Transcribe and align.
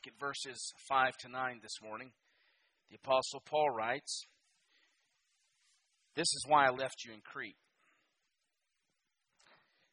look 0.00 0.14
at 0.14 0.20
verses 0.20 0.72
5 0.88 1.16
to 1.18 1.28
9 1.28 1.60
this 1.62 1.76
morning. 1.82 2.10
The 2.90 2.96
Apostle 2.96 3.42
Paul 3.44 3.70
writes, 3.70 4.24
This 6.14 6.26
is 6.26 6.44
why 6.46 6.66
I 6.66 6.70
left 6.70 7.04
you 7.04 7.12
in 7.12 7.20
Crete, 7.20 7.56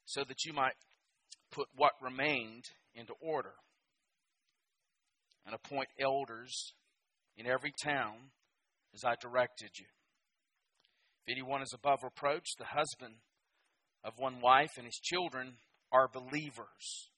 so 0.06 0.24
that 0.24 0.46
you 0.46 0.54
might 0.54 0.76
put 1.52 1.68
what 1.76 1.92
remained 2.02 2.64
into 2.96 3.14
order 3.22 3.54
and 5.46 5.54
appoint 5.54 5.90
elders 6.00 6.74
in 7.36 7.46
every 7.46 7.74
town 7.84 8.32
as 8.94 9.04
I 9.04 9.16
directed 9.22 9.72
you. 9.78 9.88
If 11.26 11.34
anyone 11.34 11.62
is 11.62 11.74
above 11.74 12.00
reproach, 12.04 12.46
the 12.58 12.66
husband 12.66 13.16
of 14.06 14.14
one 14.18 14.40
wife 14.40 14.72
and 14.78 14.86
his 14.86 15.00
children 15.04 15.56
are 15.92 16.08
believers, 16.08 17.10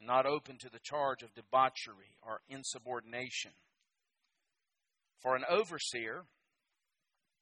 not 0.00 0.26
open 0.26 0.58
to 0.58 0.68
the 0.68 0.80
charge 0.82 1.22
of 1.22 1.34
debauchery 1.34 2.16
or 2.22 2.40
insubordination. 2.48 3.52
For 5.22 5.36
an 5.36 5.44
overseer, 5.48 6.24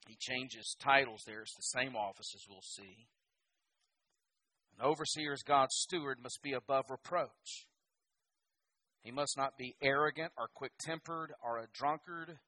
he 0.07 0.17
changes 0.19 0.77
titles 0.81 1.23
there, 1.27 1.43
it's 1.43 1.57
the 1.57 1.79
same 1.81 1.97
office 1.97 2.33
as 2.35 2.43
we'll 2.49 2.63
see. 2.63 3.07
An 4.79 4.85
overseer 4.85 5.33
as 5.33 5.43
God's 5.43 5.75
steward 5.75 6.19
must 6.23 6.41
be 6.43 6.53
above 6.53 6.85
reproach. 6.91 7.67
He 9.03 9.11
must 9.11 9.37
not 9.37 9.59
be 9.59 9.75
arrogant 9.83 10.33
or 10.39 10.49
quick 10.55 10.73
tempered 10.81 11.33
or 11.45 11.59
a 11.59 11.67
drunkard 11.75 12.39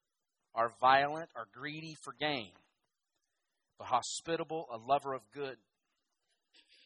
or 0.55 0.73
violent 0.81 1.31
or 1.35 1.49
greedy 1.53 1.97
for 2.03 2.15
gain, 2.19 2.53
but 3.79 3.89
hospitable, 3.89 4.67
a 4.73 4.79
lover 4.79 5.15
of 5.15 5.23
good, 5.35 5.57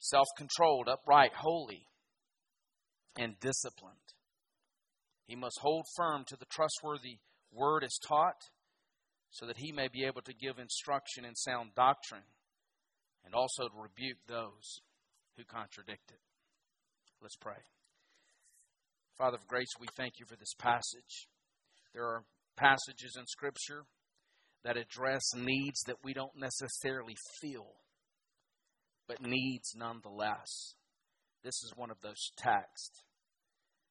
self 0.01 0.27
controlled, 0.37 0.89
upright, 0.89 1.33
holy, 1.35 1.87
and 3.19 3.39
disciplined. 3.41 3.99
He 5.27 5.37
must 5.37 5.59
hold 5.61 5.85
firm 5.97 6.25
to 6.29 6.37
the 6.37 6.47
trustworthy 6.47 7.19
word 7.53 7.85
as 7.85 7.99
taught 8.07 8.41
so 9.31 9.45
that 9.47 9.59
he 9.59 9.73
may 9.73 9.89
be 9.93 10.05
able 10.05 10.23
to 10.23 10.33
give 10.33 10.59
instruction 10.59 11.25
in 11.25 11.35
sound 11.35 11.75
doctrine 11.75 12.23
and 13.25 13.35
also 13.35 13.69
to 13.69 13.83
rebuke 13.83 14.19
those 14.27 14.81
who 15.37 15.45
contradict 15.45 16.11
it. 16.11 16.21
Let's 17.21 17.37
pray. 17.37 17.61
Father 19.19 19.37
of 19.37 19.47
grace, 19.49 19.69
we 19.81 19.89
thank 19.97 20.15
you 20.21 20.27
for 20.27 20.37
this 20.37 20.55
passage. 20.59 21.29
There 21.93 22.05
are 22.05 22.23
passages 22.57 23.17
in 23.19 23.27
Scripture 23.27 23.83
that 24.65 24.77
address 24.77 25.23
needs 25.35 25.81
that 25.87 25.97
we 26.05 26.15
don't 26.15 26.37
necessarily 26.39 27.17
feel, 27.41 27.75
but 29.09 29.21
needs 29.21 29.75
nonetheless. 29.77 30.75
This 31.45 31.55
is 31.65 31.73
one 31.77 31.91
of 31.91 32.01
those 32.03 32.31
texts. 32.37 33.03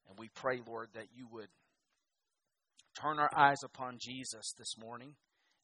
And 0.10 0.18
we 0.18 0.30
pray, 0.34 0.62
Lord, 0.66 0.90
that 0.94 1.08
you 1.16 1.28
would 1.32 1.50
turn 3.00 3.20
our 3.20 3.30
eyes 3.36 3.64
upon 3.64 3.98
Jesus 4.00 4.54
this 4.58 4.76
morning, 4.78 5.16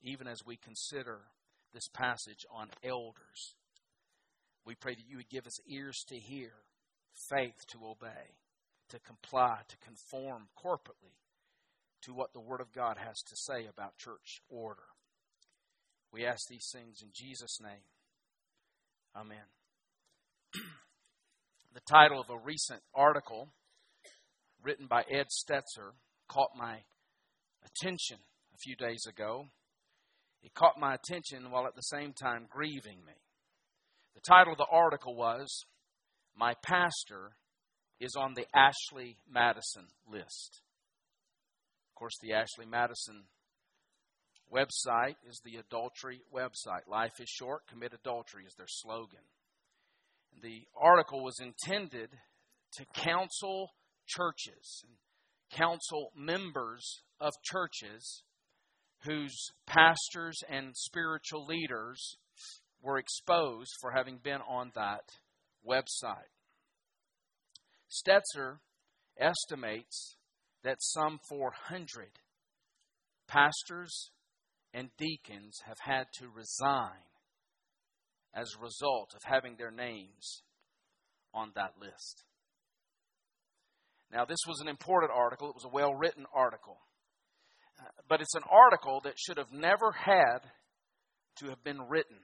even 0.02 0.27
as 0.27 0.45
we 0.45 0.58
consider 0.58 1.22
this 1.73 1.88
passage 1.88 2.45
on 2.52 2.69
elders. 2.83 3.55
We 4.66 4.75
pray 4.75 4.95
that 4.95 5.08
you 5.08 5.17
would 5.17 5.30
give 5.30 5.47
us 5.47 5.59
ears 5.67 6.03
to 6.09 6.16
hear, 6.16 6.52
faith 7.30 7.66
to 7.69 7.80
obey, 7.86 8.38
to 8.89 8.99
comply, 8.99 9.59
to 9.67 9.77
conform 9.77 10.47
corporately 10.64 11.17
to 12.03 12.14
what 12.14 12.33
the 12.33 12.39
Word 12.39 12.61
of 12.61 12.73
God 12.73 12.97
has 12.97 13.21
to 13.23 13.36
say 13.36 13.66
about 13.66 13.97
church 13.97 14.41
order. 14.49 14.83
We 16.11 16.25
ask 16.25 16.47
these 16.47 16.69
things 16.71 17.02
in 17.02 17.09
Jesus' 17.14 17.59
name. 17.61 17.83
Amen. 19.16 19.45
the 21.73 21.81
title 21.89 22.21
of 22.21 22.30
a 22.30 22.38
recent 22.38 22.81
article 22.94 23.49
written 24.64 24.88
by 24.88 25.03
Ed 25.11 25.28
Stetzer 25.28 25.92
caught 26.30 26.52
my 26.56 26.80
attention 27.66 28.17
a 28.53 28.58
few 28.58 28.75
days 28.75 29.05
ago. 29.08 29.45
It 30.42 30.53
caught 30.53 30.80
my 30.80 30.95
attention 30.95 31.52
while 31.52 31.67
at 31.67 31.75
the 31.75 31.81
same 31.81 32.14
time 32.14 32.48
grieving 32.49 32.99
me. 33.05 33.14
The 34.15 34.21
title 34.21 34.54
of 34.54 34.58
the 34.58 34.67
article 34.71 35.15
was 35.15 35.65
My 36.36 36.55
Pastor 36.64 37.36
is 37.99 38.15
on 38.17 38.33
the 38.33 38.45
Ashley 38.55 39.17
Madison 39.30 39.87
list. 40.10 40.61
Of 41.89 41.95
course, 41.95 42.17
the 42.21 42.33
Ashley 42.33 42.66
Madison 42.66 43.23
website 44.54 45.16
is 45.27 45.42
the 45.43 45.58
adultery 45.58 46.21
website. 46.33 46.87
Life 46.87 47.14
is 47.20 47.30
short, 47.30 47.61
commit 47.70 47.93
adultery 47.93 48.43
is 48.45 48.54
their 48.55 48.67
slogan. 48.67 49.23
The 50.42 50.64
article 50.80 51.23
was 51.23 51.39
intended 51.39 52.10
to 52.73 52.86
counsel 52.95 53.70
churches 54.08 54.83
and 54.87 54.95
counsel 55.52 56.11
members 56.15 57.02
of 57.19 57.31
churches 57.43 58.23
whose 59.05 59.52
pastors 59.67 60.37
and 60.49 60.75
spiritual 60.75 61.45
leaders 61.45 62.17
were 62.81 62.97
exposed 62.97 63.71
for 63.81 63.92
having 63.92 64.17
been 64.17 64.42
on 64.42 64.71
that 64.75 65.03
website. 65.67 66.31
Stetzer 67.89 68.58
estimates 69.19 70.15
that 70.63 70.77
some 70.80 71.19
400 71.30 72.08
pastors 73.27 74.11
and 74.73 74.89
deacons 74.97 75.59
have 75.65 75.77
had 75.80 76.05
to 76.19 76.27
resign 76.27 77.03
as 78.33 78.53
a 78.53 78.61
result 78.61 79.11
of 79.15 79.21
having 79.23 79.55
their 79.58 79.71
names 79.71 80.42
on 81.33 81.52
that 81.55 81.73
list. 81.80 82.23
Now, 84.13 84.25
this 84.25 84.39
was 84.47 84.59
an 84.61 84.67
important 84.67 85.11
article, 85.11 85.49
it 85.49 85.55
was 85.55 85.65
a 85.65 85.73
well 85.73 85.93
written 85.93 86.25
article. 86.33 86.77
Uh, 87.79 87.89
but 88.07 88.21
it's 88.21 88.35
an 88.35 88.43
article 88.49 89.01
that 89.03 89.15
should 89.17 89.37
have 89.37 89.51
never 89.51 89.91
had 89.91 90.39
to 91.39 91.49
have 91.49 91.63
been 91.63 91.81
written. 91.89 92.17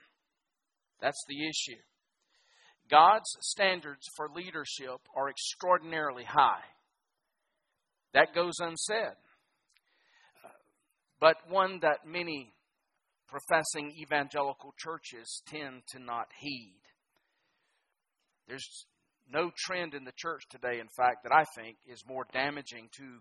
That's 1.01 1.23
the 1.27 1.47
issue. 1.47 1.81
God's 2.91 3.29
standards 3.41 4.05
for 4.15 4.29
leadership 4.35 5.01
are 5.15 5.29
extraordinarily 5.29 6.25
high. 6.25 6.63
That 8.13 8.35
goes 8.35 8.59
unsaid. 8.59 9.15
But 11.19 11.35
one 11.49 11.79
that 11.81 12.05
many 12.05 12.53
professing 13.27 13.93
evangelical 13.99 14.73
churches 14.77 15.41
tend 15.47 15.83
to 15.89 15.99
not 15.99 16.27
heed. 16.39 16.81
There's 18.47 18.85
no 19.31 19.51
trend 19.55 19.93
in 19.93 20.03
the 20.03 20.13
church 20.15 20.43
today, 20.49 20.79
in 20.79 20.87
fact, 20.95 21.23
that 21.23 21.33
I 21.33 21.43
think 21.55 21.77
is 21.87 22.03
more 22.07 22.25
damaging 22.33 22.89
to 22.97 23.19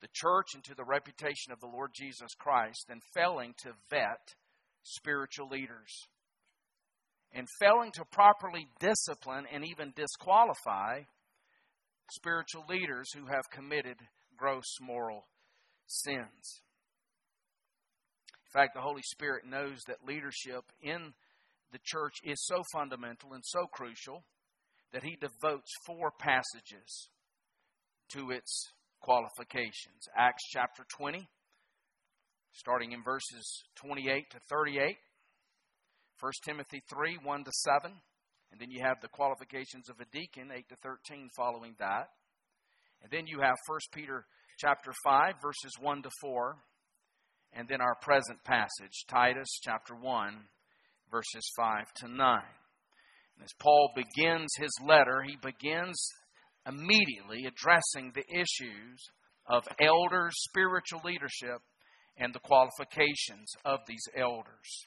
the 0.00 0.08
church 0.12 0.46
and 0.54 0.64
to 0.64 0.74
the 0.74 0.84
reputation 0.84 1.52
of 1.52 1.60
the 1.60 1.66
Lord 1.66 1.90
Jesus 1.94 2.34
Christ 2.38 2.86
than 2.88 3.00
failing 3.14 3.54
to 3.62 3.72
vet 3.90 4.34
spiritual 4.82 5.48
leaders 5.48 6.08
and 7.32 7.46
failing 7.60 7.92
to 7.92 8.04
properly 8.10 8.66
discipline 8.80 9.44
and 9.52 9.64
even 9.64 9.92
disqualify 9.94 11.00
spiritual 12.12 12.64
leaders 12.68 13.12
who 13.12 13.26
have 13.26 13.50
committed 13.52 13.96
gross 14.36 14.76
moral 14.80 15.26
sins. 15.86 16.62
In 18.46 18.60
fact, 18.60 18.74
the 18.74 18.80
Holy 18.80 19.02
Spirit 19.02 19.44
knows 19.44 19.78
that 19.88 20.06
leadership 20.06 20.64
in 20.80 21.12
the 21.70 21.78
church 21.84 22.14
is 22.24 22.46
so 22.46 22.62
fundamental 22.72 23.34
and 23.34 23.44
so 23.44 23.66
crucial 23.66 24.24
that 24.92 25.02
He 25.02 25.16
devotes 25.20 25.70
four 25.86 26.10
passages 26.18 27.08
to 28.10 28.30
its 28.30 28.72
qualifications. 29.00 30.08
Acts 30.16 30.44
chapter 30.50 30.84
20, 30.96 31.28
starting 32.52 32.92
in 32.92 33.02
verses 33.02 33.64
28 33.76 34.30
to 34.30 34.38
38. 34.48 34.96
1 36.20 36.32
Timothy 36.44 36.82
3, 36.90 37.18
1 37.22 37.44
to 37.44 37.52
7. 37.52 37.92
And 38.50 38.60
then 38.60 38.70
you 38.70 38.82
have 38.82 38.96
the 39.00 39.08
qualifications 39.08 39.88
of 39.88 39.96
a 40.00 40.06
deacon, 40.10 40.50
8 40.52 40.68
to 40.70 40.76
13, 40.82 41.28
following 41.36 41.76
that. 41.78 42.08
And 43.02 43.10
then 43.12 43.26
you 43.26 43.40
have 43.40 43.56
1 43.68 43.78
Peter 43.92 44.24
chapter 44.58 44.92
5, 45.04 45.34
verses 45.40 45.72
1 45.80 46.02
to 46.02 46.10
4. 46.20 46.56
And 47.52 47.68
then 47.68 47.80
our 47.80 47.94
present 48.02 48.42
passage, 48.44 49.04
Titus 49.08 49.48
chapter 49.62 49.94
1, 49.94 50.34
verses 51.10 51.50
5 51.56 51.84
to 52.00 52.08
9. 52.08 52.40
As 53.42 53.52
Paul 53.58 53.92
begins 53.94 54.48
his 54.58 54.72
letter, 54.86 55.22
he 55.22 55.36
begins 55.40 55.98
immediately 56.66 57.46
addressing 57.46 58.12
the 58.14 58.24
issues 58.30 59.10
of 59.46 59.64
elders, 59.80 60.34
spiritual 60.36 61.00
leadership, 61.04 61.62
and 62.16 62.34
the 62.34 62.40
qualifications 62.40 63.52
of 63.64 63.80
these 63.86 64.04
elders. 64.16 64.86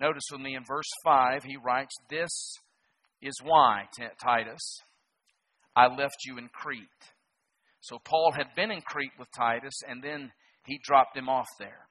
Notice 0.00 0.24
with 0.32 0.40
me 0.40 0.56
in 0.56 0.64
verse 0.66 0.88
5, 1.04 1.44
he 1.44 1.56
writes, 1.56 1.94
This 2.10 2.30
is 3.22 3.34
why, 3.42 3.84
Titus, 4.20 4.80
I 5.76 5.86
left 5.86 6.16
you 6.24 6.38
in 6.38 6.48
Crete. 6.48 6.88
So 7.80 7.98
Paul 8.04 8.32
had 8.36 8.54
been 8.56 8.70
in 8.70 8.80
Crete 8.80 9.12
with 9.18 9.28
Titus, 9.36 9.74
and 9.88 10.02
then 10.02 10.32
he 10.66 10.80
dropped 10.82 11.16
him 11.16 11.28
off 11.28 11.48
there. 11.58 11.88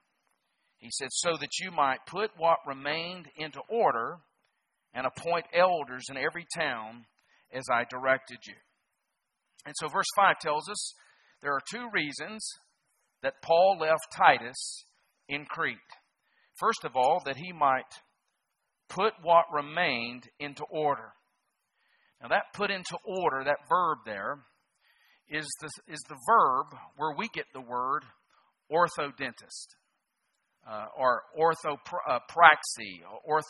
He 0.78 0.88
said, 0.90 1.08
So 1.10 1.36
that 1.40 1.58
you 1.60 1.70
might 1.70 2.04
put 2.06 2.30
what 2.36 2.58
remained 2.66 3.28
into 3.36 3.60
order 3.68 4.18
and 4.94 5.06
appoint 5.06 5.46
elders 5.54 6.04
in 6.08 6.16
every 6.16 6.46
town 6.56 7.04
as 7.52 7.64
I 7.70 7.84
directed 7.90 8.38
you. 8.46 8.54
And 9.66 9.74
so 9.78 9.88
verse 9.88 10.06
5 10.16 10.38
tells 10.40 10.68
us 10.68 10.94
There 11.42 11.52
are 11.52 11.62
two 11.70 11.88
reasons 11.92 12.46
that 13.22 13.42
Paul 13.42 13.78
left 13.80 14.14
Titus 14.16 14.84
in 15.28 15.46
Crete. 15.46 15.78
First 16.58 16.84
of 16.84 16.92
all, 16.94 17.22
that 17.24 17.36
he 17.36 17.52
might 17.52 17.82
put 18.88 19.14
what 19.22 19.46
remained 19.52 20.24
into 20.38 20.64
order. 20.70 21.12
Now, 22.22 22.28
that 22.28 22.54
put 22.54 22.70
into 22.70 22.96
order, 23.04 23.44
that 23.44 23.68
verb 23.68 23.98
there, 24.06 24.38
is 25.28 25.46
the, 25.60 25.92
is 25.92 26.00
the 26.08 26.18
verb 26.26 26.78
where 26.96 27.14
we 27.16 27.28
get 27.34 27.46
the 27.52 27.60
word 27.60 28.04
orthodontist, 28.70 29.74
uh, 30.68 30.86
or 30.96 31.22
orthopraxy, 31.38 33.00
or 33.24 33.40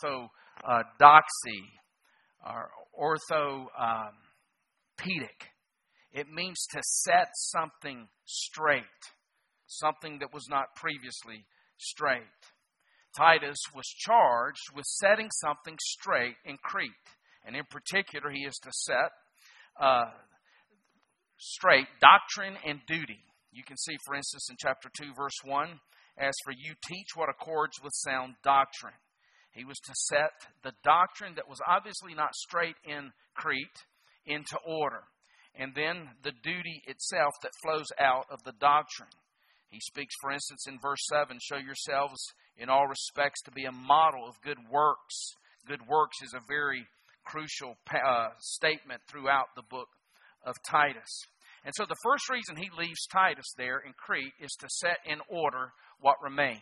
orthodoxy, 0.63 1.63
or 2.47 2.71
orthopedic. 2.97 3.71
It 6.13 6.29
means 6.29 6.67
to 6.73 6.81
set 6.83 7.29
something 7.35 8.09
straight, 8.25 8.85
something 9.67 10.19
that 10.21 10.33
was 10.33 10.47
not 10.49 10.67
previously 10.77 11.45
straight. 11.79 12.23
Titus 13.17 13.59
was 13.75 13.87
charged 13.99 14.75
with 14.75 14.85
setting 14.85 15.29
something 15.31 15.77
straight 15.81 16.37
in 16.45 16.57
Crete. 16.63 16.91
And 17.47 17.55
in 17.57 17.65
particular, 17.71 18.31
he 18.31 18.45
is 18.45 18.59
to 18.63 18.71
set 18.73 19.11
uh, 19.81 20.11
straight 21.39 21.87
doctrine 22.01 22.57
and 22.67 22.81
duty. 22.87 23.21
You 23.53 23.63
can 23.65 23.77
see, 23.77 23.97
for 24.07 24.15
instance, 24.15 24.49
in 24.51 24.57
chapter 24.59 24.91
2, 25.01 25.13
verse 25.17 25.39
1, 25.45 25.69
as 26.19 26.35
for 26.45 26.53
you, 26.53 26.75
teach 26.89 27.09
what 27.15 27.29
accords 27.29 27.79
with 27.83 27.93
sound 27.93 28.35
doctrine. 28.43 28.95
He 29.55 29.65
was 29.65 29.79
to 29.79 29.93
set 29.95 30.33
the 30.63 30.73
doctrine 30.83 31.35
that 31.37 31.49
was 31.49 31.61
obviously 31.67 32.15
not 32.15 32.35
straight 32.35 32.77
in 32.85 33.13
Crete 33.35 33.85
into 34.27 34.59
order. 34.67 35.03
And 35.55 35.73
then 35.75 36.09
the 36.23 36.33
duty 36.43 36.83
itself 36.87 37.33
that 37.43 37.53
flows 37.63 37.87
out 38.01 38.27
of 38.31 38.43
the 38.45 38.55
doctrine. 38.59 39.15
He 39.69 39.79
speaks, 39.81 40.15
for 40.21 40.33
instance, 40.33 40.67
in 40.67 40.79
verse 40.83 41.07
7 41.09 41.39
show 41.41 41.59
yourselves 41.59 42.19
in 42.57 42.69
all 42.69 42.87
respects 42.87 43.43
to 43.43 43.53
be 43.53 43.65
a 43.65 43.73
model 43.73 44.27
of 44.27 44.41
good 44.43 44.59
works. 44.71 45.35
Good 45.67 45.87
works 45.89 46.17
is 46.23 46.35
a 46.35 46.47
very 46.49 46.87
crucial 47.25 47.77
uh, 47.91 48.29
statement 48.39 49.03
throughout 49.09 49.55
the 49.57 49.63
book 49.71 49.89
of 50.45 50.55
Titus. 50.69 51.27
And 51.65 51.73
so 51.77 51.85
the 51.89 51.97
first 52.05 52.29
reason 52.29 52.57
he 52.57 52.69
leaves 52.79 53.07
Titus 53.11 53.47
there 53.57 53.79
in 53.79 53.95
Crete 53.95 54.35
is 54.41 54.53
to 54.61 54.69
set 54.69 54.99
in 55.07 55.19
order 55.29 55.73
what 56.01 56.17
remains. 56.23 56.61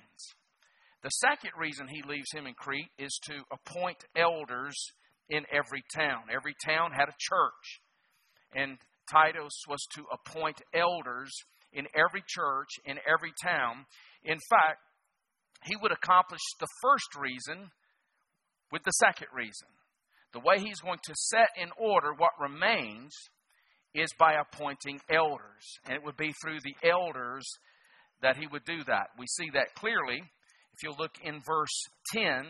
The 1.03 1.11
second 1.11 1.51
reason 1.59 1.89
he 1.89 2.03
leaves 2.03 2.31
him 2.33 2.47
in 2.47 2.55
Crete 2.55 2.91
is 2.99 3.19
to 3.25 3.43
appoint 3.51 4.05
elders 4.17 4.75
in 5.29 5.45
every 5.53 5.83
town. 5.95 6.25
Every 6.33 6.55
town 6.65 6.93
had 6.93 7.09
a 7.09 7.19
church. 7.19 7.81
And 8.55 8.79
Titus 9.11 9.53
was 9.69 9.85
to 9.97 10.05
appoint 10.13 10.63
elders 10.73 11.33
in 11.73 11.87
every 11.95 12.23
church, 12.29 12.69
in 12.85 12.99
every 13.07 13.33
town. 13.43 13.85
In 14.23 14.39
fact, 14.49 14.79
he 15.65 15.75
would 15.83 15.93
accomplish 15.93 16.41
the 16.61 16.69
first 16.83 17.17
reason 17.19 17.71
with 18.71 18.83
the 18.85 18.93
second 18.93 19.29
reason. 19.35 19.69
The 20.33 20.41
way 20.41 20.59
he's 20.59 20.81
going 20.81 21.01
to 21.05 21.15
set 21.15 21.49
in 21.61 21.71
order 21.77 22.13
what 22.17 22.33
remains 22.41 23.13
is 23.95 24.09
by 24.19 24.35
appointing 24.35 25.01
elders. 25.11 25.65
And 25.85 25.95
it 25.95 26.05
would 26.05 26.17
be 26.17 26.33
through 26.43 26.59
the 26.63 26.89
elders 26.89 27.45
that 28.23 28.37
he 28.37 28.47
would 28.47 28.65
do 28.65 28.85
that. 28.87 29.09
We 29.19 29.27
see 29.27 29.51
that 29.55 29.75
clearly 29.75 30.23
if 30.83 30.89
you 30.89 30.95
look 30.99 31.13
in 31.23 31.41
verse 31.47 31.85
10, 32.13 32.47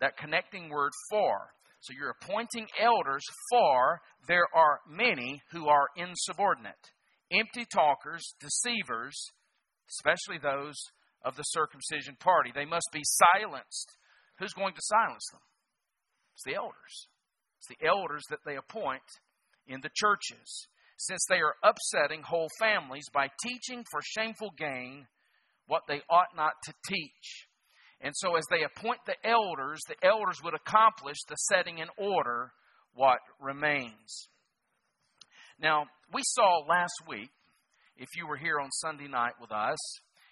that 0.00 0.16
connecting 0.16 0.68
word 0.68 0.92
for. 1.10 1.50
So 1.80 1.92
you're 1.98 2.14
appointing 2.22 2.66
elders 2.80 3.24
for 3.50 4.00
there 4.28 4.46
are 4.54 4.80
many 4.88 5.42
who 5.52 5.68
are 5.68 5.88
insubordinate, 5.96 6.74
empty 7.32 7.66
talkers, 7.72 8.22
deceivers, 8.40 9.16
especially 9.90 10.38
those 10.38 10.74
of 11.24 11.36
the 11.36 11.42
circumcision 11.42 12.16
party. 12.20 12.50
They 12.54 12.64
must 12.64 12.88
be 12.92 13.02
silenced. 13.02 13.96
Who's 14.38 14.52
going 14.52 14.74
to 14.74 14.82
silence 14.82 15.26
them? 15.32 15.40
It's 16.34 16.44
the 16.44 16.54
elders. 16.54 17.08
It's 17.58 17.68
the 17.68 17.86
elders 17.86 18.22
that 18.30 18.40
they 18.44 18.56
appoint 18.56 19.02
in 19.66 19.80
the 19.82 19.90
churches, 19.94 20.66
since 20.98 21.24
they 21.28 21.40
are 21.40 21.54
upsetting 21.64 22.22
whole 22.22 22.48
families 22.60 23.06
by 23.12 23.28
teaching 23.42 23.84
for 23.90 24.00
shameful 24.02 24.50
gain 24.58 25.06
what 25.66 25.82
they 25.88 26.02
ought 26.10 26.36
not 26.36 26.52
to 26.64 26.72
teach. 26.88 27.46
And 28.02 28.12
so, 28.16 28.34
as 28.34 28.44
they 28.50 28.64
appoint 28.64 28.98
the 29.06 29.14
elders, 29.24 29.80
the 29.86 30.06
elders 30.06 30.40
would 30.42 30.54
accomplish 30.54 31.18
the 31.28 31.36
setting 31.36 31.78
in 31.78 31.86
order 31.96 32.52
what 32.94 33.18
remains. 33.40 34.28
Now, 35.60 35.84
we 36.12 36.22
saw 36.24 36.64
last 36.68 36.94
week, 37.06 37.30
if 37.96 38.08
you 38.16 38.26
were 38.26 38.36
here 38.36 38.58
on 38.60 38.70
Sunday 38.72 39.06
night 39.06 39.34
with 39.40 39.52
us, 39.52 39.78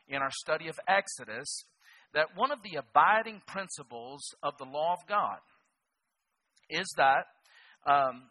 in 0.08 0.16
our 0.16 0.30
study 0.32 0.66
of 0.66 0.78
Exodus, 0.88 1.64
that 2.12 2.26
one 2.34 2.50
of 2.50 2.58
the 2.64 2.76
abiding 2.76 3.40
principles 3.46 4.20
of 4.42 4.54
the 4.58 4.64
law 4.64 4.94
of 4.94 5.08
God 5.08 5.38
is 6.68 6.92
that 6.96 7.26
um, 7.86 8.24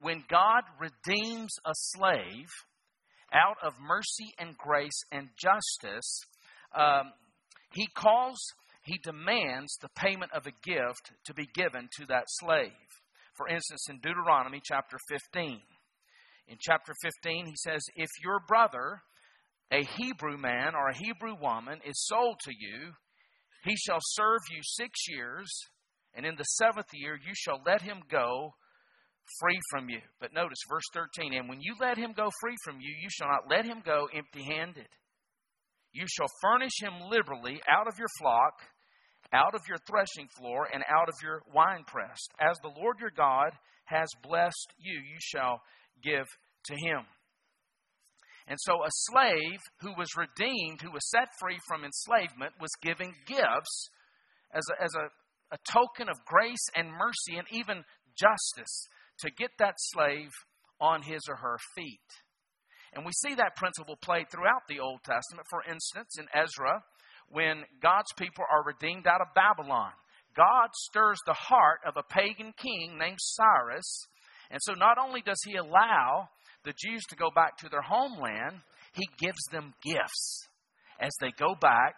when 0.00 0.24
God 0.28 0.62
redeems 0.80 1.52
a 1.66 1.72
slave 1.74 2.48
out 3.32 3.56
of 3.62 3.74
mercy 3.78 4.32
and 4.38 4.56
grace 4.56 5.02
and 5.12 5.28
justice, 5.36 6.20
um, 6.74 7.12
he 7.72 7.86
calls, 7.94 8.38
he 8.82 8.98
demands 9.02 9.76
the 9.80 9.90
payment 9.96 10.32
of 10.32 10.46
a 10.46 10.68
gift 10.68 11.12
to 11.26 11.34
be 11.34 11.48
given 11.54 11.88
to 11.98 12.06
that 12.06 12.24
slave. 12.26 12.72
For 13.36 13.48
instance, 13.48 13.86
in 13.88 14.00
Deuteronomy 14.00 14.60
chapter 14.64 14.98
15, 15.08 15.60
in 16.48 16.56
chapter 16.60 16.92
15, 17.02 17.46
he 17.46 17.54
says, 17.56 17.82
If 17.94 18.08
your 18.22 18.40
brother, 18.48 19.02
a 19.70 19.84
Hebrew 19.84 20.38
man 20.38 20.74
or 20.74 20.88
a 20.88 20.96
Hebrew 20.96 21.36
woman, 21.40 21.80
is 21.86 22.06
sold 22.06 22.40
to 22.44 22.52
you, 22.52 22.92
he 23.64 23.76
shall 23.76 24.00
serve 24.00 24.40
you 24.50 24.60
six 24.62 25.06
years, 25.08 25.46
and 26.14 26.24
in 26.24 26.36
the 26.36 26.44
seventh 26.44 26.88
year 26.94 27.14
you 27.14 27.32
shall 27.34 27.60
let 27.66 27.82
him 27.82 28.00
go 28.10 28.54
free 29.40 29.60
from 29.70 29.88
you. 29.88 30.00
But 30.20 30.32
notice 30.32 30.58
verse 30.70 30.88
13, 30.94 31.34
and 31.34 31.48
when 31.48 31.60
you 31.60 31.74
let 31.80 31.98
him 31.98 32.12
go 32.16 32.30
free 32.40 32.56
from 32.64 32.80
you, 32.80 32.94
you 33.00 33.08
shall 33.10 33.28
not 33.28 33.50
let 33.50 33.66
him 33.66 33.82
go 33.84 34.08
empty 34.14 34.42
handed. 34.42 34.88
You 35.92 36.06
shall 36.08 36.28
furnish 36.42 36.80
him 36.80 37.08
liberally 37.10 37.60
out 37.70 37.88
of 37.88 37.98
your 37.98 38.08
flock, 38.18 38.60
out 39.32 39.54
of 39.54 39.62
your 39.68 39.78
threshing 39.86 40.28
floor, 40.38 40.68
and 40.72 40.82
out 40.88 41.08
of 41.08 41.14
your 41.22 41.42
winepress. 41.52 42.18
As 42.40 42.56
the 42.62 42.72
Lord 42.80 42.98
your 43.00 43.10
God 43.10 43.52
has 43.86 44.08
blessed 44.22 44.74
you, 44.78 44.94
you 44.94 45.18
shall 45.20 45.62
give 46.02 46.26
to 46.66 46.74
him. 46.74 47.00
And 48.46 48.58
so 48.60 48.82
a 48.82 48.90
slave 48.90 49.60
who 49.80 49.92
was 49.96 50.08
redeemed, 50.16 50.80
who 50.80 50.92
was 50.92 51.10
set 51.10 51.28
free 51.38 51.58
from 51.68 51.84
enslavement, 51.84 52.54
was 52.60 52.70
giving 52.82 53.14
gifts 53.26 53.90
as 54.54 54.64
a, 54.72 54.82
as 54.82 54.94
a, 54.94 55.54
a 55.54 55.58
token 55.70 56.08
of 56.08 56.24
grace 56.24 56.66
and 56.74 56.88
mercy 56.90 57.36
and 57.36 57.46
even 57.50 57.84
justice 58.16 58.88
to 59.20 59.30
get 59.30 59.50
that 59.58 59.74
slave 59.78 60.30
on 60.80 61.02
his 61.02 61.20
or 61.28 61.36
her 61.36 61.58
feet. 61.76 62.00
And 62.94 63.04
we 63.04 63.12
see 63.12 63.34
that 63.34 63.56
principle 63.56 63.96
played 63.96 64.30
throughout 64.30 64.62
the 64.68 64.80
Old 64.80 65.00
Testament. 65.04 65.46
For 65.50 65.62
instance, 65.70 66.16
in 66.18 66.26
Ezra, 66.34 66.82
when 67.28 67.64
God's 67.82 68.12
people 68.16 68.44
are 68.50 68.64
redeemed 68.64 69.06
out 69.06 69.20
of 69.20 69.34
Babylon, 69.34 69.92
God 70.36 70.68
stirs 70.72 71.18
the 71.26 71.34
heart 71.34 71.80
of 71.86 71.96
a 71.96 72.02
pagan 72.02 72.52
king 72.56 72.96
named 72.98 73.18
Cyrus. 73.20 74.06
And 74.50 74.60
so 74.62 74.72
not 74.72 74.98
only 74.98 75.20
does 75.20 75.40
he 75.44 75.56
allow 75.56 76.28
the 76.64 76.72
Jews 76.86 77.02
to 77.10 77.16
go 77.16 77.30
back 77.34 77.58
to 77.58 77.68
their 77.68 77.82
homeland, 77.82 78.60
he 78.94 79.06
gives 79.18 79.42
them 79.52 79.74
gifts 79.82 80.48
as 81.00 81.12
they 81.20 81.30
go 81.38 81.54
back 81.60 81.94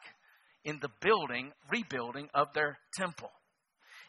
in 0.65 0.79
the 0.81 0.91
building, 1.01 1.53
rebuilding 1.71 2.29
of 2.35 2.49
their 2.55 2.79
temple. 2.95 3.31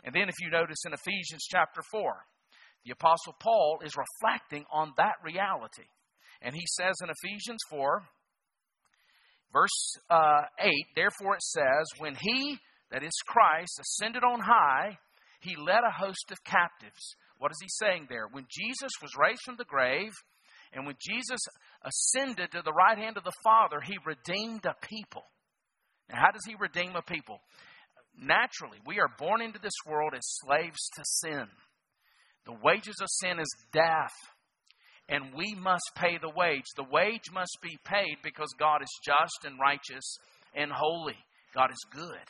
And 0.03 0.13
then, 0.15 0.29
if 0.29 0.35
you 0.41 0.49
notice 0.49 0.83
in 0.85 0.93
Ephesians 0.93 1.45
chapter 1.49 1.81
4, 1.91 2.13
the 2.85 2.91
Apostle 2.91 3.35
Paul 3.39 3.79
is 3.85 3.93
reflecting 3.95 4.65
on 4.71 4.93
that 4.97 5.15
reality. 5.23 5.85
And 6.41 6.55
he 6.55 6.65
says 6.65 6.95
in 7.03 7.09
Ephesians 7.09 7.59
4, 7.69 8.01
verse 9.53 9.97
uh, 10.09 10.41
8, 10.59 10.71
therefore 10.95 11.35
it 11.35 11.43
says, 11.43 11.85
When 11.99 12.15
he, 12.19 12.57
that 12.91 13.03
is 13.03 13.13
Christ, 13.27 13.79
ascended 13.79 14.23
on 14.23 14.39
high, 14.39 14.97
he 15.41 15.55
led 15.55 15.81
a 15.85 16.05
host 16.05 16.31
of 16.31 16.43
captives. 16.43 17.15
What 17.37 17.51
is 17.51 17.57
he 17.61 17.69
saying 17.69 18.07
there? 18.09 18.27
When 18.31 18.45
Jesus 18.49 18.91
was 19.01 19.11
raised 19.17 19.41
from 19.45 19.55
the 19.57 19.65
grave, 19.65 20.11
and 20.73 20.85
when 20.85 20.95
Jesus 21.01 21.39
ascended 21.83 22.51
to 22.51 22.61
the 22.63 22.73
right 22.73 22.97
hand 22.97 23.17
of 23.17 23.23
the 23.23 23.31
Father, 23.43 23.81
he 23.81 23.97
redeemed 24.05 24.65
a 24.65 24.75
people. 24.87 25.23
Now, 26.09 26.17
how 26.21 26.31
does 26.31 26.45
he 26.47 26.55
redeem 26.59 26.95
a 26.95 27.01
people? 27.01 27.39
Naturally, 28.17 28.77
we 28.85 28.99
are 28.99 29.09
born 29.17 29.41
into 29.41 29.59
this 29.59 29.73
world 29.85 30.13
as 30.15 30.21
slaves 30.23 30.89
to 30.95 31.01
sin. 31.03 31.47
The 32.45 32.57
wages 32.63 32.95
of 33.01 33.07
sin 33.09 33.39
is 33.39 33.55
death 33.71 34.13
and 35.11 35.33
we 35.35 35.53
must 35.55 35.91
pay 35.95 36.17
the 36.17 36.31
wage. 36.33 36.63
The 36.77 36.87
wage 36.89 37.29
must 37.33 37.57
be 37.61 37.77
paid 37.83 38.17
because 38.23 38.55
God 38.57 38.81
is 38.81 38.99
just 39.05 39.43
and 39.43 39.59
righteous 39.59 40.17
and 40.55 40.71
holy. 40.71 41.17
God 41.53 41.69
is 41.69 41.85
good. 41.91 42.25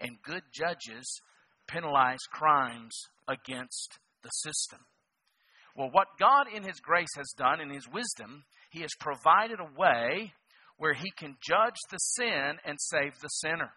And 0.00 0.20
good 0.24 0.42
judges 0.52 1.20
penalize 1.68 2.18
crimes 2.32 2.94
against 3.28 3.98
the 4.24 4.30
system. 4.30 4.80
Well, 5.76 5.90
what 5.92 6.08
God 6.18 6.46
in 6.52 6.64
His 6.64 6.80
grace 6.80 7.14
has 7.16 7.32
done, 7.38 7.60
in 7.60 7.70
His 7.70 7.86
wisdom, 7.88 8.42
He 8.70 8.80
has 8.80 8.90
provided 8.98 9.60
a 9.60 9.80
way 9.80 10.32
where 10.76 10.94
He 10.94 11.12
can 11.16 11.36
judge 11.40 11.78
the 11.90 11.98
sin 11.98 12.58
and 12.64 12.76
save 12.80 13.12
the 13.20 13.28
sinner. 13.28 13.70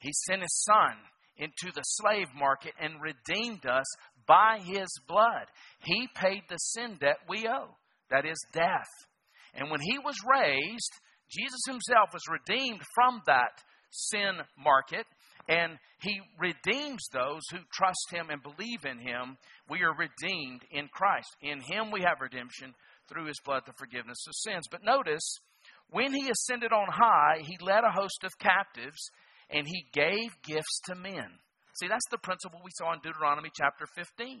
He 0.00 0.10
sent 0.26 0.42
His 0.42 0.64
Son 0.64 0.96
into 1.36 1.72
the 1.72 1.82
slave 1.82 2.26
market 2.36 2.72
and 2.80 2.94
redeemed 3.00 3.66
us 3.66 3.86
by 4.28 4.58
His 4.62 4.88
blood. 5.08 5.46
He 5.82 6.08
paid 6.14 6.42
the 6.48 6.58
sin 6.58 6.98
debt 7.00 7.18
we 7.28 7.48
owe, 7.48 7.74
that 8.10 8.24
is, 8.24 8.38
death. 8.52 8.92
And 9.54 9.70
when 9.70 9.80
He 9.80 9.98
was 9.98 10.16
raised, 10.30 10.92
Jesus 11.30 11.60
Himself 11.66 12.10
was 12.12 12.22
redeemed 12.30 12.82
from 12.94 13.22
that 13.26 13.62
sin 13.90 14.34
market 14.56 15.06
and 15.48 15.78
he 16.00 16.20
redeems 16.38 17.08
those 17.10 17.40
who 17.50 17.58
trust 17.72 18.10
him 18.10 18.28
and 18.28 18.42
believe 18.42 18.84
in 18.84 18.98
him. 18.98 19.38
We 19.68 19.82
are 19.82 19.94
redeemed 19.94 20.62
in 20.70 20.88
Christ. 20.88 21.34
In 21.42 21.60
him 21.60 21.90
we 21.90 22.02
have 22.02 22.20
redemption 22.20 22.74
through 23.08 23.26
his 23.26 23.40
blood, 23.44 23.62
the 23.66 23.72
forgiveness 23.78 24.22
of 24.28 24.34
sins. 24.34 24.66
But 24.70 24.84
notice, 24.84 25.38
when 25.90 26.12
he 26.12 26.30
ascended 26.30 26.72
on 26.72 26.88
high, 26.92 27.40
he 27.40 27.56
led 27.60 27.84
a 27.84 27.90
host 27.90 28.24
of 28.24 28.38
captives 28.38 29.10
and 29.48 29.66
he 29.66 29.86
gave 29.92 30.30
gifts 30.42 30.80
to 30.84 30.94
men. 30.94 31.40
See, 31.78 31.86
that's 31.88 32.08
the 32.10 32.18
principle 32.18 32.60
we 32.64 32.72
saw 32.74 32.92
in 32.92 33.00
Deuteronomy 33.00 33.50
chapter 33.54 33.86
15. 33.94 34.40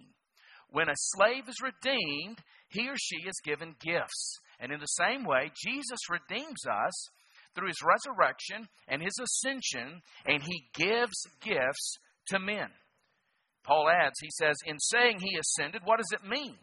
When 0.70 0.88
a 0.88 0.96
slave 0.96 1.48
is 1.48 1.62
redeemed, 1.62 2.38
he 2.68 2.88
or 2.88 2.96
she 2.96 3.28
is 3.28 3.40
given 3.44 3.76
gifts. 3.80 4.38
And 4.58 4.72
in 4.72 4.80
the 4.80 4.86
same 4.86 5.24
way, 5.24 5.50
Jesus 5.64 6.00
redeems 6.10 6.66
us 6.66 7.08
through 7.54 7.68
his 7.68 7.82
resurrection 7.82 8.68
and 8.88 9.00
his 9.00 9.18
ascension, 9.22 10.02
and 10.26 10.42
he 10.42 10.68
gives 10.74 11.26
gifts 11.40 11.98
to 12.28 12.40
men. 12.40 12.68
Paul 13.64 13.88
adds, 13.88 14.18
he 14.20 14.30
says, 14.32 14.56
in 14.66 14.78
saying 14.78 15.20
he 15.20 15.38
ascended, 15.38 15.82
what 15.84 15.98
does 15.98 16.12
it 16.12 16.28
mean? 16.28 16.56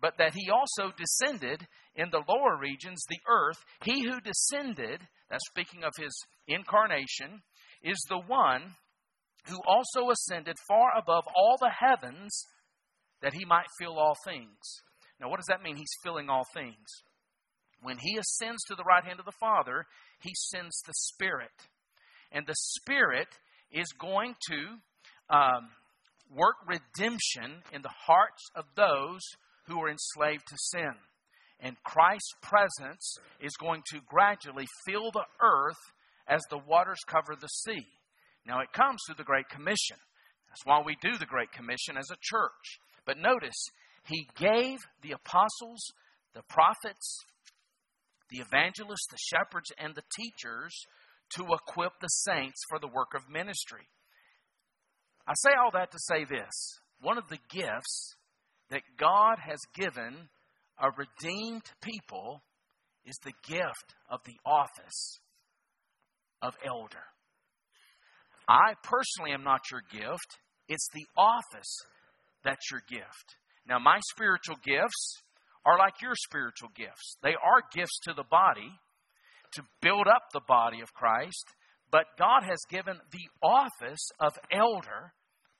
But 0.00 0.18
that 0.18 0.34
he 0.34 0.50
also 0.50 0.92
descended 0.96 1.66
in 1.96 2.10
the 2.10 2.22
lower 2.28 2.56
regions, 2.56 3.02
the 3.08 3.20
earth. 3.28 3.58
He 3.82 4.04
who 4.04 4.20
descended, 4.20 5.00
that's 5.30 5.48
speaking 5.48 5.82
of 5.82 5.92
his 5.98 6.14
incarnation, 6.46 7.42
is 7.82 7.98
the 8.08 8.18
one 8.18 8.74
who 9.48 9.58
also 9.66 10.10
ascended 10.10 10.56
far 10.68 10.90
above 10.96 11.24
all 11.34 11.56
the 11.60 11.70
heavens 11.70 12.46
that 13.22 13.34
he 13.34 13.44
might 13.44 13.66
fill 13.78 13.98
all 13.98 14.16
things. 14.26 14.58
Now, 15.20 15.30
what 15.30 15.36
does 15.36 15.46
that 15.48 15.62
mean? 15.62 15.76
He's 15.76 15.86
filling 16.04 16.28
all 16.28 16.44
things. 16.54 16.86
When 17.82 17.98
he 17.98 18.18
ascends 18.18 18.62
to 18.64 18.74
the 18.74 18.84
right 18.84 19.04
hand 19.04 19.18
of 19.18 19.26
the 19.26 19.38
Father, 19.40 19.86
he 20.22 20.32
sends 20.34 20.80
the 20.82 20.94
Spirit. 20.94 21.52
And 22.32 22.46
the 22.46 22.54
Spirit 22.56 23.28
is 23.70 23.86
going 23.98 24.34
to 24.50 25.34
um, 25.34 25.68
work 26.34 26.56
redemption 26.66 27.62
in 27.72 27.82
the 27.82 27.94
hearts 28.06 28.42
of 28.54 28.64
those 28.76 29.20
who 29.66 29.80
are 29.80 29.90
enslaved 29.90 30.44
to 30.48 30.56
sin. 30.58 30.94
And 31.60 31.76
Christ's 31.84 32.34
presence 32.42 33.16
is 33.40 33.56
going 33.58 33.82
to 33.92 34.00
gradually 34.06 34.66
fill 34.86 35.10
the 35.12 35.24
earth 35.42 35.80
as 36.28 36.42
the 36.50 36.58
waters 36.58 36.98
cover 37.06 37.36
the 37.40 37.48
sea. 37.48 37.86
Now, 38.46 38.60
it 38.60 38.72
comes 38.72 39.00
through 39.06 39.16
the 39.16 39.24
Great 39.24 39.48
Commission. 39.48 39.96
That's 40.48 40.64
why 40.64 40.80
we 40.84 40.96
do 41.02 41.18
the 41.18 41.26
Great 41.26 41.52
Commission 41.52 41.96
as 41.98 42.10
a 42.10 42.20
church. 42.20 42.78
But 43.04 43.18
notice, 43.18 43.66
he 44.06 44.28
gave 44.38 44.78
the 45.02 45.12
apostles, 45.12 45.92
the 46.34 46.42
prophets, 46.48 47.18
the 48.30 48.38
evangelists, 48.38 49.08
the 49.10 49.18
shepherds, 49.18 49.70
and 49.78 49.94
the 49.94 50.02
teachers 50.16 50.72
to 51.34 51.42
equip 51.42 51.92
the 52.00 52.08
saints 52.08 52.60
for 52.68 52.78
the 52.78 52.88
work 52.88 53.14
of 53.14 53.28
ministry. 53.28 53.88
I 55.26 55.32
say 55.34 55.50
all 55.58 55.72
that 55.72 55.90
to 55.90 55.98
say 55.98 56.24
this 56.24 56.78
one 57.00 57.18
of 57.18 57.28
the 57.28 57.38
gifts 57.50 58.14
that 58.70 58.82
God 58.96 59.38
has 59.38 59.58
given 59.74 60.28
a 60.78 60.88
redeemed 60.90 61.64
people 61.82 62.42
is 63.04 63.16
the 63.24 63.32
gift 63.48 63.94
of 64.08 64.20
the 64.24 64.36
office 64.44 65.18
of 66.42 66.54
elder. 66.64 67.04
I 68.48 68.74
personally 68.82 69.32
am 69.32 69.42
not 69.42 69.70
your 69.70 69.82
gift, 69.90 70.38
it's 70.68 70.88
the 70.94 71.06
office 71.16 71.82
that's 72.44 72.70
your 72.70 72.82
gift. 72.88 73.36
Now, 73.68 73.78
my 73.78 73.98
spiritual 74.12 74.56
gifts 74.64 75.22
are 75.64 75.78
like 75.78 76.00
your 76.00 76.14
spiritual 76.14 76.68
gifts. 76.76 77.16
They 77.22 77.34
are 77.34 77.62
gifts 77.74 77.98
to 78.04 78.14
the 78.14 78.24
body 78.30 78.70
to 79.54 79.62
build 79.82 80.06
up 80.06 80.22
the 80.32 80.46
body 80.46 80.80
of 80.80 80.94
Christ, 80.94 81.44
but 81.90 82.04
God 82.18 82.42
has 82.44 82.58
given 82.70 82.98
the 83.10 83.46
office 83.46 84.08
of 84.20 84.32
elder, 84.52 85.12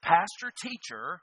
pastor, 0.02 0.52
teacher 0.62 1.20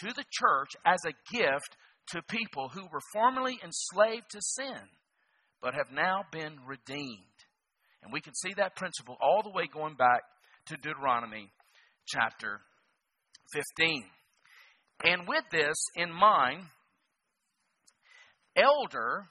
to 0.00 0.12
the 0.14 0.24
church 0.30 0.70
as 0.84 1.00
a 1.06 1.34
gift 1.34 1.76
to 2.10 2.22
people 2.28 2.70
who 2.72 2.82
were 2.92 3.00
formerly 3.12 3.58
enslaved 3.64 4.30
to 4.30 4.40
sin, 4.40 4.80
but 5.62 5.74
have 5.74 5.90
now 5.92 6.22
been 6.30 6.56
redeemed. 6.66 7.24
And 8.02 8.12
we 8.12 8.20
can 8.20 8.34
see 8.34 8.52
that 8.56 8.76
principle 8.76 9.16
all 9.20 9.42
the 9.42 9.50
way 9.50 9.64
going 9.72 9.96
back 9.96 10.22
to 10.68 10.76
Deuteronomy 10.76 11.50
chapter 12.06 12.60
15. 13.54 14.04
And 15.02 15.26
with 15.26 15.44
this 15.50 15.76
in 15.96 16.12
mind, 16.12 16.64
elder, 18.54 19.24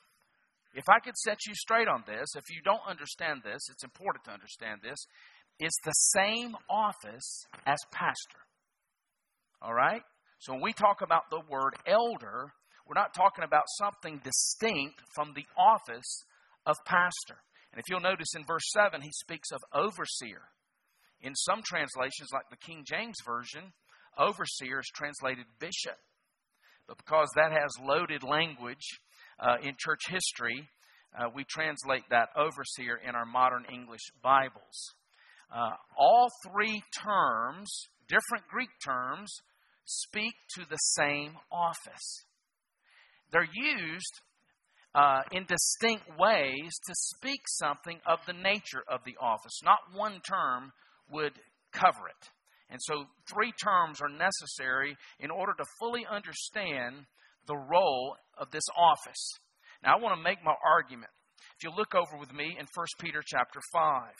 if 0.74 0.86
I 0.90 1.00
could 1.00 1.16
set 1.16 1.38
you 1.48 1.54
straight 1.54 1.88
on 1.88 2.04
this, 2.08 2.30
if 2.36 2.44
you 2.50 2.62
don't 2.66 2.82
understand 2.90 3.42
this, 3.44 3.62
it's 3.70 3.84
important 3.84 4.26
to 4.26 4.32
understand 4.32 4.82
this, 4.82 4.98
is 5.60 5.74
the 5.86 5.92
same 5.92 6.56
office 6.70 7.46
as 7.68 7.78
pastor. 7.92 8.42
All 9.62 9.74
right? 9.74 10.02
So 10.40 10.54
when 10.54 10.64
we 10.64 10.74
talk 10.74 11.02
about 11.04 11.30
the 11.30 11.42
word 11.48 11.76
elder, 11.86 12.52
we're 12.88 13.00
not 13.00 13.14
talking 13.14 13.44
about 13.44 13.66
something 13.78 14.22
distinct 14.24 15.02
from 15.14 15.34
the 15.36 15.46
office 15.56 16.24
of 16.66 16.78
pastor. 16.86 17.38
And 17.72 17.80
if 17.80 17.86
you'll 17.90 18.00
notice 18.00 18.34
in 18.36 18.44
verse 18.48 18.72
7, 18.72 19.02
he 19.02 19.12
speaks 19.12 19.52
of 19.52 19.60
overseer. 19.72 20.50
In 21.22 21.36
some 21.36 21.62
translations, 21.64 22.30
like 22.34 22.50
the 22.50 22.58
King 22.58 22.84
James 22.86 23.16
Version, 23.26 23.74
overseer 24.18 24.80
is 24.80 24.92
translated 24.96 25.46
bishop. 25.60 25.98
But 26.88 26.98
because 26.98 27.30
that 27.36 27.52
has 27.52 27.72
loaded 27.86 28.24
language, 28.24 29.00
uh, 29.40 29.58
in 29.62 29.76
church 29.78 30.02
history, 30.10 30.68
uh, 31.18 31.30
we 31.34 31.44
translate 31.46 32.04
that 32.10 32.30
overseer 32.36 33.00
in 33.08 33.16
our 33.16 33.26
modern 33.26 33.66
English 33.72 34.02
Bibles. 34.22 34.94
Uh, 35.54 35.72
all 35.98 36.30
three 36.46 36.82
terms, 37.04 37.68
different 38.08 38.48
Greek 38.50 38.70
terms, 38.84 39.32
speak 39.86 40.34
to 40.56 40.66
the 40.70 40.78
same 40.78 41.34
office. 41.52 42.26
They're 43.32 43.48
used 43.54 44.22
uh, 44.94 45.22
in 45.32 45.46
distinct 45.46 46.06
ways 46.18 46.72
to 46.88 46.94
speak 46.96 47.42
something 47.48 48.00
of 48.06 48.20
the 48.26 48.34
nature 48.34 48.84
of 48.88 49.02
the 49.06 49.16
office. 49.22 49.62
Not 49.64 49.80
one 49.94 50.20
term 50.28 50.72
would 51.12 51.34
cover 51.72 52.08
it. 52.08 52.30
And 52.70 52.80
so, 52.82 53.06
three 53.32 53.54
terms 53.64 54.02
are 54.02 54.10
necessary 54.10 54.96
in 55.20 55.32
order 55.32 55.54
to 55.58 55.66
fully 55.80 56.06
understand 56.10 57.06
the 57.48 57.56
role 57.56 58.16
of 58.38 58.52
this 58.52 58.68
office. 58.78 59.40
Now, 59.84 59.96
I 59.96 60.02
want 60.02 60.18
to 60.18 60.24
make 60.24 60.44
my 60.44 60.54
argument. 60.66 61.12
If 61.58 61.64
you 61.64 61.72
look 61.76 61.96
over 61.96 62.20
with 62.20 62.34
me 62.34 62.58
in 62.60 62.66
1 62.76 62.86
Peter 63.00 63.24
chapter 63.26 63.60
5. 63.74 64.12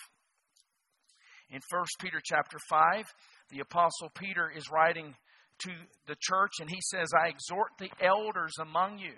In 1.50 1.60
1 1.70 1.86
Peter 2.00 2.20
chapter 2.24 2.58
5, 2.70 3.06
the 3.52 3.60
Apostle 3.60 4.10
Peter 4.16 4.52
is 4.56 4.72
writing 4.72 5.14
to 5.60 5.70
the 6.08 6.16
church 6.20 6.52
and 6.60 6.70
he 6.70 6.80
says, 6.82 7.10
I 7.14 7.30
exhort 7.30 7.72
the 7.80 7.90
elders 8.02 8.54
among 8.62 9.00
you. 9.00 9.14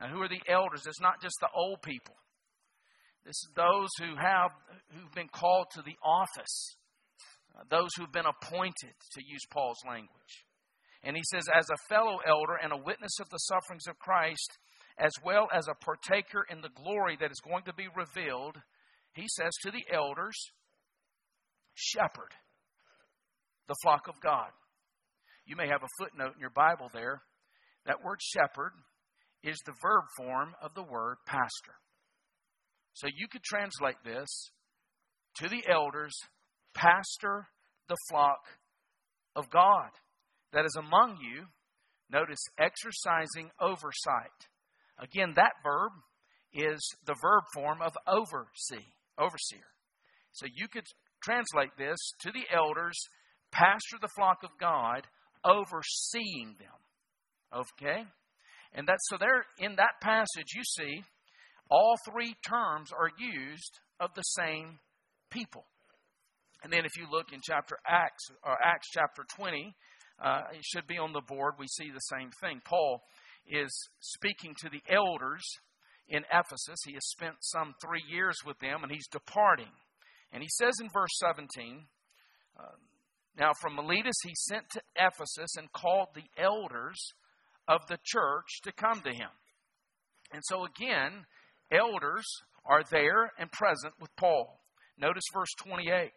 Now, 0.00 0.08
who 0.08 0.22
are 0.22 0.28
the 0.28 0.42
elders? 0.48 0.86
It's 0.86 1.00
not 1.00 1.20
just 1.22 1.36
the 1.40 1.48
old 1.54 1.82
people. 1.82 2.14
Those 3.54 3.88
who 4.00 4.16
have 4.16 4.50
who've 4.92 5.14
been 5.14 5.28
called 5.28 5.66
to 5.74 5.82
the 5.82 5.96
office, 6.02 6.76
uh, 7.54 7.64
those 7.70 7.90
who've 7.96 8.12
been 8.12 8.26
appointed, 8.26 8.94
to 9.12 9.22
use 9.24 9.44
Paul's 9.50 9.82
language. 9.86 10.44
And 11.02 11.16
he 11.16 11.22
says, 11.30 11.44
as 11.54 11.68
a 11.70 11.88
fellow 11.88 12.18
elder 12.26 12.56
and 12.62 12.72
a 12.72 12.84
witness 12.84 13.20
of 13.20 13.28
the 13.30 13.38
sufferings 13.38 13.86
of 13.88 13.98
Christ, 13.98 14.58
as 14.98 15.12
well 15.24 15.48
as 15.52 15.68
a 15.68 15.84
partaker 15.84 16.44
in 16.50 16.60
the 16.60 16.70
glory 16.70 17.16
that 17.20 17.30
is 17.30 17.40
going 17.40 17.62
to 17.64 17.74
be 17.74 17.86
revealed, 17.94 18.56
he 19.12 19.26
says 19.28 19.52
to 19.62 19.70
the 19.70 19.84
elders, 19.94 20.36
shepherd 21.74 22.32
the 23.68 23.76
flock 23.82 24.08
of 24.08 24.14
God. 24.22 24.48
You 25.46 25.56
may 25.56 25.68
have 25.68 25.82
a 25.82 26.02
footnote 26.04 26.34
in 26.34 26.40
your 26.40 26.50
Bible 26.50 26.90
there. 26.92 27.22
That 27.86 28.02
word 28.04 28.20
shepherd 28.20 28.72
is 29.42 29.58
the 29.64 29.74
verb 29.80 30.04
form 30.16 30.54
of 30.60 30.74
the 30.74 30.82
word 30.82 31.16
pastor. 31.26 31.74
So 32.98 33.06
you 33.06 33.28
could 33.30 33.44
translate 33.44 34.02
this 34.04 34.50
to 35.36 35.48
the 35.48 35.62
elders, 35.70 36.12
pastor 36.74 37.46
the 37.88 37.96
flock 38.10 38.40
of 39.36 39.48
God 39.50 39.90
that 40.52 40.64
is 40.64 40.76
among 40.76 41.18
you, 41.22 41.44
notice 42.10 42.40
exercising 42.58 43.50
oversight. 43.60 44.48
Again, 44.98 45.34
that 45.36 45.52
verb 45.62 45.92
is 46.52 46.80
the 47.06 47.14
verb 47.22 47.44
form 47.54 47.78
of 47.82 47.92
oversee, 48.08 48.86
overseer. 49.16 49.70
So 50.32 50.46
you 50.52 50.66
could 50.66 50.86
translate 51.22 51.78
this 51.78 51.98
to 52.22 52.32
the 52.32 52.52
elders, 52.52 52.98
pastor 53.52 53.98
the 54.00 54.10
flock 54.16 54.38
of 54.42 54.50
God, 54.58 55.06
overseeing 55.44 56.56
them. 56.58 57.60
Okay? 57.60 58.02
And 58.74 58.88
that's 58.88 59.06
so 59.08 59.18
there 59.20 59.44
in 59.60 59.76
that 59.76 60.00
passage 60.02 60.52
you 60.52 60.64
see 60.64 61.04
all 61.70 61.96
three 62.10 62.34
terms 62.46 62.90
are 62.92 63.10
used 63.18 63.78
of 64.00 64.10
the 64.14 64.22
same 64.22 64.78
people. 65.30 65.64
And 66.62 66.72
then 66.72 66.84
if 66.84 66.96
you 66.96 67.06
look 67.10 67.32
in 67.32 67.40
chapter 67.42 67.78
Acts, 67.86 68.24
or 68.44 68.56
Acts 68.64 68.88
chapter 68.92 69.24
20, 69.36 69.74
uh, 70.22 70.42
it 70.52 70.64
should 70.64 70.86
be 70.86 70.98
on 70.98 71.12
the 71.12 71.20
board, 71.20 71.54
we 71.58 71.68
see 71.68 71.90
the 71.90 72.00
same 72.00 72.30
thing. 72.40 72.60
Paul 72.64 73.02
is 73.46 73.70
speaking 74.00 74.54
to 74.58 74.68
the 74.68 74.82
elders 74.92 75.44
in 76.08 76.24
Ephesus. 76.32 76.80
He 76.84 76.94
has 76.94 77.06
spent 77.06 77.36
some 77.40 77.74
three 77.80 78.02
years 78.10 78.36
with 78.44 78.58
them, 78.58 78.82
and 78.82 78.90
he's 78.90 79.06
departing. 79.08 79.70
And 80.32 80.42
he 80.42 80.48
says 80.48 80.74
in 80.80 80.88
verse 80.92 81.16
17, 81.20 81.84
uh, 82.58 82.62
Now 83.38 83.52
from 83.60 83.76
Miletus 83.76 84.16
he 84.24 84.34
sent 84.34 84.68
to 84.70 84.80
Ephesus 84.96 85.56
and 85.56 85.72
called 85.72 86.08
the 86.14 86.42
elders 86.42 86.98
of 87.68 87.80
the 87.88 87.98
church 88.04 88.60
to 88.64 88.72
come 88.72 89.00
to 89.02 89.10
him. 89.10 89.30
And 90.32 90.42
so 90.44 90.64
again, 90.64 91.24
elders 91.72 92.26
are 92.64 92.82
there 92.90 93.32
and 93.38 93.50
present 93.52 93.94
with 94.00 94.14
Paul. 94.16 94.60
Notice 94.98 95.24
verse 95.32 95.52
28. 95.64 96.10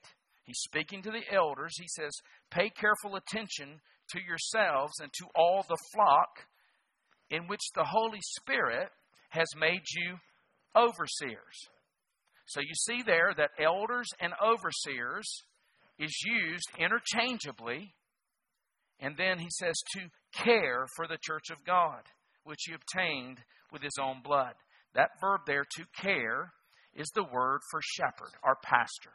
He's 0.44 0.60
speaking 0.60 1.02
to 1.04 1.12
the 1.12 1.34
elders. 1.34 1.74
He 1.80 1.88
says, 1.88 2.12
Pay 2.50 2.70
careful 2.70 3.16
attention 3.16 3.80
to 4.10 4.20
yourselves 4.20 4.94
and 5.02 5.12
to 5.14 5.26
all 5.36 5.64
the 5.68 5.78
flock 5.94 6.30
in 7.30 7.48
which 7.48 7.62
the 7.76 7.86
Holy 7.86 8.20
Spirit 8.40 8.90
has 9.30 9.48
made 9.58 9.84
you 9.96 10.18
overseers. 10.76 11.70
So 12.48 12.60
you 12.60 12.74
see 12.74 13.02
there 13.06 13.34
that 13.38 13.52
elders 13.58 14.08
and 14.20 14.34
overseers 14.44 15.26
is 15.98 16.12
used 16.26 16.68
interchangeably. 16.78 17.94
And 19.00 19.16
then 19.18 19.40
he 19.40 19.48
says 19.50 19.76
to 19.94 20.44
care 20.44 20.86
for 20.96 21.08
the 21.08 21.18
church 21.22 21.50
of 21.50 21.64
God, 21.66 22.02
which 22.44 22.60
he 22.66 22.74
obtained 22.74 23.40
with 23.72 23.82
his 23.82 23.98
own 24.02 24.22
blood. 24.22 24.54
That 24.96 25.12
verb 25.20 25.42
there, 25.46 25.64
to 25.78 25.86
care, 26.02 26.54
is 26.94 27.10
the 27.16 27.24
word 27.24 27.60
for 27.72 27.80
shepherd, 27.82 28.34
our 28.44 28.58
pastor. 28.64 29.14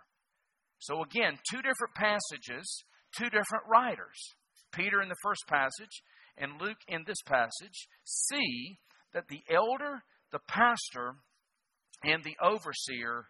So 0.79 1.03
again, 1.03 1.39
two 1.51 1.59
different 1.59 1.95
passages, 1.95 2.85
two 3.17 3.27
different 3.27 3.65
writers. 3.71 4.35
Peter 4.73 5.01
in 5.03 5.09
the 5.09 5.17
first 5.23 5.43
passage 5.49 6.03
and 6.37 6.61
Luke 6.61 6.79
in 6.89 7.05
this 7.07 7.23
passage 7.27 7.89
see 8.05 8.79
that 9.15 9.29
the 9.29 9.41
elder, 9.51 10.03
the 10.33 10.41
pastor, 10.49 11.15
and 12.05 12.23
the 12.23 12.37
overseer 12.43 13.27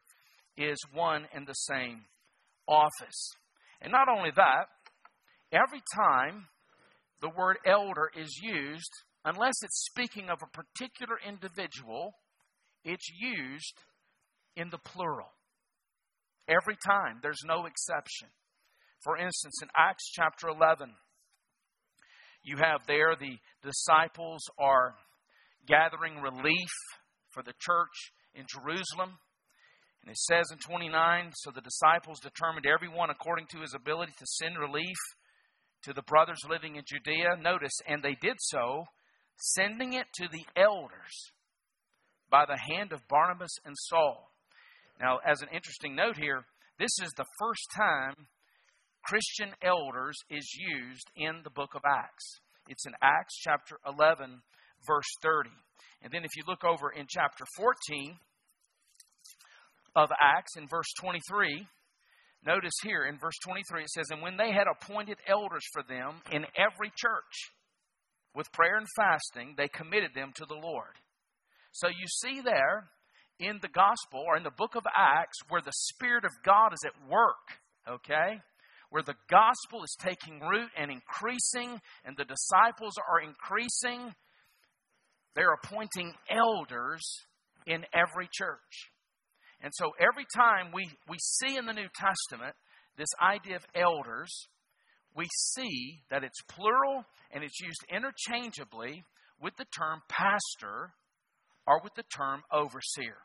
is 0.56 0.78
one 0.92 1.26
and 1.32 1.46
the 1.46 1.52
same 1.52 2.04
office. 2.66 3.30
And 3.80 3.92
not 3.92 4.08
only 4.08 4.30
that, 4.34 4.66
every 5.52 5.82
time 5.94 6.46
the 7.20 7.30
word 7.30 7.58
elder 7.64 8.10
is 8.18 8.40
used, 8.42 8.90
unless 9.24 9.54
it's 9.62 9.86
speaking 9.92 10.28
of 10.30 10.38
a 10.42 10.46
particular 10.46 11.18
individual, 11.26 12.14
it's 12.86 13.10
used 13.10 13.74
in 14.54 14.70
the 14.70 14.78
plural. 14.78 15.28
Every 16.48 16.76
time, 16.86 17.18
there's 17.20 17.42
no 17.44 17.66
exception. 17.66 18.28
For 19.02 19.18
instance, 19.18 19.60
in 19.60 19.68
Acts 19.76 20.08
chapter 20.14 20.48
11, 20.48 20.90
you 22.44 22.56
have 22.58 22.86
there 22.86 23.16
the 23.18 23.38
disciples 23.62 24.40
are 24.58 24.94
gathering 25.66 26.22
relief 26.22 26.70
for 27.30 27.42
the 27.42 27.54
church 27.60 28.12
in 28.34 28.44
Jerusalem. 28.48 29.18
And 30.02 30.10
it 30.12 30.18
says 30.18 30.52
in 30.52 30.58
29 30.58 31.32
So 31.34 31.50
the 31.50 31.60
disciples 31.60 32.20
determined 32.20 32.66
everyone 32.66 33.10
according 33.10 33.46
to 33.50 33.60
his 33.60 33.74
ability 33.74 34.12
to 34.18 34.26
send 34.26 34.56
relief 34.56 34.96
to 35.82 35.92
the 35.92 36.02
brothers 36.02 36.38
living 36.48 36.76
in 36.76 36.84
Judea. 36.86 37.36
Notice, 37.42 37.74
and 37.88 38.02
they 38.02 38.16
did 38.20 38.36
so, 38.38 38.84
sending 39.36 39.94
it 39.94 40.06
to 40.20 40.28
the 40.30 40.46
elders 40.56 41.32
by 42.30 42.44
the 42.46 42.58
hand 42.58 42.92
of 42.92 43.06
Barnabas 43.08 43.52
and 43.64 43.74
Saul. 43.88 44.30
Now, 45.00 45.18
as 45.26 45.42
an 45.42 45.48
interesting 45.52 45.94
note 45.94 46.16
here, 46.16 46.44
this 46.78 46.98
is 47.02 47.10
the 47.16 47.26
first 47.38 47.68
time 47.76 48.14
Christian 49.04 49.50
elders 49.62 50.16
is 50.30 50.46
used 50.54 51.08
in 51.16 51.42
the 51.44 51.50
book 51.50 51.74
of 51.74 51.82
Acts. 51.86 52.40
It's 52.68 52.86
in 52.86 52.92
Acts 53.00 53.36
chapter 53.36 53.78
11, 53.86 54.42
verse 54.86 55.06
30. 55.22 55.50
And 56.02 56.12
then 56.12 56.24
if 56.24 56.36
you 56.36 56.42
look 56.46 56.64
over 56.64 56.90
in 56.90 57.06
chapter 57.08 57.44
14 57.56 58.16
of 59.94 60.10
Acts, 60.20 60.56
in 60.56 60.66
verse 60.68 60.92
23, 61.00 61.66
notice 62.44 62.74
here 62.82 63.04
in 63.04 63.18
verse 63.18 63.38
23 63.44 63.82
it 63.82 63.90
says, 63.90 64.06
And 64.10 64.22
when 64.22 64.36
they 64.36 64.52
had 64.52 64.66
appointed 64.66 65.18
elders 65.28 65.64
for 65.72 65.82
them 65.82 66.20
in 66.32 66.44
every 66.56 66.90
church, 66.96 67.52
with 68.34 68.52
prayer 68.52 68.76
and 68.76 68.86
fasting, 68.94 69.54
they 69.56 69.68
committed 69.68 70.10
them 70.14 70.32
to 70.36 70.44
the 70.46 70.54
Lord. 70.54 70.92
So 71.76 71.88
you 71.88 72.06
see 72.08 72.40
there 72.40 72.88
in 73.38 73.58
the 73.60 73.68
gospel 73.68 74.24
or 74.26 74.38
in 74.38 74.44
the 74.44 74.56
book 74.56 74.76
of 74.76 74.84
Acts 74.96 75.36
where 75.50 75.60
the 75.60 75.74
Spirit 75.74 76.24
of 76.24 76.30
God 76.42 76.72
is 76.72 76.80
at 76.86 77.10
work, 77.10 77.60
okay? 77.86 78.40
Where 78.88 79.02
the 79.02 79.16
gospel 79.28 79.84
is 79.84 79.94
taking 80.00 80.40
root 80.40 80.70
and 80.78 80.90
increasing, 80.90 81.78
and 82.06 82.16
the 82.16 82.24
disciples 82.24 82.94
are 82.96 83.20
increasing, 83.20 84.14
they're 85.34 85.52
appointing 85.52 86.14
elders 86.30 87.02
in 87.66 87.84
every 87.92 88.30
church. 88.32 88.88
And 89.60 89.70
so 89.74 89.90
every 90.00 90.24
time 90.34 90.72
we, 90.72 90.88
we 91.10 91.18
see 91.20 91.58
in 91.58 91.66
the 91.66 91.74
New 91.74 91.88
Testament 91.94 92.54
this 92.96 93.12
idea 93.20 93.56
of 93.56 93.66
elders, 93.74 94.48
we 95.14 95.28
see 95.52 96.00
that 96.10 96.24
it's 96.24 96.40
plural 96.48 97.04
and 97.32 97.44
it's 97.44 97.60
used 97.60 97.84
interchangeably 97.90 99.04
with 99.42 99.54
the 99.58 99.66
term 99.76 100.00
pastor 100.08 100.94
or 101.66 101.80
with 101.82 101.94
the 101.94 102.04
term 102.16 102.42
overseer. 102.52 103.18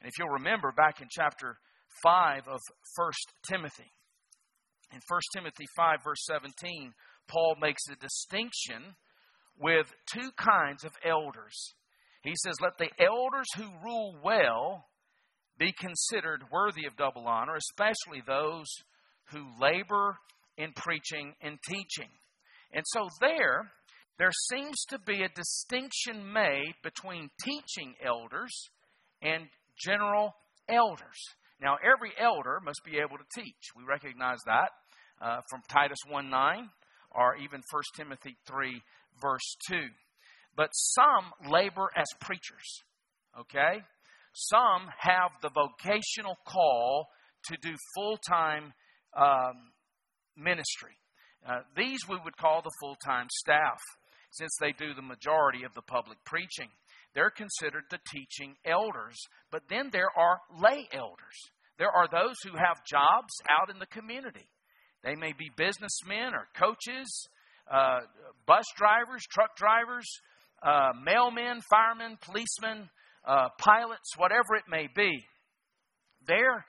And 0.00 0.08
if 0.08 0.18
you'll 0.18 0.28
remember 0.28 0.72
back 0.72 1.00
in 1.00 1.08
chapter 1.10 1.58
5 2.02 2.48
of 2.48 2.60
1 2.96 3.10
Timothy, 3.48 3.92
in 4.92 5.00
1 5.06 5.20
Timothy 5.34 5.66
5, 5.76 5.98
verse 6.04 6.24
17, 6.26 6.92
Paul 7.28 7.54
makes 7.60 7.82
a 7.90 7.96
distinction 7.96 8.94
with 9.58 9.86
two 10.12 10.30
kinds 10.36 10.84
of 10.84 10.92
elders. 11.04 11.74
He 12.22 12.34
says, 12.36 12.56
Let 12.60 12.78
the 12.78 12.90
elders 13.02 13.46
who 13.56 13.68
rule 13.84 14.16
well 14.22 14.86
be 15.58 15.72
considered 15.78 16.42
worthy 16.50 16.86
of 16.86 16.96
double 16.96 17.26
honor, 17.26 17.54
especially 17.56 18.22
those 18.26 18.66
who 19.32 19.46
labor 19.60 20.16
in 20.56 20.72
preaching 20.72 21.34
and 21.40 21.58
teaching. 21.68 22.10
And 22.72 22.84
so 22.86 23.08
there, 23.20 23.70
there 24.20 24.30
seems 24.52 24.84
to 24.90 24.98
be 25.06 25.22
a 25.22 25.30
distinction 25.30 26.30
made 26.30 26.74
between 26.82 27.30
teaching 27.42 27.94
elders 28.04 28.52
and 29.22 29.48
general 29.78 30.34
elders. 30.68 31.16
Now, 31.58 31.76
every 31.76 32.12
elder 32.20 32.60
must 32.62 32.82
be 32.84 32.98
able 32.98 33.16
to 33.16 33.40
teach. 33.40 33.72
We 33.74 33.82
recognize 33.88 34.36
that 34.44 34.68
uh, 35.22 35.40
from 35.48 35.62
Titus 35.70 35.98
1 36.06 36.28
9 36.28 36.68
or 37.12 37.36
even 37.36 37.62
1 37.72 37.82
Timothy 37.96 38.36
3, 38.46 38.82
verse 39.22 39.56
2. 39.70 39.76
But 40.54 40.68
some 40.72 41.50
labor 41.50 41.88
as 41.96 42.06
preachers, 42.20 42.82
okay? 43.40 43.80
Some 44.34 44.88
have 44.98 45.30
the 45.40 45.48
vocational 45.48 46.36
call 46.46 47.08
to 47.46 47.56
do 47.62 47.74
full 47.94 48.18
time 48.28 48.74
um, 49.16 49.72
ministry. 50.36 50.98
Uh, 51.48 51.60
these 51.74 52.00
we 52.06 52.18
would 52.22 52.36
call 52.36 52.60
the 52.60 52.70
full 52.82 52.96
time 53.02 53.26
staff 53.30 53.80
since 54.30 54.52
they 54.60 54.72
do 54.72 54.94
the 54.94 55.02
majority 55.02 55.64
of 55.64 55.74
the 55.74 55.82
public 55.82 56.18
preaching. 56.24 56.68
They're 57.14 57.30
considered 57.30 57.84
the 57.90 57.98
teaching 58.12 58.54
elders. 58.64 59.16
But 59.50 59.62
then 59.68 59.90
there 59.92 60.10
are 60.16 60.40
lay 60.60 60.88
elders. 60.92 61.38
There 61.78 61.90
are 61.90 62.08
those 62.10 62.36
who 62.44 62.56
have 62.56 62.84
jobs 62.86 63.32
out 63.48 63.70
in 63.70 63.78
the 63.78 63.86
community. 63.86 64.46
They 65.02 65.14
may 65.14 65.32
be 65.32 65.50
businessmen 65.56 66.34
or 66.34 66.46
coaches, 66.54 67.28
uh, 67.70 68.00
bus 68.46 68.66
drivers, 68.76 69.22
truck 69.30 69.56
drivers, 69.56 70.06
uh, 70.62 70.92
mailmen, 71.06 71.60
firemen, 71.70 72.18
policemen, 72.20 72.90
uh, 73.26 73.48
pilots, 73.58 74.12
whatever 74.16 74.56
it 74.56 74.64
may 74.68 74.88
be. 74.94 75.24
They're 76.26 76.64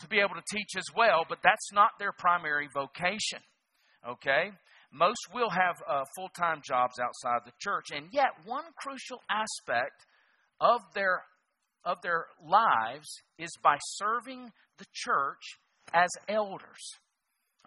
to 0.00 0.08
be 0.08 0.18
able 0.18 0.34
to 0.34 0.56
teach 0.56 0.76
as 0.76 0.84
well, 0.94 1.24
but 1.28 1.38
that's 1.42 1.72
not 1.72 1.90
their 1.98 2.12
primary 2.12 2.68
vocation. 2.74 3.38
Okay? 4.06 4.50
Most 4.92 5.32
will 5.32 5.48
have 5.48 5.82
uh, 5.88 6.04
full 6.14 6.28
time 6.28 6.60
jobs 6.62 6.98
outside 7.00 7.40
the 7.46 7.52
church, 7.58 7.86
and 7.94 8.08
yet 8.12 8.30
one 8.44 8.64
crucial 8.76 9.20
aspect 9.30 10.04
of 10.60 10.80
their 10.94 11.22
of 11.84 11.96
their 12.02 12.26
lives 12.44 13.08
is 13.38 13.50
by 13.62 13.76
serving 13.80 14.52
the 14.78 14.84
church 14.92 15.58
as 15.94 16.10
elders. 16.28 16.98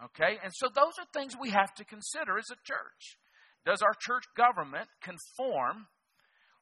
Okay, 0.04 0.38
and 0.42 0.52
so 0.54 0.68
those 0.74 0.92
are 0.98 1.06
things 1.12 1.34
we 1.40 1.50
have 1.50 1.74
to 1.74 1.84
consider 1.84 2.38
as 2.38 2.50
a 2.50 2.56
church. 2.64 3.18
Does 3.64 3.82
our 3.82 3.94
church 4.00 4.24
government 4.36 4.88
conform 5.02 5.86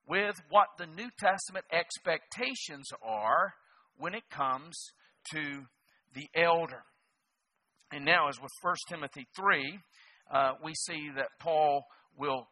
with 0.09 0.37
what 0.49 0.69
the 0.79 0.87
New 0.87 1.11
Testament 1.19 1.67
expectations 1.73 2.89
are 3.03 3.55
when 3.99 4.15
it 4.15 4.31
comes 4.31 4.75
to 5.33 5.65
the 6.15 6.29
elder? 6.35 6.85
And 7.93 8.05
now, 8.05 8.29
as 8.29 8.41
with 8.41 8.51
1 8.63 8.75
Timothy 8.89 9.27
3, 9.37 9.79
uh, 10.31 10.53
we 10.65 10.73
see 10.75 11.11
that 11.17 11.29
Paul 11.41 11.85
will 12.17 12.47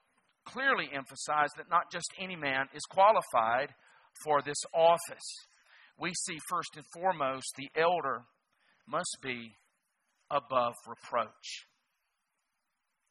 clearly 0.44 0.88
emphasize 0.92 1.50
that 1.56 1.70
not 1.70 1.90
just 1.92 2.08
any 2.18 2.37
man 2.37 2.66
is 2.74 2.82
qualified 2.90 3.68
for 4.24 4.42
this 4.42 4.62
office, 4.74 5.46
we 5.98 6.12
see 6.14 6.38
first 6.48 6.70
and 6.76 6.85
foremost 6.92 7.46
the 7.56 7.68
elder 7.80 8.22
must 8.88 9.18
be 9.22 9.52
above 10.30 10.74
reproach. 10.87 11.66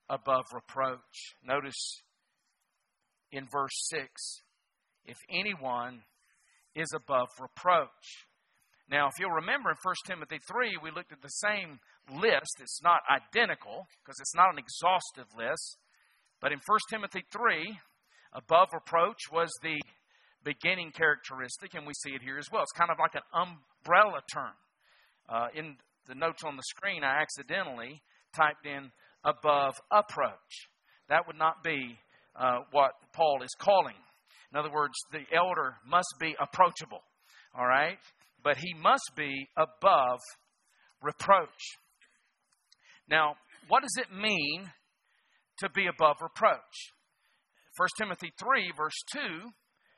Above 0.10 0.46
reproach. 0.54 1.36
Notice 1.44 2.02
in 3.32 3.48
verse 3.52 3.90
6 3.90 4.42
if 5.06 5.18
anyone 5.30 6.02
is 6.76 6.90
above 6.96 7.28
reproach. 7.40 8.28
Now, 8.90 9.08
if 9.08 9.14
you'll 9.20 9.32
remember 9.32 9.70
in 9.70 9.78
1 9.82 9.96
Timothy 10.06 10.40
3, 10.48 10.78
we 10.84 10.92
looked 10.92 11.14
at 11.14 11.22
the 11.22 11.30
same 11.30 11.80
list. 12.12 12.60
It's 12.60 12.82
not 12.84 13.02
identical 13.10 13.88
because 14.04 14.20
it's 14.20 14.36
not 14.36 14.52
an 14.52 14.60
exhaustive 14.60 15.32
list. 15.38 15.78
But 16.42 16.52
in 16.52 16.60
1 16.66 16.80
Timothy 16.90 17.24
3, 17.32 17.78
above 18.34 18.70
reproach 18.74 19.20
was 19.32 19.50
the 19.62 19.80
beginning 20.44 20.92
characteristic, 20.92 21.74
and 21.76 21.86
we 21.86 21.94
see 21.94 22.12
it 22.12 22.22
here 22.22 22.38
as 22.38 22.48
well. 22.52 22.64
It's 22.64 22.72
kind 22.72 22.92
of 22.92 22.98
like 23.00 23.16
an 23.16 23.28
umbrella 23.34 24.22
term. 24.34 24.54
Uh, 25.30 25.48
in 25.56 25.78
the 26.08 26.16
notes 26.16 26.44
on 26.44 26.56
the 26.56 26.64
screen, 26.64 27.04
I 27.04 27.22
accidentally 27.22 28.02
typed 28.36 28.66
in 28.66 28.92
above 29.24 29.76
approach. 29.92 30.68
That 31.10 31.28
would 31.28 31.38
not 31.38 31.64
be 31.64 31.98
uh, 32.36 32.60
what 32.72 32.92
Paul 33.14 33.42
is 33.44 33.54
calling. 33.60 33.96
In 34.52 34.60
other 34.60 34.72
words, 34.72 34.94
the 35.12 35.24
elder 35.36 35.76
must 35.86 36.14
be 36.20 36.36
approachable, 36.42 37.04
all 37.58 37.66
right? 37.66 37.98
But 38.44 38.58
he 38.58 38.74
must 38.74 39.12
be 39.16 39.48
above 39.56 40.20
reproach. 41.02 41.78
Now, 43.12 43.36
what 43.68 43.84
does 43.84 43.98
it 43.98 44.16
mean 44.16 44.72
to 45.60 45.70
be 45.70 45.86
above 45.88 46.18
reproach? 46.22 46.94
1 47.78 47.90
Timothy 47.98 48.32
3, 48.40 48.72
verse 48.76 48.96
2 49.14 49.20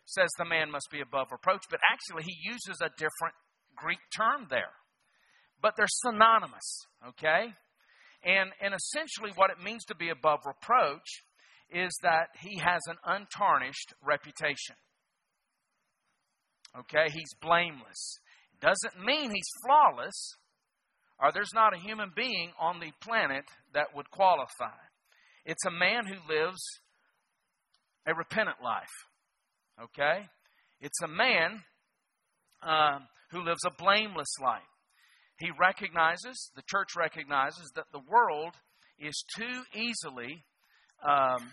says 0.06 0.30
the 0.38 0.46
man 0.46 0.72
must 0.72 0.88
be 0.92 1.00
above 1.00 1.28
reproach, 1.32 1.64
but 1.70 1.80
actually 1.90 2.24
he 2.24 2.36
uses 2.44 2.82
a 2.82 2.90
different 2.98 3.36
Greek 3.76 4.00
term 4.16 4.48
there. 4.50 4.74
But 5.62 5.76
they're 5.78 5.86
synonymous, 5.88 6.88
okay? 7.10 7.54
And, 8.26 8.52
and 8.62 8.74
essentially, 8.74 9.32
what 9.36 9.52
it 9.52 9.64
means 9.64 9.86
to 9.86 9.96
be 9.96 10.10
above 10.10 10.40
reproach 10.46 11.24
is 11.70 11.92
that 12.04 12.28
he 12.42 12.60
has 12.60 12.82
an 12.88 12.98
untarnished 13.06 13.94
reputation. 14.04 14.76
Okay? 16.78 17.12
He's 17.14 17.34
blameless. 17.42 18.20
Doesn't 18.62 19.04
mean 19.04 19.32
he's 19.32 19.52
flawless, 19.66 20.36
or 21.24 21.32
there's 21.32 21.54
not 21.54 21.74
a 21.74 21.80
human 21.80 22.12
being 22.14 22.52
on 22.60 22.82
the 22.82 22.92
planet 23.02 23.46
that 23.74 23.96
would 23.96 24.12
qualify. 24.12 24.76
It's 25.46 25.66
a 25.66 25.72
man 25.72 26.06
who 26.06 26.16
lives 26.28 26.62
a 28.06 28.14
repentant 28.14 28.58
life. 28.62 28.92
Okay? 29.82 30.28
It's 30.82 31.02
a 31.02 31.08
man 31.08 31.64
uh, 32.62 33.00
who 33.32 33.42
lives 33.42 33.62
a 33.66 33.72
blameless 33.82 34.36
life. 34.44 34.62
He 35.40 35.50
recognizes, 35.58 36.52
the 36.58 36.62
church 36.70 36.90
recognizes, 36.98 37.72
that 37.76 37.86
the 37.94 38.02
world 38.10 38.54
is 39.00 39.24
too 39.38 39.64
easily 39.74 40.44
um, 41.08 41.52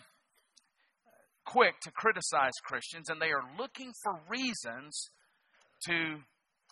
quick 1.47 1.75
to 1.83 1.93
criticize 1.93 2.53
Christians, 2.65 3.09
and 3.09 3.23
they 3.23 3.31
are 3.31 3.57
looking 3.57 3.93
for 4.03 4.21
reasons 4.29 5.11
to 5.87 6.17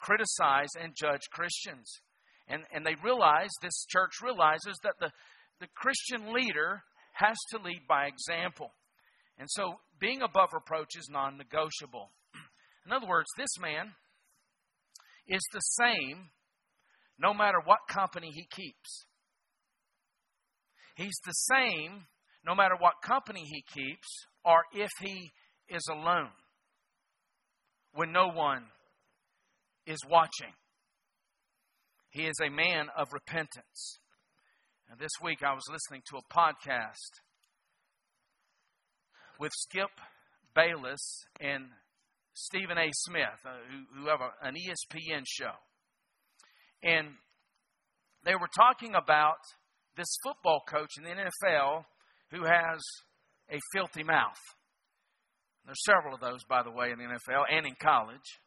criticize 0.00 0.68
and 0.80 0.94
judge 0.96 1.22
Christians. 1.32 2.00
And, 2.48 2.62
and 2.72 2.84
they 2.84 2.94
realize, 3.04 3.50
this 3.60 3.84
church 3.88 4.22
realizes 4.22 4.78
that 4.82 4.94
the, 5.00 5.10
the 5.60 5.68
Christian 5.74 6.32
leader 6.32 6.82
has 7.14 7.36
to 7.50 7.62
lead 7.62 7.82
by 7.88 8.06
example. 8.06 8.72
And 9.38 9.48
so 9.50 9.74
being 10.00 10.22
above 10.22 10.50
reproach 10.52 10.96
is 10.96 11.08
non 11.10 11.36
negotiable. 11.36 12.10
In 12.86 12.92
other 12.92 13.06
words, 13.06 13.28
this 13.36 13.58
man 13.60 13.92
is 15.28 15.42
the 15.52 15.60
same 15.60 16.30
no 17.18 17.34
matter 17.34 17.58
what 17.64 17.78
company 17.90 18.30
he 18.32 18.46
keeps. 18.50 19.04
He's 20.96 21.18
the 21.24 21.32
same 21.32 22.06
no 22.44 22.54
matter 22.54 22.74
what 22.78 22.94
company 23.04 23.42
he 23.44 23.62
keeps 23.74 24.08
or 24.44 24.62
if 24.72 24.90
he 25.00 25.30
is 25.68 25.82
alone 25.90 26.30
when 27.92 28.12
no 28.12 28.28
one 28.28 28.64
is 29.86 29.98
watching. 30.08 30.52
He 32.10 32.22
is 32.22 32.36
a 32.40 32.50
man 32.50 32.86
of 32.96 33.12
repentance. 33.12 33.98
And 34.90 34.98
this 34.98 35.10
week 35.22 35.42
I 35.42 35.52
was 35.52 35.64
listening 35.70 36.02
to 36.10 36.18
a 36.18 36.32
podcast 36.32 37.20
with 39.38 39.52
Skip 39.54 39.90
Bayless 40.54 41.24
and 41.40 41.66
Stephen 42.32 42.78
A. 42.78 42.88
Smith, 42.92 43.40
uh, 43.44 43.50
who, 43.70 44.00
who 44.00 44.08
have 44.08 44.20
a, 44.20 44.46
an 44.46 44.54
ESPN 44.54 45.24
show. 45.26 45.52
And 46.82 47.08
they 48.24 48.34
were 48.34 48.48
talking 48.56 48.94
about 48.94 49.38
this 49.96 50.08
football 50.24 50.62
coach 50.68 50.90
in 50.96 51.04
the 51.04 51.10
NFL 51.10 51.84
who 52.30 52.44
has 52.44 52.80
a 53.50 53.58
filthy 53.74 54.04
mouth. 54.04 54.38
There's 55.66 55.84
several 55.84 56.14
of 56.14 56.20
those, 56.20 56.44
by 56.48 56.62
the 56.62 56.70
way, 56.70 56.90
in 56.92 56.98
the 56.98 57.04
NFL 57.04 57.44
and 57.50 57.66
in 57.66 57.74
college. 57.82 58.38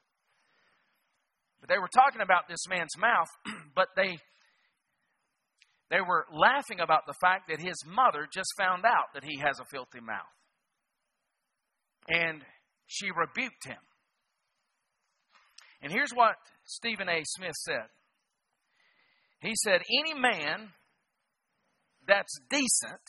But 1.61 1.69
they 1.69 1.77
were 1.77 1.89
talking 1.93 2.21
about 2.21 2.49
this 2.49 2.67
man's 2.67 2.97
mouth, 2.97 3.29
but 3.75 3.87
they 3.95 4.17
they 5.91 6.01
were 6.01 6.25
laughing 6.31 6.79
about 6.79 7.05
the 7.05 7.13
fact 7.21 7.49
that 7.49 7.59
his 7.59 7.75
mother 7.85 8.25
just 8.33 8.47
found 8.57 8.85
out 8.85 9.13
that 9.13 9.25
he 9.25 9.37
has 9.39 9.59
a 9.59 9.65
filthy 9.65 9.99
mouth. 9.99 10.23
And 12.07 12.41
she 12.87 13.07
rebuked 13.11 13.65
him. 13.65 13.77
And 15.81 15.91
here's 15.91 16.11
what 16.11 16.35
Stephen 16.65 17.09
A. 17.09 17.21
Smith 17.25 17.55
said 17.55 17.87
He 19.41 19.51
said, 19.63 19.81
Any 19.89 20.19
man 20.19 20.69
that's 22.07 22.39
decent 22.49 23.01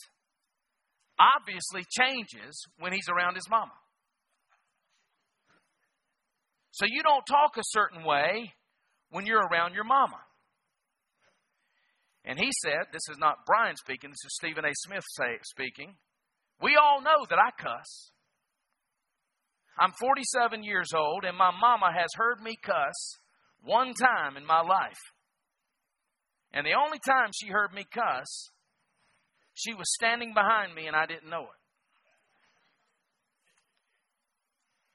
obviously 1.19 1.85
changes 1.89 2.65
when 2.79 2.93
he's 2.93 3.09
around 3.09 3.37
his 3.37 3.49
mama. 3.49 3.73
So 6.73 6.87
you 6.89 7.03
don't 7.03 7.25
talk 7.25 7.57
a 7.57 7.63
certain 7.65 8.05
way 8.05 8.53
when 9.11 9.27
you're 9.27 9.47
around 9.47 9.75
your 9.75 9.85
mama. 9.85 10.19
And 12.25 12.39
he 12.39 12.51
said, 12.63 12.87
this 12.93 13.09
is 13.11 13.19
not 13.19 13.47
Brian 13.47 13.77
speaking, 13.77 14.11
this 14.11 14.25
is 14.25 14.37
Stephen 14.37 14.65
A. 14.65 14.73
Smith 14.75 15.05
say, 15.11 15.39
speaking. 15.43 15.97
We 16.61 16.77
all 16.77 17.03
know 17.03 17.27
that 17.29 17.39
I 17.39 17.51
cuss. 17.61 18.11
I'm 19.79 19.93
47 19.99 20.63
years 20.63 20.91
old, 20.95 21.25
and 21.25 21.37
my 21.37 21.51
mama 21.51 21.91
has 21.93 22.11
heard 22.17 22.41
me 22.41 22.57
cuss 22.63 23.17
one 23.63 23.95
time 23.95 24.37
in 24.37 24.47
my 24.47 24.61
life. 24.61 25.01
And 26.53 26.67
the 26.67 26.79
only 26.79 26.99
time 27.07 27.31
she 27.35 27.49
heard 27.49 27.73
me 27.75 27.85
cuss, 27.93 28.51
she 29.55 29.75
was 29.75 29.93
standing 29.93 30.35
behind 30.35 30.75
me 30.75 30.87
and 30.87 30.95
I 30.95 31.07
didn't 31.07 31.31
know 31.31 31.43
it. 31.43 31.61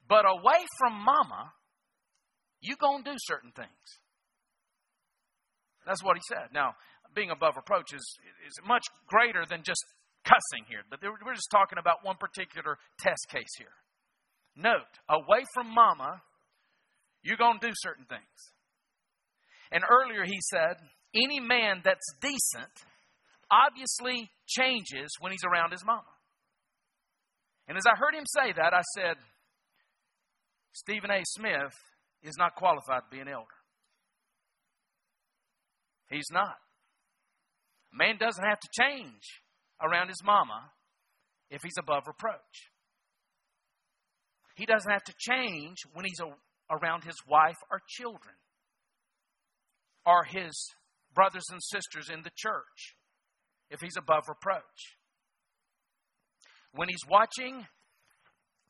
But 0.08 0.26
away 0.26 0.66
from 0.78 0.94
mama, 0.94 1.52
you 2.62 2.76
going 2.78 3.04
to 3.04 3.12
do 3.12 3.18
certain 3.20 3.52
things. 3.52 3.88
That's 5.86 6.04
what 6.04 6.18
he 6.18 6.22
said. 6.28 6.52
Now, 6.54 6.76
being 7.16 7.32
above 7.32 7.56
reproach 7.56 7.94
is, 7.94 8.04
is 8.46 8.54
much 8.68 8.84
greater 9.08 9.46
than 9.48 9.64
just 9.64 9.84
cussing 10.26 10.66
here, 10.68 10.84
but 10.90 11.00
we're 11.02 11.34
just 11.34 11.52
talking 11.52 11.80
about 11.80 12.04
one 12.04 12.18
particular 12.20 12.78
test 13.00 13.28
case 13.30 13.56
here. 13.58 13.72
Note, 14.56 14.92
away 15.10 15.46
from 15.54 15.74
mama, 15.74 16.22
you're 17.24 17.38
going 17.38 17.60
to 17.60 17.68
do 17.68 17.74
certain 17.78 18.06
things. 18.06 18.38
And 19.72 19.84
earlier 19.88 20.26
he 20.26 20.40
said, 20.52 20.78
any 21.16 21.40
man 21.40 21.82
that's 21.84 22.06
decent 22.22 22.76
obviously 23.50 24.30
changes 24.48 25.10
when 25.20 25.32
he's 25.32 25.46
around 25.48 25.72
his 25.72 25.86
mama. 25.86 26.12
And 27.68 27.78
as 27.78 27.86
I 27.86 27.96
heard 27.96 28.16
him 28.16 28.26
say 28.26 28.54
that, 28.56 28.74
I 28.74 28.82
said, 28.96 29.16
Stephen 30.74 31.12
A. 31.12 31.22
Smith 31.26 31.74
is 32.24 32.36
not 32.38 32.56
qualified 32.56 33.04
to 33.10 33.16
be 33.16 33.22
an 33.22 33.28
elder. 33.28 33.46
He's 36.10 36.30
not. 36.32 36.56
A 37.94 37.98
man 37.98 38.18
doesn't 38.18 38.44
have 38.44 38.60
to 38.60 38.68
change 38.72 39.42
around 39.82 40.08
his 40.10 40.24
mama 40.24 40.72
if 41.50 41.62
he's 41.64 41.78
above 41.78 42.04
reproach. 42.08 42.72
He 44.56 44.66
doesn't 44.66 44.92
have 44.92 45.04
to 45.04 45.14
change 45.20 45.78
when 45.94 46.06
he's 46.06 46.20
around 46.72 47.04
his 47.04 47.16
wife 47.28 47.58
or 47.70 47.80
children 47.88 48.36
or 50.06 50.24
his 50.24 50.52
brothers 51.14 51.46
and 51.52 51.62
sisters 51.62 52.10
in 52.10 52.24
the 52.24 52.32
church 52.36 52.96
if 53.70 53.80
he's 53.82 53.98
above 53.98 54.24
reproach. 54.28 54.98
When 56.74 56.90
he's 56.90 57.06
watching, 57.10 57.66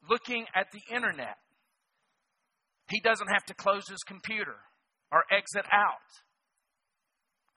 looking 0.09 0.45
at 0.55 0.67
the 0.71 0.93
internet, 0.93 1.37
he 2.89 2.99
doesn't 3.01 3.27
have 3.27 3.45
to 3.45 3.53
close 3.53 3.87
his 3.87 4.03
computer 4.07 4.55
or 5.11 5.23
exit 5.31 5.65
out 5.71 6.07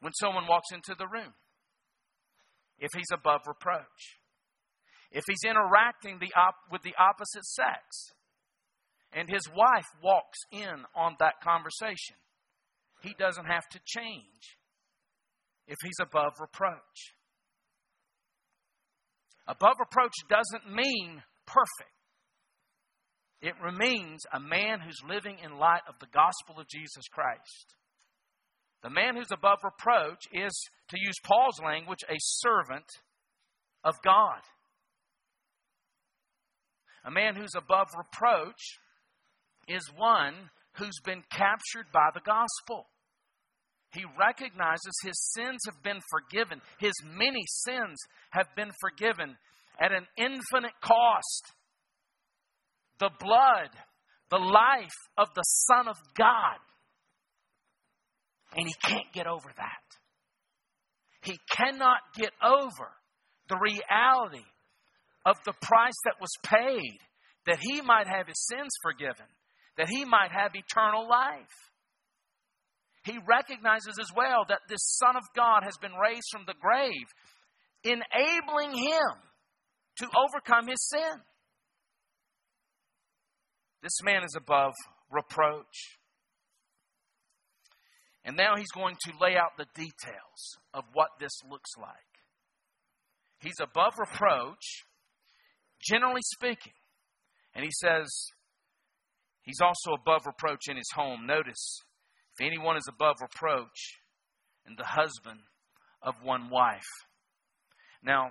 when 0.01 0.13
someone 0.15 0.47
walks 0.49 0.73
into 0.73 0.95
the 0.99 1.07
room 1.07 1.35
if 2.79 2.91
he's 2.95 3.13
above 3.13 3.41
reproach. 3.47 4.19
If 5.13 5.25
he's 5.27 5.45
interacting 5.45 6.19
the 6.19 6.33
op- 6.37 6.71
with 6.71 6.83
the 6.83 6.95
opposite 6.99 7.45
sex, 7.45 8.13
and 9.13 9.29
his 9.29 9.43
wife 9.55 9.89
walks 10.03 10.39
in 10.53 10.85
on 10.95 11.17
that 11.19 11.41
conversation, 11.43 12.17
he 13.03 13.15
doesn't 13.19 13.47
have 13.47 13.69
to 13.73 13.81
change 13.85 14.59
if 15.67 15.77
he's 15.83 15.99
above 16.01 16.35
reproach. 16.41 17.15
Above 19.49 19.77
reproach 19.81 20.15
doesn't 20.29 20.73
mean 20.73 21.23
perfect. 21.47 22.00
It 23.43 23.55
remains 23.63 24.25
a 24.33 24.41
man 24.41 24.81
who's 24.81 25.01
living 25.09 25.39
in 25.43 25.59
light 25.59 25.83
of 25.89 25.95
the 25.99 26.13
gospel 26.13 26.61
of 26.61 26.69
Jesus 26.69 27.05
Christ. 27.11 27.75
The 28.83 28.91
man 28.91 29.17
who's 29.17 29.33
above 29.33 29.59
reproach 29.65 30.25
is, 30.33 30.53
to 30.91 30.97
use 30.99 31.17
Paul's 31.25 31.61
language, 31.65 32.01
a 32.09 32.17
servant 32.19 32.87
of 33.85 33.95
God. 34.05 34.41
A 37.05 37.11
man 37.11 37.35
who's 37.35 37.55
above 37.57 37.89
reproach 37.97 38.79
is 39.69 39.83
one 39.97 40.35
who's 40.77 41.01
been 41.05 41.23
captured 41.31 41.87
by 41.93 42.09
the 42.13 42.21
gospel. 42.21 42.87
He 43.93 44.05
recognizes 44.19 44.93
his 45.03 45.19
sins 45.35 45.59
have 45.67 45.83
been 45.83 46.01
forgiven, 46.11 46.61
his 46.79 46.95
many 47.05 47.43
sins 47.47 47.97
have 48.31 48.47
been 48.55 48.71
forgiven 48.81 49.37
at 49.81 49.93
an 49.93 50.07
infinite 50.17 50.79
cost. 50.83 51.53
The 53.01 53.11
blood, 53.19 53.71
the 54.31 54.39
life 54.39 54.97
of 55.17 55.29
the 55.35 55.43
Son 55.43 55.89
of 55.89 55.97
God. 56.17 56.59
And 58.57 58.67
he 58.67 58.75
can't 58.83 59.13
get 59.13 59.27
over 59.27 59.49
that. 59.57 59.91
He 61.23 61.39
cannot 61.57 61.99
get 62.17 62.31
over 62.43 62.91
the 63.49 63.59
reality 63.59 64.45
of 65.27 65.37
the 65.45 65.55
price 65.61 65.97
that 66.05 66.21
was 66.21 66.31
paid 66.45 66.99
that 67.47 67.59
he 67.61 67.81
might 67.81 68.07
have 68.07 68.27
his 68.27 68.47
sins 68.47 68.71
forgiven, 68.83 69.27
that 69.77 69.89
he 69.89 70.05
might 70.05 70.31
have 70.31 70.53
eternal 70.55 71.09
life. 71.09 71.71
He 73.05 73.19
recognizes 73.27 73.99
as 73.99 74.09
well 74.15 74.45
that 74.49 74.61
this 74.69 74.83
Son 74.99 75.17
of 75.17 75.25
God 75.35 75.63
has 75.65 75.77
been 75.81 75.95
raised 75.95 76.29
from 76.31 76.45
the 76.47 76.55
grave, 76.61 77.09
enabling 77.83 78.77
him 78.77 79.13
to 79.99 80.07
overcome 80.17 80.69
his 80.69 80.87
sin. 80.89 81.21
This 83.83 84.03
man 84.03 84.23
is 84.25 84.35
above 84.37 84.75
reproach. 85.11 85.99
And 88.25 88.37
now 88.37 88.57
he's 88.57 88.71
going 88.75 88.97
to 89.07 89.13
lay 89.21 89.37
out 89.37 89.57
the 89.57 89.67
details 89.75 90.59
of 90.75 90.85
what 90.93 91.09
this 91.19 91.33
looks 91.49 91.71
like. 91.79 91.89
He's 93.41 93.61
above 93.61 93.95
reproach, 93.99 94.85
generally 95.83 96.21
speaking. 96.37 96.75
And 97.55 97.65
he 97.65 97.71
says 97.81 98.07
he's 99.43 99.61
also 99.63 99.93
above 99.99 100.27
reproach 100.27 100.69
in 100.69 100.77
his 100.77 100.91
home. 100.95 101.27
Notice, 101.27 101.81
if 102.39 102.47
anyone 102.47 102.77
is 102.77 102.87
above 102.89 103.17
reproach, 103.23 104.01
and 104.67 104.79
the 104.79 104.85
husband 104.85 105.41
of 106.03 106.15
one 106.23 106.51
wife. 106.51 106.83
Now, 108.03 108.31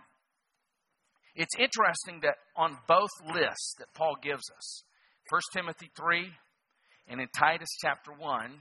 it's 1.35 1.55
interesting 1.57 2.21
that 2.21 2.35
on 2.55 2.77
both 2.87 3.09
lists 3.25 3.75
that 3.79 3.93
Paul 3.93 4.15
gives 4.21 4.43
us, 4.55 4.83
1 5.29 5.41
Timothy 5.53 5.91
3 5.95 6.27
and 7.07 7.21
in 7.21 7.27
Titus 7.37 7.69
chapter 7.81 8.11
1, 8.11 8.51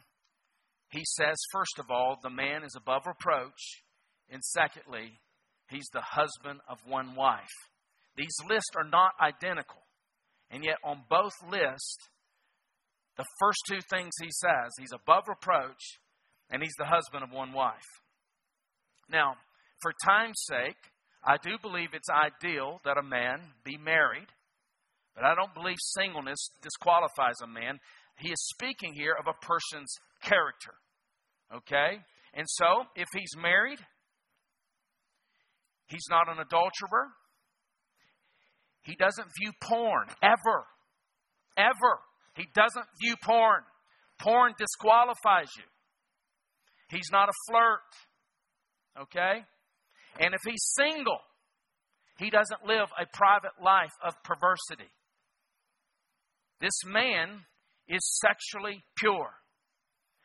he 0.90 1.02
says, 1.04 1.36
first 1.52 1.78
of 1.78 1.86
all, 1.90 2.18
the 2.22 2.30
man 2.30 2.62
is 2.64 2.74
above 2.76 3.02
reproach, 3.06 3.82
and 4.30 4.42
secondly, 4.42 5.18
he's 5.68 5.88
the 5.92 6.02
husband 6.02 6.60
of 6.68 6.78
one 6.86 7.14
wife. 7.14 7.46
These 8.16 8.36
lists 8.48 8.70
are 8.76 8.88
not 8.88 9.12
identical, 9.20 9.82
and 10.50 10.64
yet 10.64 10.76
on 10.82 11.02
both 11.08 11.34
lists, 11.50 11.96
the 13.16 13.26
first 13.40 13.58
two 13.68 13.80
things 13.90 14.12
he 14.20 14.30
says, 14.30 14.72
he's 14.78 14.92
above 14.94 15.24
reproach, 15.28 15.98
and 16.50 16.62
he's 16.62 16.76
the 16.78 16.86
husband 16.86 17.22
of 17.22 17.30
one 17.30 17.52
wife. 17.52 17.88
Now, 19.10 19.34
for 19.82 19.92
time's 20.04 20.42
sake, 20.46 20.76
I 21.24 21.36
do 21.42 21.58
believe 21.60 21.90
it's 21.92 22.08
ideal 22.08 22.80
that 22.84 22.98
a 22.98 23.02
man 23.02 23.40
be 23.64 23.76
married, 23.76 24.28
but 25.18 25.26
I 25.26 25.34
don't 25.34 25.52
believe 25.52 25.78
singleness 25.80 26.38
disqualifies 26.62 27.40
a 27.42 27.48
man. 27.48 27.80
He 28.18 28.30
is 28.30 28.38
speaking 28.54 28.94
here 28.94 29.16
of 29.18 29.26
a 29.26 29.44
person's 29.44 29.92
character. 30.22 30.74
Okay? 31.52 31.98
And 32.34 32.46
so, 32.48 32.84
if 32.94 33.08
he's 33.12 33.34
married, 33.36 33.80
he's 35.88 36.06
not 36.08 36.28
an 36.28 36.38
adulterer. 36.38 37.08
He 38.82 38.94
doesn't 38.94 39.26
view 39.40 39.50
porn 39.60 40.06
ever. 40.22 40.66
Ever. 41.56 41.98
He 42.36 42.44
doesn't 42.54 42.86
view 43.02 43.16
porn. 43.24 43.62
Porn 44.20 44.52
disqualifies 44.56 45.48
you. 45.56 45.64
He's 46.90 47.08
not 47.10 47.28
a 47.28 47.32
flirt. 47.50 49.02
Okay? 49.02 49.42
And 50.20 50.32
if 50.32 50.40
he's 50.44 50.62
single, 50.76 51.18
he 52.18 52.30
doesn't 52.30 52.64
live 52.64 52.86
a 52.96 53.06
private 53.16 53.60
life 53.60 53.92
of 54.04 54.14
perversity. 54.22 54.90
This 56.60 56.84
man 56.84 57.44
is 57.88 58.00
sexually 58.20 58.82
pure. 58.96 59.30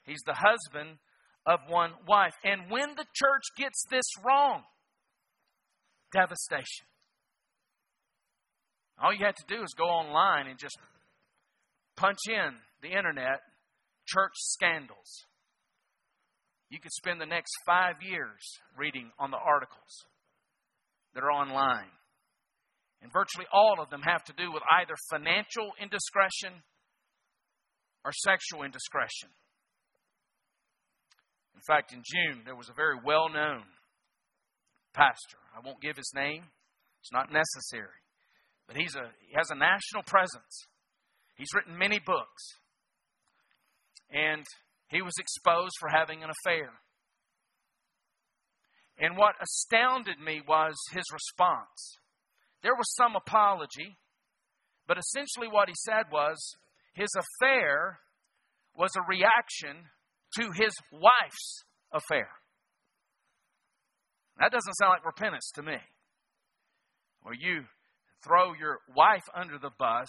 He's 0.06 0.22
the 0.26 0.36
husband 0.36 0.98
of 1.46 1.60
one 1.68 1.92
wife. 2.08 2.34
And 2.44 2.70
when 2.70 2.90
the 2.96 3.06
church 3.14 3.44
gets 3.58 3.86
this 3.90 4.06
wrong, 4.26 4.64
devastation. 6.14 6.86
All 9.02 9.12
you 9.12 9.26
have 9.26 9.36
to 9.36 9.46
do 9.48 9.64
is 9.64 9.74
go 9.78 9.86
online 9.86 10.48
and 10.48 10.60
just 10.60 10.78
punch 11.98 12.20
in 12.28 12.54
the 12.82 12.96
internet 12.96 13.42
church 14.06 14.34
scandals. 14.36 15.26
You 16.70 16.80
could 16.80 16.92
spend 16.92 17.20
the 17.20 17.26
next 17.26 17.52
five 17.66 17.96
years 18.02 18.42
reading 18.78 19.12
on 19.20 19.32
the 19.32 19.38
articles 19.38 20.06
that 21.14 21.24
are 21.24 21.32
online. 21.32 21.92
And 23.04 23.12
virtually 23.12 23.46
all 23.52 23.84
of 23.84 23.90
them 23.90 24.02
have 24.02 24.24
to 24.26 24.34
do 24.34 24.52
with 24.52 24.64
either 24.72 24.96
financial 25.12 25.76
indiscretion 25.80 26.64
or 28.06 28.12
sexual 28.24 28.64
indiscretion. 28.64 29.28
In 31.54 31.62
fact, 31.68 31.92
in 31.92 32.02
June, 32.04 32.44
there 32.46 32.56
was 32.56 32.70
a 32.70 32.74
very 32.74 32.96
well 33.04 33.28
known 33.28 33.64
pastor. 34.94 35.38
I 35.56 35.60
won't 35.66 35.82
give 35.82 35.98
his 35.98 36.12
name, 36.16 36.44
it's 37.02 37.12
not 37.12 37.28
necessary. 37.32 38.00
But 38.68 38.78
he's 38.78 38.96
a, 38.96 39.12
he 39.28 39.36
has 39.36 39.52
a 39.52 39.56
national 39.56 40.04
presence. 40.08 40.68
He's 41.36 41.54
written 41.54 41.78
many 41.78 42.00
books. 42.00 42.44
And 44.10 44.46
he 44.88 45.02
was 45.02 45.14
exposed 45.20 45.74
for 45.80 45.90
having 45.90 46.24
an 46.24 46.30
affair. 46.30 46.70
And 48.98 49.18
what 49.18 49.36
astounded 49.42 50.20
me 50.24 50.42
was 50.48 50.76
his 50.94 51.04
response. 51.12 51.98
There 52.64 52.76
was 52.76 52.96
some 52.96 53.16
apology, 53.16 53.98
but 54.88 54.98
essentially 54.98 55.48
what 55.52 55.68
he 55.68 55.76
said 55.78 56.06
was 56.12 56.56
his 56.94 57.10
affair 57.18 58.00
was 58.76 58.92
a 58.96 59.08
reaction 59.08 59.84
to 60.38 60.52
his 60.56 60.74
wife's 60.92 61.64
affair. 61.92 62.30
That 64.40 64.52
doesn't 64.52 64.74
sound 64.76 64.92
like 64.92 65.06
repentance 65.06 65.52
to 65.56 65.62
me. 65.62 65.78
Where 67.22 67.36
you 67.36 67.66
throw 68.24 68.54
your 68.54 68.80
wife 68.96 69.24
under 69.36 69.60
the 69.60 69.72
bus 69.78 70.08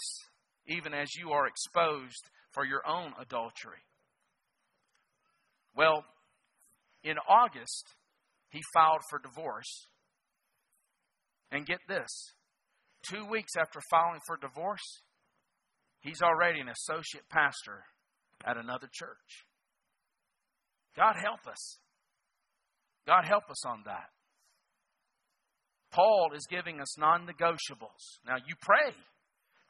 even 0.66 0.94
as 0.94 1.14
you 1.14 1.30
are 1.30 1.46
exposed 1.46 2.30
for 2.52 2.64
your 2.64 2.86
own 2.86 3.12
adultery. 3.20 3.82
Well, 5.76 6.04
in 7.02 7.16
August, 7.28 7.94
he 8.48 8.60
filed 8.72 9.02
for 9.10 9.18
divorce. 9.18 9.88
And 11.50 11.66
get 11.66 11.80
this 11.88 12.32
two 13.08 13.26
weeks 13.26 13.52
after 13.58 13.80
filing 13.90 14.20
for 14.26 14.36
divorce, 14.36 15.02
he's 16.00 16.22
already 16.22 16.60
an 16.60 16.68
associate 16.68 17.28
pastor 17.30 17.84
at 18.44 18.56
another 18.56 18.88
church. 18.92 19.46
God 20.96 21.14
help 21.16 21.40
us. 21.50 21.78
God 23.06 23.24
help 23.24 23.44
us 23.50 23.66
on 23.66 23.82
that. 23.86 24.10
Paul 25.92 26.30
is 26.34 26.46
giving 26.50 26.80
us 26.80 26.98
non 26.98 27.26
negotiables. 27.26 28.18
Now, 28.26 28.36
you 28.36 28.54
pray. 28.60 28.94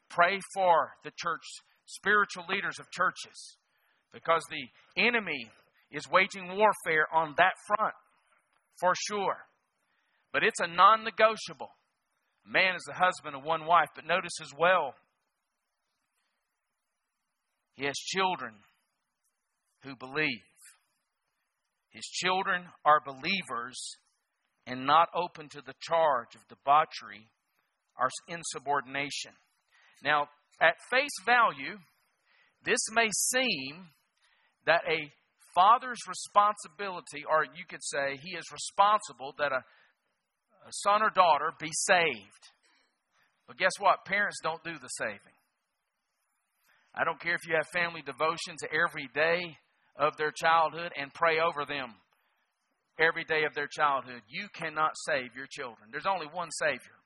Pray 0.09 0.38
for 0.55 0.92
the 1.03 1.11
church, 1.16 1.42
spiritual 1.87 2.44
leaders 2.49 2.79
of 2.79 2.90
churches, 2.90 3.57
because 4.12 4.42
the 4.49 5.03
enemy 5.03 5.51
is 5.90 6.09
waging 6.11 6.49
warfare 6.49 7.07
on 7.12 7.35
that 7.37 7.55
front 7.66 7.94
for 8.81 8.94
sure. 9.09 9.37
But 10.33 10.42
it's 10.42 10.61
a 10.61 10.66
non 10.66 11.05
negotiable. 11.05 11.70
Man 12.47 12.75
is 12.75 12.85
the 12.87 12.95
husband 12.95 13.35
of 13.35 13.43
one 13.43 13.67
wife. 13.67 13.89
But 13.95 14.07
notice 14.07 14.41
as 14.41 14.51
well, 14.59 14.95
he 17.75 17.85
has 17.85 17.95
children 17.95 18.55
who 19.83 19.97
believe. 19.97 20.41
His 21.91 22.05
children 22.05 22.65
are 22.85 23.01
believers 23.05 23.77
and 24.67 24.87
not 24.87 25.09
open 25.15 25.49
to 25.51 25.63
the 25.65 25.75
charge 25.81 26.35
of 26.35 26.49
debauchery 26.49 27.29
or 27.99 28.09
insubordination. 28.29 29.33
Now, 30.03 30.29
at 30.61 30.75
face 30.91 31.15
value, 31.25 31.79
this 32.65 32.81
may 32.93 33.09
seem 33.13 33.91
that 34.67 34.83
a 34.89 35.11
father's 35.55 36.01
responsibility, 36.09 37.25
or 37.29 37.45
you 37.45 37.65
could 37.69 37.83
say 37.83 38.19
he 38.21 38.37
is 38.37 38.45
responsible 38.53 39.35
that 39.39 39.53
a, 39.53 39.61
a 40.64 40.72
son 40.72 41.03
or 41.03 41.11
daughter 41.11 41.53
be 41.61 41.70
saved. 41.72 42.50
But 43.46 43.59
guess 43.59 43.72
what? 43.79 44.05
Parents 44.05 44.38
don't 44.42 44.64
do 44.64 44.72
the 44.72 44.88
saving. 44.88 45.37
I 46.94 47.05
don't 47.05 47.20
care 47.20 47.35
if 47.35 47.46
you 47.46 47.55
have 47.57 47.66
family 47.68 48.03
devotions 48.03 48.61
every 48.72 49.09
day 49.14 49.57
of 49.96 50.16
their 50.16 50.33
childhood 50.35 50.92
and 50.96 51.12
pray 51.12 51.38
over 51.40 51.64
them 51.66 51.94
every 52.98 53.24
day 53.24 53.44
of 53.44 53.55
their 53.55 53.68
childhood. 53.68 54.22
You 54.29 54.46
cannot 54.55 54.92
save 55.07 55.35
your 55.37 55.46
children. 55.50 55.90
There's 55.90 56.07
only 56.07 56.27
one 56.33 56.50
Savior. 56.53 56.98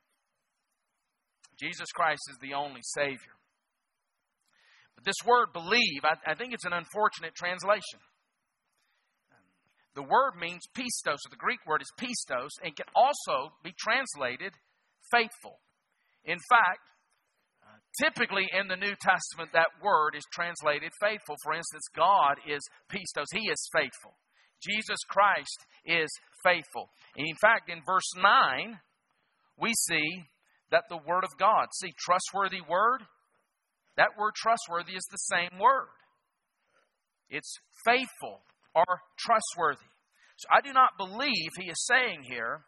Jesus 1.59 1.91
Christ 1.93 2.21
is 2.29 2.37
the 2.41 2.53
only 2.53 2.81
Savior. 2.83 3.35
But 4.95 5.05
this 5.05 5.19
word 5.25 5.47
believe, 5.53 6.03
I, 6.03 6.31
I 6.31 6.35
think 6.35 6.53
it's 6.53 6.65
an 6.65 6.73
unfortunate 6.73 7.35
translation. 7.35 7.99
The 9.99 10.07
word 10.07 10.39
means 10.39 10.63
pistos, 10.71 11.27
or 11.27 11.29
the 11.29 11.35
Greek 11.35 11.59
word 11.67 11.81
is 11.81 11.91
pistos, 11.99 12.55
and 12.63 12.73
can 12.73 12.85
also 12.95 13.51
be 13.65 13.73
translated 13.77 14.53
faithful. 15.11 15.59
In 16.23 16.37
fact, 16.47 16.79
typically 17.99 18.47
in 18.57 18.69
the 18.69 18.77
New 18.77 18.95
Testament, 18.95 19.51
that 19.51 19.67
word 19.83 20.15
is 20.15 20.23
translated 20.31 20.93
faithful. 21.01 21.35
For 21.43 21.51
instance, 21.51 21.83
God 21.93 22.39
is 22.47 22.63
pistos, 22.87 23.27
He 23.33 23.51
is 23.51 23.59
faithful. 23.75 24.15
Jesus 24.63 25.03
Christ 25.09 25.65
is 25.83 26.07
faithful. 26.45 26.87
And 27.17 27.27
in 27.27 27.35
fact, 27.35 27.69
in 27.69 27.81
verse 27.85 28.15
9, 28.15 28.79
we 29.59 29.73
see 29.89 30.23
that 30.71 30.83
the 30.87 31.03
Word 31.05 31.25
of 31.25 31.37
God, 31.37 31.67
see, 31.75 31.91
trustworthy 31.99 32.61
word, 32.61 33.03
that 33.97 34.15
word 34.17 34.31
trustworthy 34.33 34.93
is 34.93 35.03
the 35.11 35.35
same 35.35 35.59
word. 35.59 35.91
It's 37.29 37.53
faithful 37.83 38.39
or 38.75 38.85
trustworthy. 39.17 39.89
So 40.37 40.47
I 40.53 40.61
do 40.61 40.71
not 40.73 40.97
believe 40.97 41.51
he 41.57 41.69
is 41.69 41.85
saying 41.85 42.23
here 42.23 42.61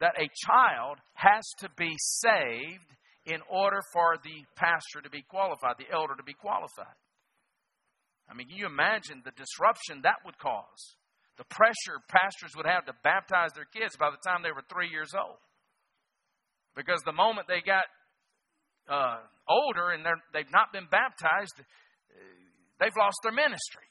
that 0.00 0.18
a 0.18 0.28
child 0.46 0.98
has 1.14 1.44
to 1.60 1.68
be 1.78 1.94
saved 1.98 2.90
in 3.26 3.40
order 3.48 3.80
for 3.92 4.16
the 4.22 4.44
pastor 4.56 5.00
to 5.02 5.10
be 5.10 5.22
qualified, 5.22 5.76
the 5.78 5.92
elder 5.94 6.14
to 6.16 6.22
be 6.22 6.34
qualified. 6.34 6.98
I 8.28 8.34
mean, 8.34 8.48
can 8.48 8.56
you 8.56 8.66
imagine 8.66 9.22
the 9.24 9.36
disruption 9.36 10.00
that 10.02 10.24
would 10.24 10.38
cause? 10.38 10.96
The 11.36 11.44
pressure 11.50 12.00
pastors 12.08 12.52
would 12.56 12.66
have 12.66 12.86
to 12.86 12.94
baptize 13.02 13.52
their 13.54 13.68
kids 13.68 13.96
by 13.96 14.10
the 14.10 14.20
time 14.26 14.42
they 14.42 14.52
were 14.52 14.64
three 14.72 14.88
years 14.88 15.12
old. 15.14 15.38
Because 16.76 17.00
the 17.04 17.12
moment 17.12 17.46
they 17.48 17.60
got 17.60 17.84
uh, 18.88 19.18
older 19.48 19.90
and 19.90 20.04
they've 20.32 20.50
not 20.52 20.72
been 20.72 20.86
baptized, 20.90 21.54
they've 22.80 22.96
lost 22.98 23.18
their 23.22 23.32
ministry. 23.32 23.86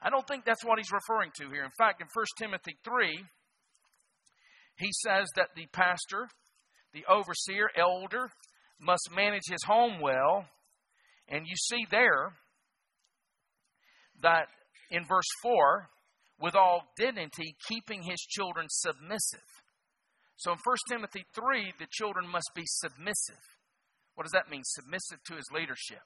I 0.00 0.10
don't 0.10 0.26
think 0.26 0.44
that's 0.44 0.64
what 0.64 0.78
he's 0.78 0.92
referring 0.92 1.30
to 1.40 1.50
here. 1.50 1.64
In 1.64 1.70
fact, 1.76 2.00
in 2.00 2.06
1 2.12 2.24
Timothy 2.38 2.76
3, 2.84 3.18
he 4.76 4.90
says 4.92 5.26
that 5.36 5.48
the 5.56 5.66
pastor, 5.72 6.28
the 6.94 7.04
overseer, 7.08 7.70
elder, 7.76 8.30
must 8.80 9.10
manage 9.14 9.42
his 9.50 9.64
home 9.66 10.00
well. 10.00 10.46
And 11.28 11.46
you 11.46 11.56
see 11.56 11.84
there 11.90 12.32
that 14.22 14.46
in 14.90 15.04
verse 15.04 15.28
4, 15.42 15.88
with 16.40 16.54
all 16.54 16.84
dignity, 16.96 17.56
keeping 17.68 18.02
his 18.02 18.20
children 18.20 18.66
submissive. 18.68 19.40
So 20.36 20.52
in 20.52 20.58
1 20.62 20.76
Timothy 20.88 21.24
3, 21.34 21.72
the 21.80 21.88
children 21.90 22.28
must 22.30 22.50
be 22.54 22.62
submissive. 22.64 23.42
What 24.14 24.24
does 24.24 24.32
that 24.32 24.50
mean? 24.50 24.62
Submissive 24.64 25.18
to 25.26 25.34
his 25.34 25.46
leadership. 25.52 26.02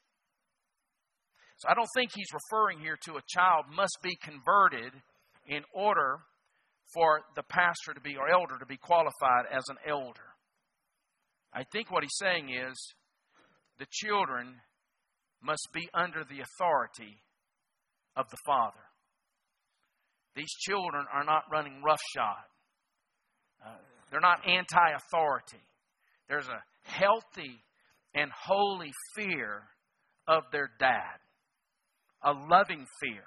So 1.58 1.68
I 1.68 1.74
don't 1.74 1.88
think 1.94 2.10
he's 2.14 2.32
referring 2.32 2.80
here 2.80 2.98
to 3.04 3.12
a 3.16 3.22
child 3.28 3.66
must 3.74 3.98
be 4.02 4.16
converted 4.22 4.92
in 5.46 5.62
order 5.74 6.18
for 6.94 7.20
the 7.36 7.42
pastor 7.42 7.94
to 7.94 8.00
be 8.00 8.16
or 8.16 8.30
elder 8.30 8.58
to 8.58 8.66
be 8.66 8.76
qualified 8.76 9.46
as 9.50 9.62
an 9.68 9.76
elder. 9.88 10.32
I 11.54 11.64
think 11.72 11.90
what 11.90 12.02
he's 12.02 12.16
saying 12.18 12.50
is 12.50 12.76
the 13.78 13.86
children 13.90 14.54
must 15.42 15.68
be 15.72 15.88
under 15.94 16.24
the 16.24 16.40
authority 16.40 17.20
of 18.16 18.26
the 18.30 18.36
father. 18.46 18.84
These 20.34 20.50
children 20.60 21.04
are 21.12 21.24
not 21.24 21.44
running 21.50 21.82
roughshod. 21.82 22.44
Uh, 23.64 23.76
they're 24.10 24.20
not 24.20 24.46
anti 24.46 24.90
authority. 24.90 25.62
There's 26.28 26.48
a 26.48 26.62
healthy 26.84 27.62
and 28.14 28.30
holy 28.30 28.92
fear 29.16 29.62
of 30.26 30.44
their 30.52 30.70
dad, 30.78 31.18
a 32.24 32.32
loving 32.32 32.86
fear. 33.00 33.24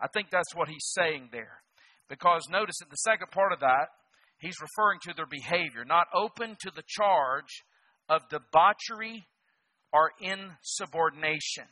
I 0.00 0.08
think 0.08 0.30
that's 0.30 0.54
what 0.54 0.68
he's 0.68 0.92
saying 0.92 1.28
there. 1.32 1.62
Because 2.08 2.46
notice 2.50 2.76
in 2.82 2.88
the 2.90 2.96
second 2.96 3.30
part 3.30 3.52
of 3.52 3.60
that, 3.60 3.88
he's 4.38 4.60
referring 4.60 5.00
to 5.04 5.14
their 5.14 5.26
behavior, 5.26 5.84
not 5.86 6.06
open 6.14 6.56
to 6.60 6.70
the 6.74 6.82
charge 6.86 7.64
of 8.08 8.28
debauchery 8.28 9.24
or 9.92 10.10
insubordination. 10.20 11.64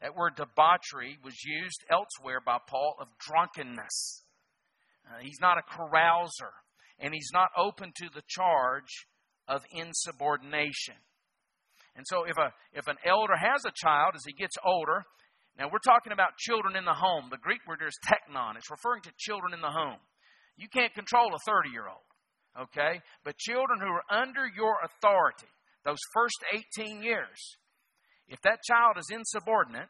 That 0.00 0.14
word 0.14 0.36
debauchery 0.36 1.18
was 1.24 1.44
used 1.44 1.84
elsewhere 1.90 2.40
by 2.44 2.58
Paul 2.68 2.94
of 3.00 3.08
drunkenness. 3.18 4.24
Uh, 5.06 5.18
he's 5.20 5.40
not 5.40 5.58
a 5.58 5.62
carouser, 5.62 6.52
and 6.98 7.12
he's 7.12 7.30
not 7.32 7.50
open 7.56 7.92
to 7.96 8.08
the 8.14 8.22
charge 8.28 9.06
of 9.48 9.62
insubordination. 9.72 10.94
And 11.96 12.06
so 12.06 12.24
if 12.24 12.38
a 12.38 12.52
if 12.72 12.86
an 12.86 12.96
elder 13.04 13.36
has 13.36 13.64
a 13.64 13.72
child 13.74 14.12
as 14.14 14.22
he 14.24 14.32
gets 14.32 14.56
older, 14.64 15.04
now 15.58 15.68
we're 15.72 15.84
talking 15.84 16.12
about 16.12 16.38
children 16.38 16.76
in 16.76 16.84
the 16.84 16.94
home. 16.94 17.28
The 17.30 17.38
Greek 17.42 17.60
word 17.66 17.82
is 17.86 17.98
teknon. 18.06 18.56
It's 18.56 18.70
referring 18.70 19.02
to 19.02 19.12
children 19.18 19.52
in 19.52 19.60
the 19.60 19.70
home. 19.70 20.00
You 20.56 20.68
can't 20.68 20.94
control 20.94 21.34
a 21.34 21.38
30 21.44 21.70
year 21.70 21.88
old, 21.88 22.68
okay? 22.68 23.00
But 23.24 23.38
children 23.38 23.80
who 23.80 23.88
are 23.88 24.08
under 24.10 24.46
your 24.46 24.76
authority, 24.84 25.48
those 25.84 26.00
first 26.14 26.36
18 26.78 27.02
years, 27.02 27.56
if 28.28 28.40
that 28.42 28.60
child 28.68 28.96
is 28.98 29.10
insubordinate, 29.10 29.88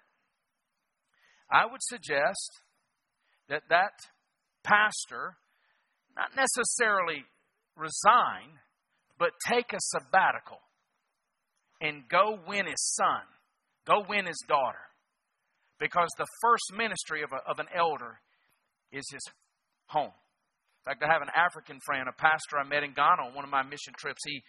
I 1.50 1.66
would 1.66 1.82
suggest 1.82 2.62
that 3.48 3.62
that 3.68 3.92
pastor 4.64 5.36
not 6.16 6.30
necessarily 6.36 7.24
resign, 7.76 8.58
but 9.18 9.30
take 9.48 9.72
a 9.72 9.78
sabbatical 9.80 10.58
and 11.80 12.08
go 12.08 12.38
win 12.46 12.66
his 12.66 12.94
son, 12.94 13.22
go 13.86 14.04
win 14.08 14.26
his 14.26 14.42
daughter. 14.46 14.78
Because 15.80 16.08
the 16.18 16.28
first 16.42 16.76
ministry 16.76 17.22
of, 17.22 17.32
a, 17.32 17.40
of 17.48 17.58
an 17.58 17.66
elder 17.74 18.20
is 18.92 19.04
his 19.10 19.24
home. 19.88 20.12
In 20.12 20.84
fact, 20.84 21.02
I 21.02 21.12
have 21.12 21.22
an 21.22 21.32
African 21.34 21.80
friend, 21.84 22.04
a 22.08 22.12
pastor 22.12 22.60
I 22.60 22.68
met 22.68 22.84
in 22.84 22.92
Ghana 22.92 23.32
on 23.32 23.34
one 23.34 23.44
of 23.44 23.50
my 23.50 23.62
mission 23.62 23.96
trips. 23.98 24.20
He, 24.24 24.44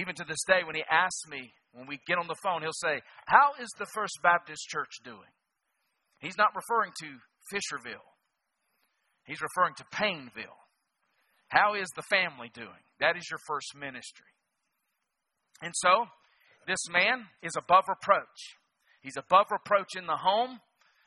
even 0.00 0.14
to 0.16 0.24
this 0.24 0.42
day, 0.48 0.64
when 0.64 0.74
he 0.74 0.84
asks 0.90 1.28
me, 1.28 1.52
when 1.72 1.86
we 1.86 2.00
get 2.08 2.18
on 2.18 2.26
the 2.26 2.40
phone, 2.42 2.62
he'll 2.62 2.72
say, 2.72 3.00
How 3.26 3.52
is 3.60 3.68
the 3.78 3.86
First 3.94 4.18
Baptist 4.22 4.68
Church 4.68 5.04
doing? 5.04 5.32
He's 6.20 6.38
not 6.38 6.56
referring 6.56 6.92
to 7.00 7.08
Fisherville, 7.52 8.08
he's 9.24 9.40
referring 9.40 9.74
to 9.76 9.84
Payneville. 9.92 10.60
How 11.48 11.74
is 11.74 11.88
the 11.94 12.02
family 12.10 12.50
doing? 12.52 12.82
That 12.98 13.16
is 13.16 13.22
your 13.30 13.38
first 13.46 13.76
ministry. 13.78 14.26
And 15.62 15.72
so, 15.76 16.06
this 16.66 16.88
man 16.90 17.26
is 17.40 17.52
above 17.56 17.84
reproach. 17.88 18.58
He's 19.06 19.16
above 19.16 19.46
reproach 19.52 19.94
in 19.94 20.06
the 20.06 20.16
home 20.16 20.58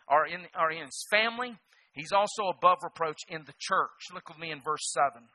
or 0.07 0.25
in, 0.25 0.47
or 0.57 0.71
in 0.71 0.85
his 0.85 1.05
family. 1.11 1.51
He's 1.91 2.13
also 2.15 2.47
above 2.47 2.77
reproach 2.81 3.19
in 3.27 3.41
the 3.41 3.53
church. 3.59 3.99
Look 4.13 4.29
with 4.29 4.39
me 4.39 4.51
in 4.51 4.61
verse 4.63 4.93
7. 4.93 5.27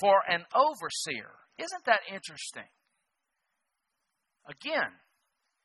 For 0.00 0.16
an 0.28 0.42
overseer, 0.52 1.30
isn't 1.56 1.84
that 1.86 2.00
interesting? 2.08 2.66
Again, 4.50 4.90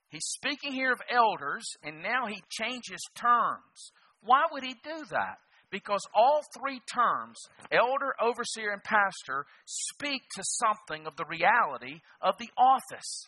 he's 0.10 0.28
speaking 0.28 0.74
here 0.74 0.92
of 0.92 1.02
elders, 1.12 1.66
and 1.82 2.04
now 2.04 2.28
he 2.28 2.44
changes 2.52 3.02
terms. 3.20 3.90
Why 4.22 4.44
would 4.52 4.64
he 4.64 4.76
do 4.84 5.04
that? 5.10 5.38
because 5.72 6.02
all 6.14 6.42
three 6.54 6.80
terms, 6.88 7.38
elder, 7.72 8.14
overseer, 8.22 8.72
and 8.72 8.84
pastor, 8.84 9.46
speak 9.66 10.22
to 10.36 10.44
something 10.44 11.08
of 11.08 11.16
the 11.18 11.26
reality 11.26 12.00
of 12.22 12.36
the 12.38 12.50
office. 12.56 13.28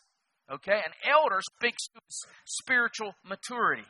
Okay? 0.52 0.80
An 0.80 0.94
elder 1.04 1.40
speaks 1.58 1.88
to 1.88 2.00
spiritual 2.46 3.14
maturity. 3.26 3.88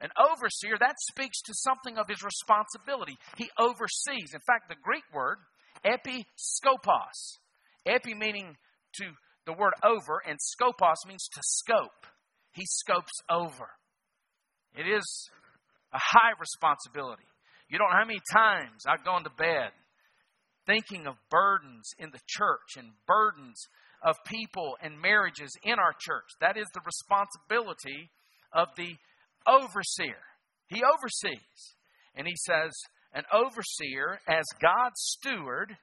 An 0.00 0.10
overseer, 0.16 0.78
that 0.78 0.94
speaks 1.10 1.42
to 1.42 1.54
something 1.54 1.98
of 1.98 2.06
his 2.08 2.22
responsibility. 2.22 3.18
He 3.36 3.50
oversees. 3.58 4.32
In 4.32 4.40
fact, 4.46 4.68
the 4.68 4.76
Greek 4.82 5.02
word, 5.12 5.38
episkopos, 5.84 7.38
epi 7.84 8.14
meaning 8.14 8.56
to 8.94 9.04
the 9.46 9.52
word 9.52 9.72
over, 9.82 10.22
and 10.26 10.38
skopos 10.38 11.06
means 11.06 11.26
to 11.32 11.40
scope. 11.42 12.06
He 12.52 12.64
scopes 12.64 13.12
over. 13.28 13.70
It 14.76 14.86
is 14.86 15.28
a 15.92 15.98
high 15.98 16.38
responsibility. 16.38 17.26
You 17.68 17.78
don't 17.78 17.90
know 17.90 17.98
how 17.98 18.06
many 18.06 18.20
times 18.32 18.84
I've 18.86 19.04
gone 19.04 19.24
to 19.24 19.30
bed 19.30 19.72
thinking 20.66 21.06
of 21.06 21.16
burdens 21.30 21.90
in 21.98 22.10
the 22.10 22.20
church 22.26 22.76
and 22.76 22.92
burdens 23.06 23.66
of 24.02 24.16
people 24.26 24.76
and 24.82 25.00
marriages 25.00 25.50
in 25.62 25.78
our 25.78 25.94
church. 25.98 26.28
That 26.40 26.56
is 26.56 26.66
the 26.74 26.80
responsibility 26.84 28.10
of 28.52 28.68
the 28.76 28.96
overseer. 29.46 30.22
He 30.68 30.82
oversees. 30.82 31.76
And 32.14 32.26
he 32.26 32.34
says, 32.46 32.72
an 33.12 33.24
overseer, 33.32 34.20
as 34.28 34.44
God's 34.60 35.00
steward, 35.00 35.76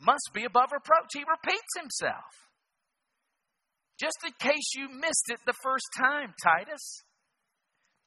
must 0.00 0.30
be 0.32 0.44
above 0.44 0.70
reproach. 0.72 1.10
He 1.12 1.20
repeats 1.20 1.74
himself. 1.78 2.48
Just 4.00 4.18
in 4.24 4.32
case 4.38 4.74
you 4.76 4.88
missed 4.88 5.26
it 5.28 5.40
the 5.44 5.58
first 5.62 5.86
time, 5.96 6.32
Titus. 6.42 7.02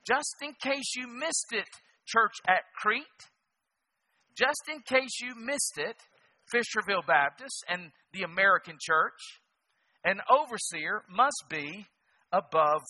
Just 0.07 0.35
in 0.41 0.53
case 0.63 0.95
you 0.95 1.07
missed 1.07 1.51
it, 1.51 1.67
church 2.07 2.33
at 2.47 2.63
Crete. 2.79 3.03
Just 4.37 4.63
in 4.71 4.81
case 4.87 5.19
you 5.21 5.35
missed 5.35 5.77
it, 5.77 5.97
Fisherville 6.53 7.05
Baptist 7.05 7.63
and 7.67 7.91
the 8.13 8.23
American 8.23 8.77
church, 8.79 9.19
an 10.03 10.19
overseer 10.29 11.03
must 11.09 11.43
be 11.49 11.85
above 12.31 12.81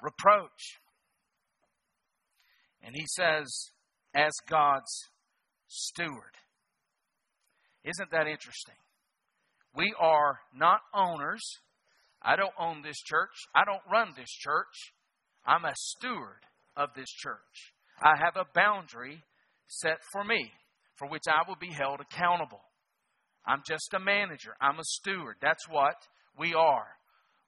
reproach. 0.00 0.78
And 2.82 2.94
he 2.94 3.04
says, 3.06 3.70
as 4.14 4.32
God's 4.48 5.10
steward. 5.66 6.36
Isn't 7.84 8.10
that 8.10 8.26
interesting? 8.26 8.76
We 9.74 9.94
are 9.98 10.38
not 10.54 10.80
owners. 10.94 11.42
I 12.22 12.36
don't 12.36 12.54
own 12.58 12.82
this 12.82 12.98
church. 13.04 13.34
I 13.54 13.64
don't 13.64 13.82
run 13.90 14.12
this 14.16 14.30
church. 14.30 14.92
I'm 15.44 15.64
a 15.64 15.74
steward 15.76 16.44
of 16.76 16.90
this 16.96 17.10
church. 17.10 17.72
I 18.02 18.16
have 18.16 18.36
a 18.36 18.46
boundary 18.54 19.22
set 19.66 19.98
for 20.12 20.24
me 20.24 20.50
for 20.96 21.08
which 21.08 21.24
I 21.28 21.48
will 21.48 21.56
be 21.60 21.72
held 21.72 22.00
accountable. 22.00 22.62
I'm 23.46 23.62
just 23.68 23.94
a 23.94 24.00
manager. 24.00 24.54
I'm 24.60 24.78
a 24.78 24.84
steward. 24.84 25.36
That's 25.40 25.68
what 25.68 25.96
we 26.38 26.54
are. 26.54 26.86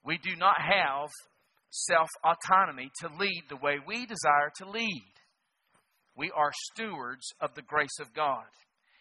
We 0.04 0.18
do 0.18 0.36
not 0.36 0.56
have 0.60 1.10
self 1.70 2.08
autonomy 2.24 2.90
to 3.00 3.08
lead 3.18 3.44
the 3.48 3.56
way 3.56 3.78
we 3.86 4.06
desire 4.06 4.50
to 4.58 4.70
lead. 4.70 5.12
We 6.16 6.30
are 6.34 6.50
stewards 6.72 7.26
of 7.40 7.54
the 7.54 7.62
grace 7.62 7.98
of 8.00 8.14
God. 8.14 8.46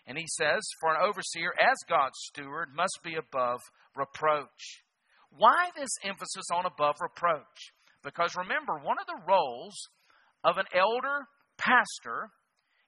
And 0.08 0.18
he 0.18 0.26
says, 0.28 0.62
For 0.80 0.94
an 0.94 1.02
overseer, 1.02 1.54
as 1.60 1.78
God's 1.88 2.18
steward, 2.18 2.70
must 2.76 3.00
be 3.04 3.16
above 3.16 3.60
reproach. 3.96 4.84
Why 5.38 5.70
this 5.76 5.92
emphasis 6.04 6.46
on 6.54 6.66
above 6.66 6.96
reproach? 7.02 7.74
Because 8.04 8.36
remember, 8.36 8.74
one 8.78 8.98
of 9.00 9.08
the 9.08 9.22
roles 9.28 9.76
of 10.44 10.58
an 10.58 10.66
elder 10.74 11.26
pastor 11.58 12.30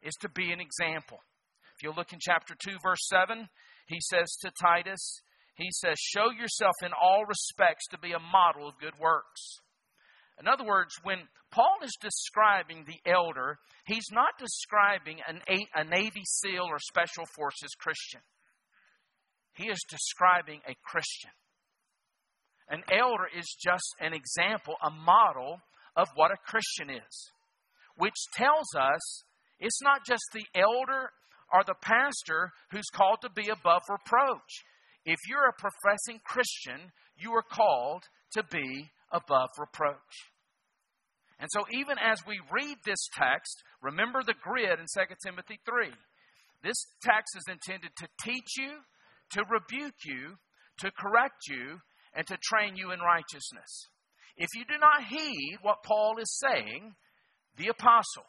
is 0.04 0.14
to 0.22 0.30
be 0.30 0.52
an 0.52 0.60
example. 0.60 1.20
If 1.76 1.84
you 1.84 1.92
look 1.96 2.14
in 2.14 2.20
chapter 2.22 2.56
2, 2.56 2.78
verse 2.84 3.08
7, 3.10 3.48
he 3.88 4.00
says 4.00 4.36
to 4.42 4.52
Titus, 4.62 5.22
he 5.56 5.70
says, 5.72 5.98
Show 6.00 6.30
yourself 6.32 6.76
in 6.84 6.92
all 6.94 7.26
respects 7.26 7.88
to 7.88 7.98
be 7.98 8.12
a 8.12 8.20
model 8.20 8.68
of 8.68 8.80
good 8.80 8.94
works. 9.00 9.60
In 10.40 10.48
other 10.48 10.64
words, 10.66 10.94
when 11.04 11.20
Paul 11.52 11.78
is 11.84 11.98
describing 12.00 12.86
the 12.86 13.10
elder, 13.10 13.58
he's 13.86 14.12
not 14.12 14.38
describing 14.38 15.18
an, 15.28 15.42
a 15.76 15.84
Navy 15.84 16.22
SEAL 16.26 16.66
or 16.70 16.78
Special 16.80 17.26
Forces 17.36 17.74
Christian. 17.80 18.22
He 19.54 19.70
is 19.70 19.84
describing 19.90 20.62
a 20.68 20.76
Christian. 20.86 21.32
An 22.70 22.84
elder 22.92 23.26
is 23.36 23.48
just 23.60 23.96
an 24.00 24.14
example, 24.14 24.76
a 24.84 24.92
model 24.92 25.60
of 25.96 26.08
what 26.14 26.32
a 26.32 26.38
Christian 26.46 26.92
is, 26.92 27.32
which 27.96 28.14
tells 28.36 28.68
us 28.78 29.24
it's 29.60 29.82
not 29.82 30.06
just 30.06 30.24
the 30.34 30.46
elder 30.54 31.10
or 31.52 31.64
the 31.64 31.76
pastor 31.82 32.52
who's 32.72 32.90
called 32.94 33.20
to 33.22 33.30
be 33.30 33.50
above 33.50 33.82
reproach. 33.90 34.64
If 35.06 35.20
you're 35.30 35.50
a 35.50 35.54
professing 35.54 36.20
Christian, 36.26 36.92
you 37.18 37.32
are 37.32 37.44
called 37.44 38.04
to 38.34 38.44
be 38.44 38.92
above 39.12 39.50
reproach. 39.58 40.32
And 41.40 41.50
so, 41.52 41.66
even 41.72 41.98
as 42.00 42.26
we 42.26 42.40
read 42.52 42.78
this 42.84 43.08
text, 43.16 43.64
remember 43.82 44.24
the 44.24 44.34
grid 44.42 44.80
in 44.80 44.86
2 44.86 45.16
Timothy 45.24 45.60
3. 45.66 45.90
This 46.64 46.76
text 47.02 47.38
is 47.38 47.46
intended 47.48 47.92
to 47.98 48.08
teach 48.24 48.58
you, 48.58 48.72
to 49.32 49.44
rebuke 49.50 50.02
you, 50.04 50.36
to 50.80 50.92
correct 50.92 51.48
you, 51.48 51.80
and 52.14 52.26
to 52.28 52.38
train 52.42 52.76
you 52.76 52.92
in 52.92 53.00
righteousness. 53.00 53.88
If 54.36 54.50
you 54.56 54.66
do 54.66 54.80
not 54.80 55.08
heed 55.08 55.58
what 55.62 55.84
Paul 55.84 56.16
is 56.20 56.40
saying, 56.40 56.96
the 57.58 57.68
apostle, 57.68 58.26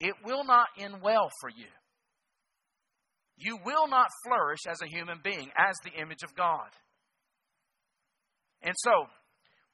it 0.00 0.14
will 0.24 0.44
not 0.44 0.68
end 0.78 1.02
well 1.02 1.30
for 1.40 1.50
you. 1.50 1.68
You 3.36 3.58
will 3.64 3.88
not 3.88 4.08
flourish 4.24 4.60
as 4.68 4.80
a 4.82 4.88
human 4.88 5.18
being, 5.22 5.50
as 5.56 5.76
the 5.84 6.00
image 6.00 6.22
of 6.22 6.34
God. 6.34 6.68
And 8.62 8.74
so, 8.78 9.06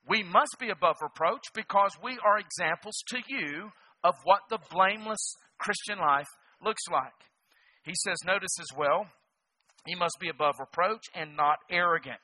we 0.08 0.22
must 0.22 0.56
be 0.58 0.70
above 0.70 0.96
reproach 1.02 1.44
because 1.54 1.92
we 2.02 2.18
are 2.24 2.38
examples 2.38 2.96
to 3.08 3.18
you 3.28 3.70
of 4.02 4.14
what 4.24 4.40
the 4.48 4.58
blameless 4.70 5.34
Christian 5.58 5.98
life 5.98 6.28
looks 6.64 6.82
like. 6.90 7.12
He 7.84 7.92
says, 7.94 8.16
notice 8.26 8.56
as 8.60 8.76
well, 8.76 9.06
he 9.86 9.94
must 9.94 10.16
be 10.20 10.28
above 10.28 10.54
reproach 10.58 11.04
and 11.14 11.36
not 11.36 11.58
arrogant. 11.70 12.18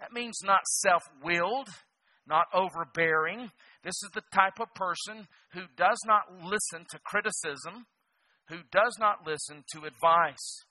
That 0.00 0.12
means 0.12 0.40
not 0.44 0.66
self 0.66 1.02
willed, 1.22 1.68
not 2.26 2.46
overbearing. 2.54 3.50
This 3.82 4.02
is 4.02 4.10
the 4.14 4.22
type 4.32 4.60
of 4.60 4.72
person 4.74 5.26
who 5.52 5.62
does 5.76 5.98
not 6.06 6.22
listen 6.44 6.86
to 6.90 6.98
criticism, 7.04 7.86
who 8.50 8.58
does 8.72 8.96
not 8.98 9.26
listen 9.26 9.64
to 9.72 9.86
advice. 9.86 10.64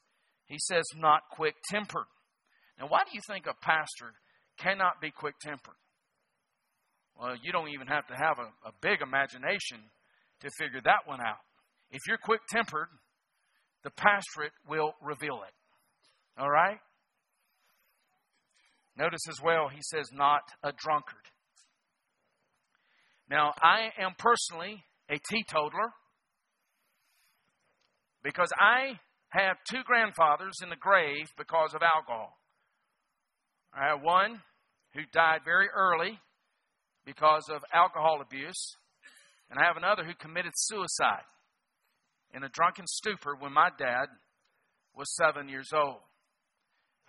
He 0.46 0.58
says, 0.60 0.84
not 0.96 1.22
quick 1.32 1.56
tempered. 1.70 2.08
Now, 2.80 2.88
why 2.88 3.04
do 3.06 3.12
you 3.14 3.22
think 3.28 3.46
a 3.48 3.66
pastor 3.66 4.14
cannot 4.60 5.02
be 5.02 5.12
quick 5.12 5.36
tempered? 5.42 5.76
Well, 7.20 7.36
you 7.42 7.52
don't 7.52 7.70
even 7.70 7.88
have 7.88 8.08
to 8.08 8.16
have 8.16 8.38
a, 8.40 8.68
a 8.68 8.72
big 8.82 9.02
imagination 9.02 9.80
to 10.42 10.50
figure 10.58 10.82
that 10.84 11.06
one 11.06 11.20
out. 11.22 11.44
If 11.92 12.02
you're 12.08 12.18
quick 12.18 12.42
tempered, 12.50 12.88
the 13.84 13.90
pastorate 13.92 14.54
will 14.68 14.94
reveal 15.02 15.42
it. 15.48 16.42
All 16.42 16.50
right? 16.50 16.78
Notice 18.98 19.22
as 19.30 19.38
well, 19.44 19.70
he 19.70 19.82
says, 19.82 20.10
not 20.14 20.42
a 20.64 20.72
drunkard. 20.72 21.16
Now, 23.30 23.54
I 23.62 23.90
am 24.00 24.12
personally 24.18 24.84
a 25.10 25.20
teetotaler 25.30 25.94
because 28.24 28.49
I 28.59 28.99
have 29.30 29.57
two 29.70 29.82
grandfathers 29.86 30.57
in 30.63 30.70
the 30.70 30.76
grave 30.76 31.28
because 31.38 31.74
of 31.74 31.82
alcohol. 31.82 32.38
I 33.74 33.89
have 33.89 34.01
one 34.01 34.41
who 34.93 35.01
died 35.13 35.41
very 35.45 35.67
early 35.76 36.20
because 37.05 37.47
of 37.49 37.63
alcohol 37.74 38.22
abuse, 38.22 38.76
and 39.49 39.59
I 39.59 39.65
have 39.65 39.78
another 39.78 40.03
who 40.03 40.13
committed 40.15 40.53
suicide 40.55 41.26
in 42.34 42.43
a 42.43 42.49
drunken 42.49 42.86
stupor 42.88 43.36
when 43.39 43.53
my 43.53 43.70
dad 43.78 44.07
was 44.95 45.15
seven 45.15 45.47
years 45.49 45.70
old. 45.74 46.01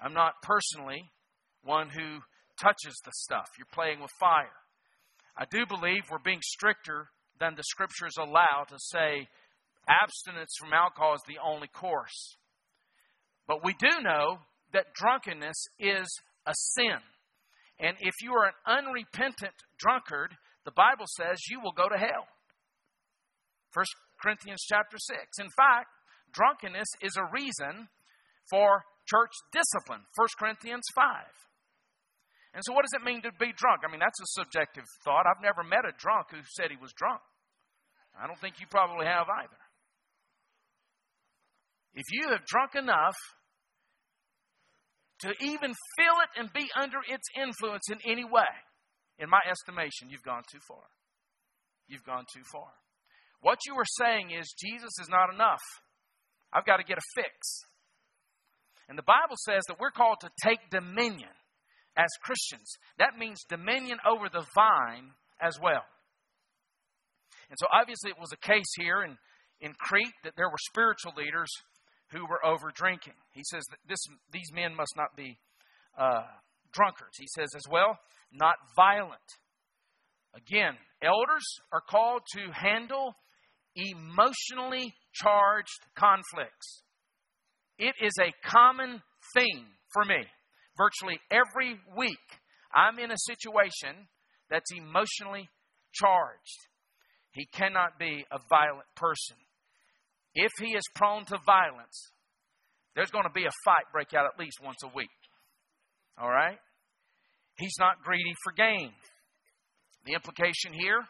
I'm 0.03 0.15
not 0.15 0.43
personally 0.43 1.03
one 1.63 1.89
who 1.91 2.21
touches 2.61 2.97
the 3.05 3.13
stuff. 3.13 3.49
You're 3.59 3.67
playing 3.73 4.01
with 4.01 4.11
fire. 4.19 4.57
I 5.37 5.45
do 5.51 5.65
believe 5.67 6.05
we're 6.11 6.19
being 6.25 6.43
stricter 6.43 7.09
than 7.39 7.55
the 7.57 7.63
scriptures 7.65 8.15
allow 8.19 8.65
to 8.69 8.77
say 8.79 9.29
abstinence 9.89 10.55
from 10.59 10.73
alcohol 10.73 11.15
is 11.15 11.23
the 11.27 11.39
only 11.45 11.69
course. 11.69 12.37
But 13.47 13.65
we 13.65 13.75
do 13.75 14.03
know 14.03 14.39
that 14.73 14.95
drunkenness 14.95 15.67
is 15.79 16.07
a 16.47 16.55
sin. 16.55 17.01
And 17.79 17.97
if 18.01 18.15
you 18.23 18.33
are 18.35 18.47
an 18.47 18.59
unrepentant 18.67 19.55
drunkard, 19.79 20.37
the 20.65 20.71
Bible 20.71 21.07
says 21.17 21.49
you 21.49 21.61
will 21.61 21.73
go 21.73 21.89
to 21.89 21.99
hell. 21.99 22.29
1 23.73 23.85
Corinthians 24.23 24.63
chapter 24.69 24.99
6. 24.99 25.39
In 25.39 25.49
fact, 25.57 25.89
drunkenness 26.33 26.89
is 27.03 27.17
a 27.17 27.31
reason 27.33 27.89
for 28.51 28.85
church 29.07 29.33
discipline. 29.53 30.05
1 30.15 30.29
Corinthians 30.39 30.85
5. 30.95 31.25
And 32.53 32.63
so, 32.67 32.73
what 32.75 32.83
does 32.83 32.99
it 32.99 33.07
mean 33.07 33.23
to 33.23 33.31
be 33.39 33.55
drunk? 33.55 33.83
I 33.87 33.91
mean, 33.91 34.03
that's 34.03 34.21
a 34.21 34.43
subjective 34.43 34.85
thought. 35.05 35.25
I've 35.27 35.43
never 35.43 35.63
met 35.63 35.87
a 35.87 35.95
drunk 35.97 36.35
who 36.35 36.43
said 36.51 36.71
he 36.71 36.77
was 36.77 36.93
drunk. 36.93 37.23
I 38.19 38.27
don't 38.27 38.39
think 38.41 38.59
you 38.59 38.67
probably 38.67 39.07
have 39.07 39.31
either. 39.31 39.63
If 41.95 42.07
you 42.13 42.29
have 42.31 42.47
drunk 42.47 42.75
enough 42.75 43.17
to 45.21 45.35
even 45.41 45.75
feel 45.97 46.17
it 46.23 46.41
and 46.41 46.53
be 46.53 46.69
under 46.75 46.99
its 47.09 47.27
influence 47.37 47.91
in 47.91 47.99
any 48.05 48.25
way, 48.25 48.49
in 49.19 49.29
my 49.29 49.41
estimation, 49.49 50.09
you've 50.09 50.23
gone 50.23 50.43
too 50.51 50.61
far. 50.67 50.85
You've 51.89 52.05
gone 52.05 52.25
too 52.33 52.43
far. 52.53 52.73
What 53.43 53.59
you 53.67 53.75
are 53.75 53.89
saying 53.99 54.31
is 54.31 54.55
Jesus 54.59 54.91
is 55.01 55.09
not 55.09 55.33
enough. 55.33 55.61
I've 56.53 56.67
got 56.67 56.79
to 56.79 56.85
get 56.85 56.99
a 56.99 57.13
fix. 57.15 57.65
And 58.89 58.99
the 58.99 59.07
Bible 59.07 59.37
says 59.47 59.63
that 59.69 59.79
we're 59.79 59.91
called 59.91 60.19
to 60.21 60.31
take 60.43 60.71
dominion 60.71 61.31
as 61.97 62.09
Christians. 62.23 62.73
That 62.99 63.19
means 63.19 63.45
dominion 63.49 63.99
over 64.09 64.29
the 64.29 64.45
vine 64.55 65.13
as 65.41 65.59
well. 65.61 65.85
And 67.51 67.59
so 67.59 67.67
obviously 67.73 68.11
it 68.11 68.21
was 68.21 68.33
a 68.33 68.47
case 68.47 68.73
here 68.79 69.03
in, 69.03 69.17
in 69.61 69.75
Crete 69.79 70.15
that 70.25 70.35
there 70.37 70.49
were 70.49 70.59
spiritual 70.71 71.13
leaders 71.17 71.51
who 72.13 72.27
were 72.27 72.45
over 72.45 72.71
drinking. 72.75 73.15
He 73.33 73.43
says 73.45 73.63
that 73.71 73.79
this, 73.89 74.01
these 74.33 74.51
men 74.53 74.75
must 74.75 74.95
not 74.97 75.17
be 75.17 75.39
uh, 75.99 76.25
drunkards. 76.73 77.17
He 77.19 77.27
says 77.35 77.49
as 77.55 77.65
well, 77.71 77.99
not 78.33 78.57
violent. 78.77 79.21
Again, 80.35 80.75
elders 81.03 81.45
are 81.73 81.81
called 81.81 82.23
to 82.35 82.53
handle 82.53 83.15
emotionally 83.75 84.95
charged 85.13 85.87
conflicts. 85.97 86.83
It 87.79 87.95
is 88.01 88.13
a 88.21 88.49
common 88.49 89.03
theme 89.35 89.67
for 89.93 90.05
me. 90.05 90.27
Virtually 90.77 91.19
every 91.31 91.79
week, 91.97 92.19
I'm 92.75 92.99
in 92.99 93.11
a 93.11 93.19
situation 93.19 94.07
that's 94.49 94.71
emotionally 94.73 95.49
charged. 95.93 96.67
He 97.33 97.47
cannot 97.47 97.99
be 97.99 98.25
a 98.31 98.39
violent 98.49 98.87
person. 98.97 99.37
If 100.35 100.53
he 100.61 100.73
is 100.73 100.85
prone 100.95 101.25
to 101.27 101.39
violence, 101.45 102.11
there's 102.95 103.11
going 103.11 103.25
to 103.25 103.33
be 103.35 103.45
a 103.45 103.51
fight 103.65 103.85
break 103.93 104.15
out 104.15 104.27
at 104.27 104.39
least 104.39 104.59
once 104.63 104.79
a 104.85 104.91
week. 104.95 105.11
All 106.19 106.31
right? 106.31 106.59
He's 107.57 107.77
not 107.79 108.03
greedy 108.03 108.35
for 108.45 108.53
gain. 108.53 108.93
The 110.07 110.15
implication 110.15 110.73
here 110.73 111.03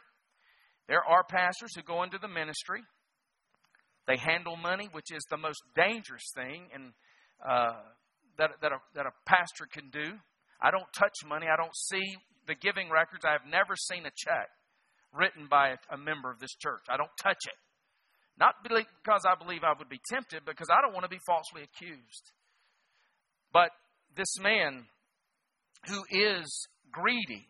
there 0.90 1.06
are 1.06 1.22
pastors 1.22 1.70
who 1.76 1.82
go 1.82 2.02
into 2.02 2.18
the 2.18 2.26
ministry. 2.26 2.82
They 4.08 4.16
handle 4.16 4.56
money, 4.56 4.88
which 4.90 5.12
is 5.14 5.22
the 5.30 5.36
most 5.36 5.62
dangerous 5.76 6.26
thing 6.34 6.66
and 6.74 6.92
uh, 7.48 7.78
that, 8.38 8.50
that, 8.60 8.72
a, 8.72 8.78
that 8.96 9.06
a 9.06 9.14
pastor 9.24 9.70
can 9.72 9.90
do. 9.90 10.18
I 10.60 10.72
don't 10.72 10.90
touch 10.98 11.14
money. 11.24 11.46
I 11.46 11.56
don't 11.56 11.76
see 11.76 12.02
the 12.48 12.56
giving 12.56 12.90
records. 12.90 13.24
I 13.24 13.30
have 13.30 13.46
never 13.48 13.76
seen 13.76 14.04
a 14.04 14.10
check 14.16 14.50
written 15.14 15.46
by 15.48 15.78
a, 15.78 15.94
a 15.94 15.96
member 15.96 16.28
of 16.28 16.40
this 16.40 16.56
church. 16.58 16.82
I 16.90 16.96
don't 16.96 17.14
touch 17.22 17.38
it. 17.46 17.58
Not 18.40 18.54
because 18.64 19.22
I 19.28 19.34
believe 19.38 19.60
I 19.62 19.74
would 19.78 19.90
be 19.90 20.00
tempted, 20.10 20.46
because 20.46 20.68
I 20.72 20.80
don't 20.80 20.94
want 20.94 21.04
to 21.04 21.10
be 21.10 21.20
falsely 21.26 21.62
accused. 21.62 22.32
But 23.52 23.68
this 24.16 24.40
man 24.40 24.86
who 25.86 26.02
is 26.10 26.66
greedy, 26.90 27.46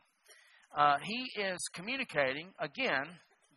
uh, 0.77 0.97
he 1.03 1.41
is 1.41 1.59
communicating, 1.73 2.49
again, 2.59 3.07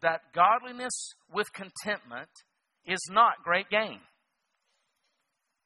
that 0.03 0.21
godliness 0.35 0.93
with 1.33 1.47
contentment 1.53 2.29
is 2.85 2.99
not 3.09 3.33
great 3.43 3.69
gain. 3.69 3.99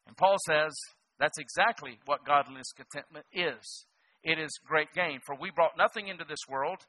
And 0.07 0.15
Paul 0.15 0.37
says 0.47 0.71
that's 1.19 1.37
exactly 1.37 1.99
what 2.05 2.25
godliness 2.25 2.71
contentment 2.75 3.25
is. 3.33 3.85
It 4.23 4.39
is 4.39 4.51
great 4.65 4.93
gain. 4.93 5.19
For 5.25 5.35
we 5.35 5.51
brought 5.51 5.77
nothing 5.77 6.07
into 6.07 6.23
this 6.23 6.39
world, 6.47 6.79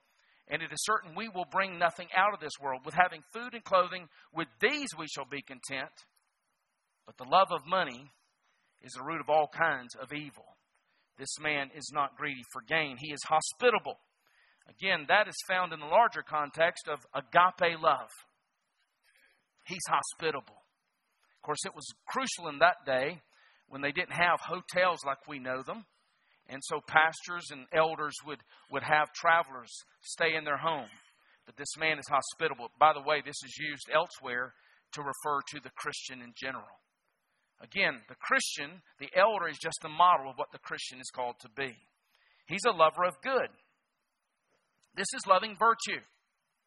and 0.50 0.62
it 0.62 0.72
is 0.72 0.84
certain 0.84 1.14
we 1.14 1.28
will 1.28 1.46
bring 1.50 1.78
nothing 1.78 2.08
out 2.16 2.34
of 2.34 2.40
this 2.40 2.58
world. 2.60 2.82
With 2.84 2.94
having 2.94 3.22
food 3.32 3.54
and 3.54 3.64
clothing, 3.64 4.08
with 4.34 4.48
these 4.60 4.88
we 4.98 5.06
shall 5.06 5.26
be 5.26 5.42
content. 5.42 5.92
But 7.06 7.16
the 7.16 7.30
love 7.30 7.48
of 7.50 7.66
money 7.66 8.10
is 8.82 8.92
the 8.92 9.04
root 9.04 9.20
of 9.20 9.28
all 9.28 9.48
kinds 9.48 9.94
of 10.00 10.12
evil. 10.12 10.44
This 11.18 11.38
man 11.40 11.70
is 11.74 11.90
not 11.92 12.16
greedy 12.16 12.42
for 12.52 12.62
gain, 12.62 12.96
he 12.98 13.12
is 13.12 13.20
hospitable. 13.24 13.98
Again, 14.68 15.06
that 15.08 15.28
is 15.28 15.34
found 15.48 15.72
in 15.72 15.80
the 15.80 15.86
larger 15.86 16.22
context 16.22 16.88
of 16.88 16.98
agape 17.14 17.80
love. 17.80 18.10
He's 19.66 19.86
hospitable. 19.88 20.62
Of 21.36 21.42
course, 21.42 21.64
it 21.64 21.74
was 21.74 21.86
crucial 22.06 22.48
in 22.48 22.58
that 22.58 22.84
day 22.84 23.20
when 23.68 23.80
they 23.80 23.92
didn't 23.92 24.12
have 24.12 24.40
hotels 24.40 25.00
like 25.06 25.26
we 25.26 25.38
know 25.38 25.62
them. 25.62 25.84
And 26.48 26.62
so 26.64 26.80
pastors 26.86 27.50
and 27.50 27.66
elders 27.72 28.14
would, 28.26 28.40
would 28.70 28.82
have 28.82 29.12
travelers 29.12 29.70
stay 30.02 30.34
in 30.34 30.44
their 30.44 30.56
home. 30.56 30.88
But 31.44 31.56
this 31.56 31.76
man 31.78 31.98
is 31.98 32.08
hospitable. 32.08 32.68
By 32.78 32.92
the 32.92 33.02
way, 33.02 33.22
this 33.24 33.36
is 33.44 33.56
used 33.58 33.88
elsewhere 33.92 34.54
to 34.92 35.02
refer 35.02 35.40
to 35.52 35.60
the 35.62 35.70
Christian 35.76 36.22
in 36.22 36.32
general. 36.36 36.80
Again, 37.60 38.00
the 38.08 38.14
Christian, 38.14 38.82
the 39.00 39.10
elder, 39.16 39.48
is 39.48 39.58
just 39.58 39.84
a 39.84 39.88
model 39.88 40.30
of 40.30 40.36
what 40.36 40.52
the 40.52 40.58
Christian 40.58 41.00
is 41.00 41.10
called 41.10 41.36
to 41.40 41.48
be. 41.56 41.74
He's 42.46 42.64
a 42.66 42.72
lover 42.72 43.04
of 43.04 43.20
good. 43.22 43.48
This 44.96 45.08
is 45.14 45.26
loving 45.26 45.56
virtue. 45.58 46.00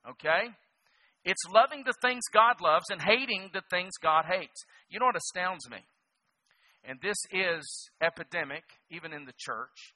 Okay? 0.08 0.50
It's 1.24 1.42
loving 1.54 1.84
the 1.86 1.94
things 2.02 2.22
God 2.34 2.62
loves 2.62 2.86
and 2.90 3.02
hating 3.02 3.52
the 3.54 3.62
things 3.70 3.92
God 4.02 4.26
hates. 4.26 4.66
You 4.90 5.00
know 5.00 5.06
what 5.06 5.16
astounds 5.16 5.70
me? 5.70 5.78
And 6.84 7.00
this 7.02 7.18
is 7.32 7.90
epidemic, 8.02 8.64
even 8.90 9.14
in 9.14 9.26
the 9.26 9.34
church. 9.38 9.94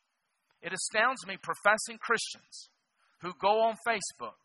It 0.62 0.74
astounds 0.74 1.26
me 1.28 1.38
professing 1.42 1.98
Christians 2.00 2.70
who 3.22 3.32
go 3.42 3.62
on 3.62 3.76
Facebook. 3.88 4.38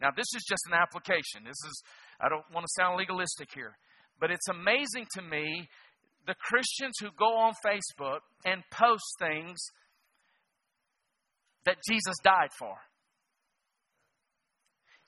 Now, 0.00 0.10
this 0.14 0.26
is 0.36 0.44
just 0.46 0.62
an 0.66 0.74
application. 0.74 1.44
This 1.44 1.56
is, 1.66 1.82
I 2.20 2.28
don't 2.28 2.44
want 2.52 2.66
to 2.66 2.72
sound 2.76 2.98
legalistic 2.98 3.48
here, 3.54 3.76
but 4.20 4.30
it's 4.30 4.48
amazing 4.48 5.06
to 5.14 5.22
me 5.22 5.68
the 6.26 6.34
Christians 6.34 6.94
who 7.00 7.08
go 7.16 7.36
on 7.38 7.54
Facebook 7.64 8.20
and 8.44 8.62
post 8.70 9.04
things 9.18 9.56
that 11.64 11.76
Jesus 11.88 12.14
died 12.22 12.50
for. 12.58 12.74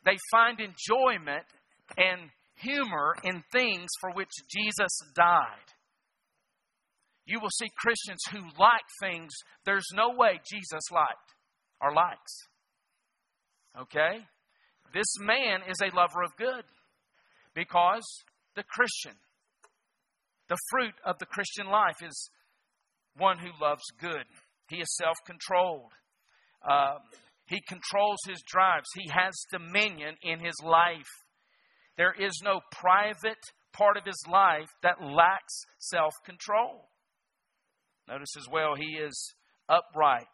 They 0.04 0.16
find 0.30 0.58
enjoyment 0.60 1.44
and 1.96 2.30
humor 2.54 3.14
in 3.24 3.42
things 3.52 3.88
for 4.00 4.12
which 4.12 4.30
Jesus 4.48 4.90
died. 5.14 5.68
You 7.28 7.40
will 7.40 7.50
see 7.50 7.68
Christians 7.76 8.20
who 8.32 8.40
like 8.58 8.88
things 9.02 9.30
there's 9.66 9.86
no 9.92 10.08
way 10.16 10.40
Jesus 10.50 10.80
liked 10.90 11.34
or 11.78 11.92
likes. 11.92 12.48
Okay? 13.78 14.24
This 14.94 15.12
man 15.20 15.60
is 15.68 15.76
a 15.82 15.94
lover 15.94 16.22
of 16.22 16.34
good 16.38 16.64
because 17.54 18.02
the 18.56 18.62
Christian, 18.62 19.12
the 20.48 20.56
fruit 20.70 20.94
of 21.04 21.18
the 21.18 21.26
Christian 21.26 21.66
life 21.66 22.02
is 22.02 22.30
one 23.18 23.38
who 23.38 23.50
loves 23.60 23.84
good. 24.00 24.24
He 24.70 24.76
is 24.76 24.96
self 24.96 25.16
controlled. 25.26 25.92
Um, 26.68 26.98
he 27.46 27.60
controls 27.68 28.18
his 28.26 28.42
drives. 28.46 28.88
He 28.94 29.10
has 29.10 29.34
dominion 29.52 30.16
in 30.22 30.38
his 30.40 30.54
life. 30.64 31.10
There 31.98 32.14
is 32.18 32.40
no 32.42 32.60
private 32.72 33.44
part 33.74 33.98
of 33.98 34.04
his 34.06 34.22
life 34.30 34.70
that 34.82 35.02
lacks 35.02 35.64
self 35.78 36.14
control. 36.24 36.88
Notice 38.08 38.36
as 38.38 38.48
well, 38.50 38.74
he 38.74 38.96
is 38.96 39.34
upright. 39.68 40.26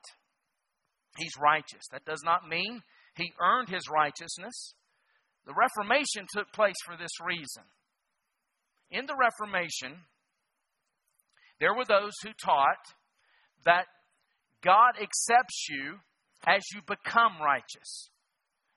He's 1.19 1.33
righteous. 1.41 1.83
That 1.93 2.05
does 2.05 2.23
not 2.25 2.49
mean 2.49 2.83
he 3.17 3.33
earned 3.41 3.69
his 3.69 3.89
righteousness. 3.93 4.75
The 5.47 5.55
Reformation 5.55 6.27
took 6.33 6.53
place 6.53 6.77
for 6.87 6.97
this 6.97 7.21
reason. 7.25 7.65
In 8.91 9.07
the 9.07 9.17
Reformation, 9.17 10.05
there 11.61 11.75
were 11.75 11.85
those 11.87 12.13
who 12.23 12.31
taught 12.45 12.95
that 13.65 13.87
God 14.63 14.95
accepts 15.01 15.67
you 15.69 15.97
as 16.47 16.63
you 16.75 16.81
become 16.87 17.41
righteous. 17.45 18.11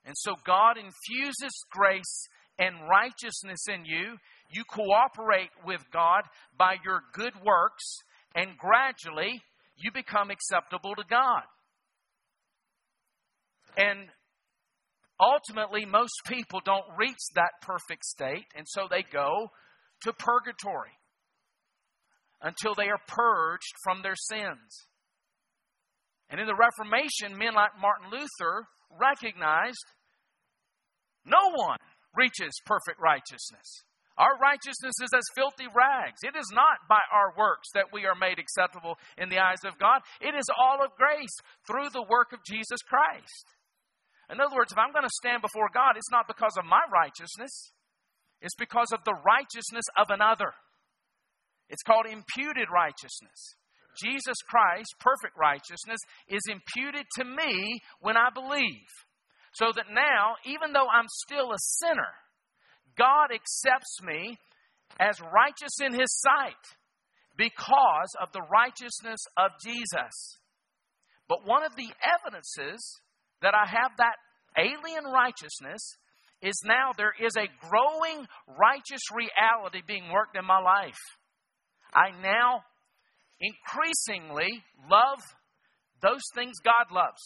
And 0.04 0.14
so 0.16 0.34
God 0.46 0.76
infuses 0.76 1.52
grace 1.70 2.28
and 2.58 2.88
righteousness 2.88 3.60
in 3.72 3.84
you. 3.84 4.16
You 4.50 4.64
cooperate 4.64 5.50
with 5.64 5.82
God 5.92 6.22
by 6.56 6.76
your 6.84 7.02
good 7.12 7.34
works, 7.44 7.84
and 8.34 8.56
gradually 8.58 9.40
you 9.76 9.90
become 9.92 10.30
acceptable 10.30 10.94
to 10.94 11.04
God. 11.08 11.42
And 13.76 14.08
ultimately, 15.20 15.84
most 15.84 16.14
people 16.26 16.60
don't 16.64 16.84
reach 16.96 17.18
that 17.34 17.52
perfect 17.62 18.04
state, 18.04 18.46
and 18.56 18.66
so 18.68 18.88
they 18.90 19.04
go 19.12 19.50
to 20.02 20.12
purgatory 20.12 20.90
until 22.42 22.74
they 22.74 22.88
are 22.88 23.00
purged 23.06 23.74
from 23.84 24.02
their 24.02 24.16
sins. 24.16 24.86
And 26.30 26.40
in 26.40 26.46
the 26.46 26.54
Reformation, 26.54 27.38
men 27.38 27.54
like 27.54 27.70
Martin 27.80 28.10
Luther 28.10 28.66
recognized 29.00 29.84
no 31.24 31.50
one 31.54 31.78
reaches 32.14 32.52
perfect 32.64 33.00
righteousness. 33.00 33.82
Our 34.18 34.34
righteousness 34.42 34.98
is 34.98 35.14
as 35.14 35.22
filthy 35.38 35.70
rags. 35.70 36.26
It 36.26 36.34
is 36.34 36.50
not 36.50 36.90
by 36.90 36.98
our 37.14 37.32
works 37.38 37.70
that 37.74 37.94
we 37.94 38.04
are 38.04 38.18
made 38.18 38.42
acceptable 38.42 38.98
in 39.16 39.30
the 39.30 39.38
eyes 39.38 39.62
of 39.64 39.78
God. 39.78 40.02
It 40.20 40.34
is 40.34 40.50
all 40.58 40.82
of 40.82 40.98
grace 40.98 41.32
through 41.70 41.94
the 41.94 42.02
work 42.02 42.34
of 42.34 42.42
Jesus 42.42 42.82
Christ. 42.82 43.46
In 44.26 44.42
other 44.42 44.58
words, 44.58 44.74
if 44.74 44.78
I'm 44.78 44.92
going 44.92 45.06
to 45.06 45.20
stand 45.22 45.40
before 45.40 45.70
God, 45.72 45.94
it's 45.94 46.10
not 46.10 46.26
because 46.26 46.58
of 46.58 46.66
my 46.66 46.82
righteousness, 46.92 47.72
it's 48.42 48.58
because 48.58 48.90
of 48.92 49.06
the 49.06 49.16
righteousness 49.24 49.86
of 49.96 50.10
another. 50.10 50.52
It's 51.70 51.86
called 51.86 52.06
imputed 52.10 52.68
righteousness. 52.74 53.54
Jesus 54.02 54.36
Christ, 54.48 54.94
perfect 55.00 55.38
righteousness, 55.38 55.98
is 56.28 56.42
imputed 56.50 57.06
to 57.16 57.24
me 57.24 57.80
when 58.00 58.16
I 58.16 58.30
believe. 58.34 58.90
So 59.54 59.72
that 59.74 59.90
now, 59.90 60.36
even 60.44 60.72
though 60.72 60.86
I'm 60.86 61.08
still 61.26 61.50
a 61.52 61.58
sinner, 61.58 62.14
God 62.98 63.28
accepts 63.32 64.02
me 64.02 64.38
as 65.00 65.20
righteous 65.20 65.80
in 65.80 65.92
His 65.92 66.20
sight 66.20 66.64
because 67.36 68.10
of 68.20 68.32
the 68.32 68.42
righteousness 68.42 69.20
of 69.36 69.52
Jesus. 69.64 70.38
But 71.28 71.46
one 71.46 71.64
of 71.64 71.76
the 71.76 71.88
evidences 72.02 73.00
that 73.42 73.54
I 73.54 73.66
have 73.66 73.92
that 73.98 74.16
alien 74.58 75.04
righteousness 75.04 75.96
is 76.42 76.60
now 76.64 76.90
there 76.96 77.14
is 77.20 77.36
a 77.36 77.50
growing 77.68 78.26
righteous 78.58 79.02
reality 79.14 79.82
being 79.86 80.10
worked 80.10 80.36
in 80.36 80.44
my 80.44 80.58
life. 80.58 80.98
I 81.94 82.10
now 82.22 82.62
increasingly 83.40 84.62
love 84.90 85.22
those 86.02 86.22
things 86.34 86.56
God 86.64 86.94
loves. 86.94 87.22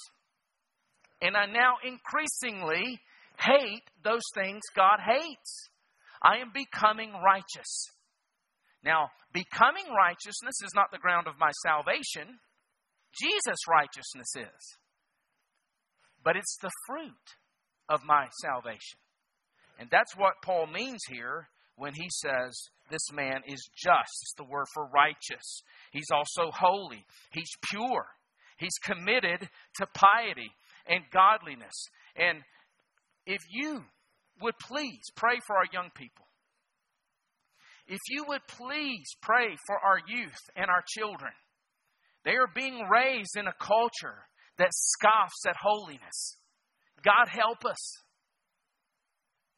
And 1.20 1.36
I 1.36 1.46
now 1.46 1.76
increasingly 1.84 3.00
hate 3.42 3.84
those 4.04 4.22
things 4.34 4.60
God 4.74 4.98
hates. 5.04 5.68
I 6.22 6.38
am 6.38 6.52
becoming 6.54 7.12
righteous. 7.24 7.86
Now, 8.84 9.08
becoming 9.32 9.84
righteousness 9.96 10.54
is 10.64 10.74
not 10.74 10.90
the 10.92 10.98
ground 10.98 11.26
of 11.26 11.38
my 11.38 11.50
salvation. 11.64 12.38
Jesus' 13.20 13.68
righteousness 13.68 14.28
is. 14.36 14.76
But 16.24 16.36
it's 16.36 16.56
the 16.62 16.70
fruit 16.86 17.26
of 17.88 18.00
my 18.04 18.26
salvation. 18.40 18.98
And 19.78 19.88
that's 19.90 20.16
what 20.16 20.42
Paul 20.44 20.66
means 20.66 21.00
here 21.08 21.48
when 21.76 21.94
he 21.94 22.08
says 22.10 22.70
this 22.90 23.12
man 23.12 23.42
is 23.46 23.68
just. 23.76 24.12
It's 24.22 24.34
the 24.36 24.44
word 24.44 24.66
for 24.74 24.86
righteous. 24.86 25.62
He's 25.92 26.10
also 26.12 26.50
holy. 26.52 27.04
He's 27.32 27.50
pure. 27.70 28.06
He's 28.58 28.78
committed 28.84 29.48
to 29.76 29.86
piety 29.94 30.52
and 30.86 31.02
godliness. 31.12 31.88
And 32.16 32.38
if 33.26 33.40
you 33.50 33.82
would 34.40 34.54
please 34.60 35.02
pray 35.16 35.38
for 35.46 35.56
our 35.56 35.66
young 35.72 35.90
people, 35.94 36.26
if 37.86 38.00
you 38.08 38.24
would 38.28 38.42
please 38.48 39.06
pray 39.20 39.56
for 39.66 39.76
our 39.76 39.98
youth 40.06 40.38
and 40.56 40.70
our 40.70 40.82
children, 40.86 41.32
they 42.24 42.32
are 42.32 42.48
being 42.54 42.88
raised 42.88 43.36
in 43.36 43.46
a 43.46 43.54
culture 43.60 44.26
that 44.58 44.70
scoffs 44.72 45.44
at 45.46 45.56
holiness. 45.60 46.36
God 47.04 47.28
help 47.28 47.64
us. 47.64 47.78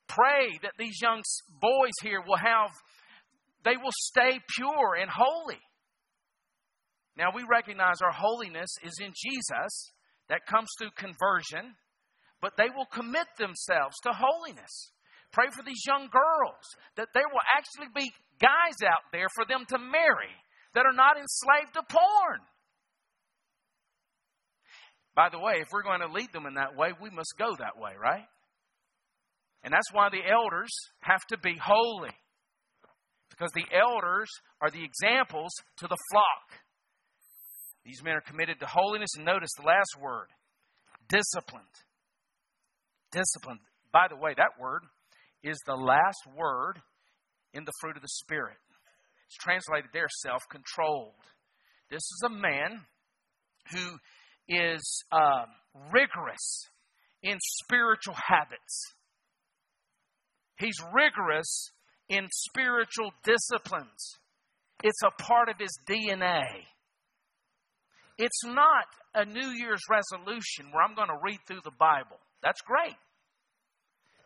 Pray 0.08 0.48
that 0.62 0.72
these 0.78 0.98
young 1.02 1.22
boys 1.60 1.92
here 2.02 2.22
will 2.26 2.38
have, 2.38 2.70
they 3.64 3.76
will 3.76 3.92
stay 3.92 4.38
pure 4.56 4.94
and 5.00 5.10
holy. 5.10 5.60
Now 7.16 7.28
we 7.34 7.44
recognize 7.48 8.00
our 8.02 8.12
holiness 8.12 8.70
is 8.82 8.94
in 9.00 9.12
Jesus, 9.14 9.92
that 10.28 10.46
comes 10.46 10.68
through 10.78 10.90
conversion, 10.96 11.74
but 12.44 12.58
they 12.58 12.68
will 12.76 12.84
commit 12.92 13.24
themselves 13.38 13.96
to 14.02 14.12
holiness. 14.12 14.92
Pray 15.32 15.46
for 15.48 15.64
these 15.64 15.80
young 15.86 16.10
girls 16.12 16.60
that 16.94 17.08
there 17.14 17.24
will 17.32 17.40
actually 17.56 17.88
be 17.96 18.12
guys 18.38 18.84
out 18.84 19.00
there 19.12 19.28
for 19.34 19.46
them 19.48 19.64
to 19.66 19.78
marry 19.78 20.28
that 20.74 20.84
are 20.84 20.92
not 20.92 21.16
enslaved 21.16 21.72
to 21.72 21.82
porn. 21.88 22.40
By 25.16 25.30
the 25.32 25.38
way, 25.38 25.54
if 25.62 25.68
we're 25.72 25.88
going 25.88 26.04
to 26.04 26.12
lead 26.12 26.34
them 26.34 26.44
in 26.44 26.60
that 26.60 26.76
way, 26.76 26.92
we 27.00 27.08
must 27.08 27.32
go 27.38 27.56
that 27.56 27.80
way, 27.80 27.92
right? 27.96 28.28
And 29.62 29.72
that's 29.72 29.90
why 29.90 30.10
the 30.10 30.20
elders 30.30 30.68
have 31.00 31.24
to 31.30 31.38
be 31.38 31.56
holy. 31.56 32.12
Because 33.30 33.52
the 33.54 33.64
elders 33.72 34.28
are 34.60 34.70
the 34.70 34.84
examples 34.84 35.50
to 35.78 35.88
the 35.88 35.96
flock. 36.12 36.60
These 37.86 38.04
men 38.04 38.16
are 38.16 38.20
committed 38.20 38.60
to 38.60 38.66
holiness. 38.66 39.16
And 39.16 39.24
notice 39.24 39.50
the 39.56 39.66
last 39.66 39.96
word 39.98 40.28
disciplined. 41.08 41.64
Disciplined. 43.14 43.60
By 43.92 44.06
the 44.10 44.16
way, 44.16 44.34
that 44.36 44.60
word 44.60 44.82
is 45.44 45.56
the 45.66 45.76
last 45.76 46.18
word 46.36 46.80
in 47.52 47.64
the 47.64 47.72
fruit 47.80 47.96
of 47.96 48.02
the 48.02 48.08
Spirit. 48.08 48.56
It's 49.26 49.36
translated 49.36 49.90
there 49.92 50.08
self 50.22 50.42
controlled. 50.50 51.14
This 51.90 52.02
is 52.02 52.22
a 52.26 52.30
man 52.30 52.80
who 53.70 53.98
is 54.48 55.04
uh, 55.12 55.44
rigorous 55.92 56.68
in 57.22 57.38
spiritual 57.40 58.14
habits. 58.14 58.94
He's 60.58 60.76
rigorous 60.92 61.70
in 62.08 62.26
spiritual 62.30 63.12
disciplines. 63.24 64.18
It's 64.82 65.02
a 65.02 65.22
part 65.22 65.48
of 65.48 65.56
his 65.58 65.78
DNA. 65.88 66.42
It's 68.18 68.44
not 68.44 68.86
a 69.14 69.24
New 69.24 69.50
Year's 69.50 69.82
resolution 69.90 70.66
where 70.70 70.84
I'm 70.84 70.94
going 70.94 71.08
to 71.08 71.18
read 71.22 71.38
through 71.46 71.62
the 71.64 71.72
Bible. 71.78 72.18
That's 72.42 72.60
great. 72.60 72.94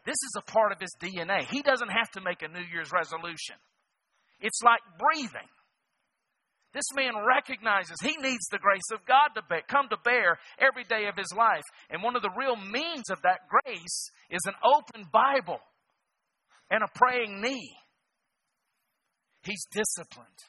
This 0.09 0.24
is 0.24 0.32
a 0.38 0.50
part 0.50 0.72
of 0.72 0.80
his 0.80 0.96
DNA. 0.98 1.44
He 1.50 1.61
doesn't 1.61 1.90
have 1.90 2.11
to 2.12 2.22
make 2.22 2.40
a 2.40 2.48
New 2.48 2.64
Year's 2.72 2.90
resolution. 2.90 3.61
It's 4.40 4.62
like 4.64 4.80
breathing. 4.98 5.52
This 6.72 6.88
man 6.96 7.12
recognizes 7.28 8.00
he 8.00 8.16
needs 8.16 8.46
the 8.50 8.59
grace 8.59 8.88
of 8.90 9.04
God 9.04 9.36
to 9.36 9.42
come 9.68 9.88
to 9.90 9.98
bear 10.02 10.38
every 10.59 10.84
day 10.84 11.09
of 11.09 11.16
his 11.18 11.30
life. 11.36 11.64
And 11.90 12.02
one 12.02 12.16
of 12.16 12.22
the 12.22 12.32
real 12.38 12.56
means 12.56 13.11
of 13.11 13.20
that 13.20 13.40
grace 13.52 14.11
is 14.30 14.40
an 14.46 14.54
open 14.64 15.04
Bible 15.12 15.61
and 16.70 16.82
a 16.82 16.98
praying 16.98 17.42
knee. 17.42 17.76
He's 19.44 19.66
disciplined. 19.70 20.40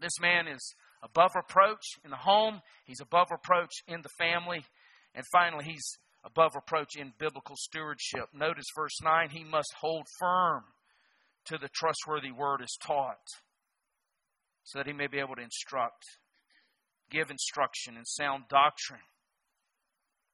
This 0.00 0.20
man 0.20 0.46
is 0.48 0.74
above 1.02 1.30
reproach 1.34 1.96
in 2.04 2.10
the 2.10 2.16
home, 2.16 2.60
he's 2.84 3.00
above 3.00 3.28
reproach 3.30 3.72
in 3.88 4.02
the 4.02 4.10
family, 4.18 4.60
and 5.14 5.24
finally, 5.32 5.64
he's 5.64 5.96
above 6.24 6.54
reproach 6.54 6.96
in 6.96 7.12
biblical 7.18 7.56
stewardship. 7.56 8.26
Notice 8.34 8.66
verse 8.76 9.00
9 9.02 9.30
he 9.30 9.44
must 9.44 9.72
hold 9.80 10.06
firm 10.18 10.64
to 11.46 11.58
the 11.58 11.70
trustworthy 11.74 12.30
word 12.30 12.60
as 12.62 12.76
taught, 12.84 13.26
so 14.64 14.78
that 14.78 14.86
he 14.86 14.92
may 14.92 15.06
be 15.06 15.18
able 15.18 15.36
to 15.36 15.42
instruct, 15.42 16.04
give 17.10 17.30
instruction 17.30 17.96
in 17.96 18.04
sound 18.04 18.44
doctrine, 18.48 19.00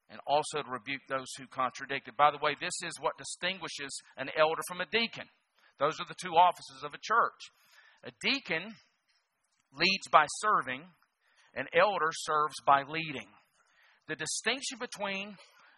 and 0.09 0.19
also 0.27 0.61
to 0.61 0.69
rebuke 0.69 1.01
those 1.07 1.27
who 1.37 1.47
contradict 1.47 2.07
it. 2.07 2.17
By 2.17 2.31
the 2.31 2.43
way, 2.43 2.55
this 2.59 2.75
is 2.83 2.99
what 2.99 3.17
distinguishes 3.17 4.01
an 4.17 4.29
elder 4.37 4.61
from 4.67 4.81
a 4.81 4.85
deacon. 4.85 5.27
Those 5.79 5.99
are 5.99 6.07
the 6.07 6.15
two 6.21 6.35
offices 6.35 6.83
of 6.83 6.93
a 6.93 7.01
church. 7.01 7.51
A 8.03 8.11
deacon 8.21 8.75
leads 9.73 10.07
by 10.11 10.25
serving, 10.39 10.81
an 11.53 11.67
elder 11.73 12.11
serves 12.11 12.55
by 12.65 12.83
leading. 12.83 13.27
The 14.07 14.15
distinction 14.15 14.79
between 14.79 15.35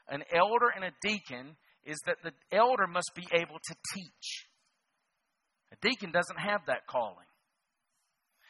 an 0.10 0.24
elder 0.34 0.70
and 0.76 0.84
a 0.84 0.92
deacon 1.02 1.56
is 1.86 2.00
that 2.06 2.18
the 2.24 2.34
elder 2.52 2.88
must 2.88 3.12
be 3.16 3.28
able 3.34 3.58
to 3.58 3.76
teach. 3.96 4.46
A 5.72 5.88
deacon 5.88 6.12
doesn't 6.12 6.40
have 6.40 6.62
that 6.68 6.88
calling. 6.88 7.28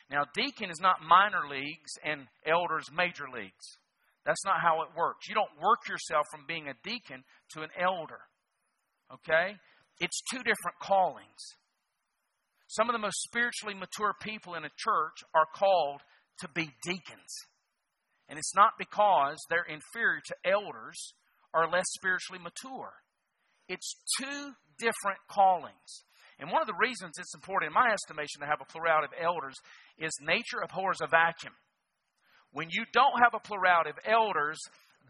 Now, 0.09 0.23
deacon 0.33 0.71
is 0.71 0.81
not 0.81 1.05
minor 1.07 1.47
leagues 1.47 1.91
and 2.03 2.27
elders 2.45 2.85
major 2.95 3.25
leagues. 3.31 3.77
That's 4.25 4.43
not 4.45 4.61
how 4.61 4.81
it 4.81 4.97
works. 4.97 5.27
You 5.27 5.35
don't 5.35 5.61
work 5.61 5.87
yourself 5.87 6.25
from 6.31 6.45
being 6.47 6.67
a 6.67 6.73
deacon 6.83 7.23
to 7.53 7.61
an 7.61 7.69
elder. 7.79 8.19
Okay? 9.13 9.55
It's 9.99 10.21
two 10.31 10.39
different 10.39 10.79
callings. 10.81 11.41
Some 12.67 12.89
of 12.89 12.93
the 12.93 12.99
most 12.99 13.21
spiritually 13.23 13.75
mature 13.75 14.13
people 14.21 14.55
in 14.55 14.65
a 14.65 14.77
church 14.77 15.17
are 15.33 15.47
called 15.55 16.01
to 16.41 16.47
be 16.53 16.69
deacons. 16.83 17.33
And 18.29 18.37
it's 18.37 18.55
not 18.55 18.73
because 18.77 19.37
they're 19.49 19.65
inferior 19.67 20.21
to 20.25 20.35
elders 20.45 21.13
or 21.53 21.69
less 21.69 21.85
spiritually 21.89 22.41
mature. 22.41 22.93
It's 23.67 23.95
two 24.19 24.53
different 24.77 25.19
callings. 25.29 26.05
And 26.39 26.51
one 26.51 26.61
of 26.61 26.67
the 26.67 26.79
reasons 26.79 27.19
it's 27.19 27.35
important, 27.35 27.69
in 27.69 27.73
my 27.73 27.91
estimation, 27.91 28.41
to 28.41 28.47
have 28.47 28.61
a 28.61 28.71
plurality 28.71 29.11
of 29.11 29.23
elders 29.23 29.55
is 29.99 30.11
nature 30.21 30.63
abhors 30.63 30.99
a 31.01 31.07
vacuum. 31.07 31.53
When 32.51 32.69
you 32.71 32.85
don't 32.93 33.19
have 33.21 33.35
a 33.35 33.45
plurality 33.45 33.91
of 33.91 33.99
elders, 34.07 34.57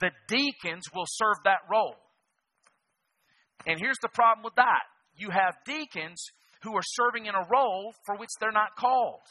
the 0.01 0.11
deacons 0.27 0.83
will 0.93 1.07
serve 1.07 1.37
that 1.45 1.63
role. 1.69 1.95
And 3.67 3.79
here's 3.79 3.99
the 4.01 4.09
problem 4.09 4.43
with 4.43 4.55
that 4.55 4.83
you 5.15 5.29
have 5.29 5.55
deacons 5.65 6.23
who 6.63 6.75
are 6.75 6.83
serving 6.83 7.25
in 7.25 7.35
a 7.35 7.47
role 7.51 7.93
for 8.05 8.15
which 8.15 8.29
they're 8.39 8.51
not 8.51 8.75
called. 8.77 9.21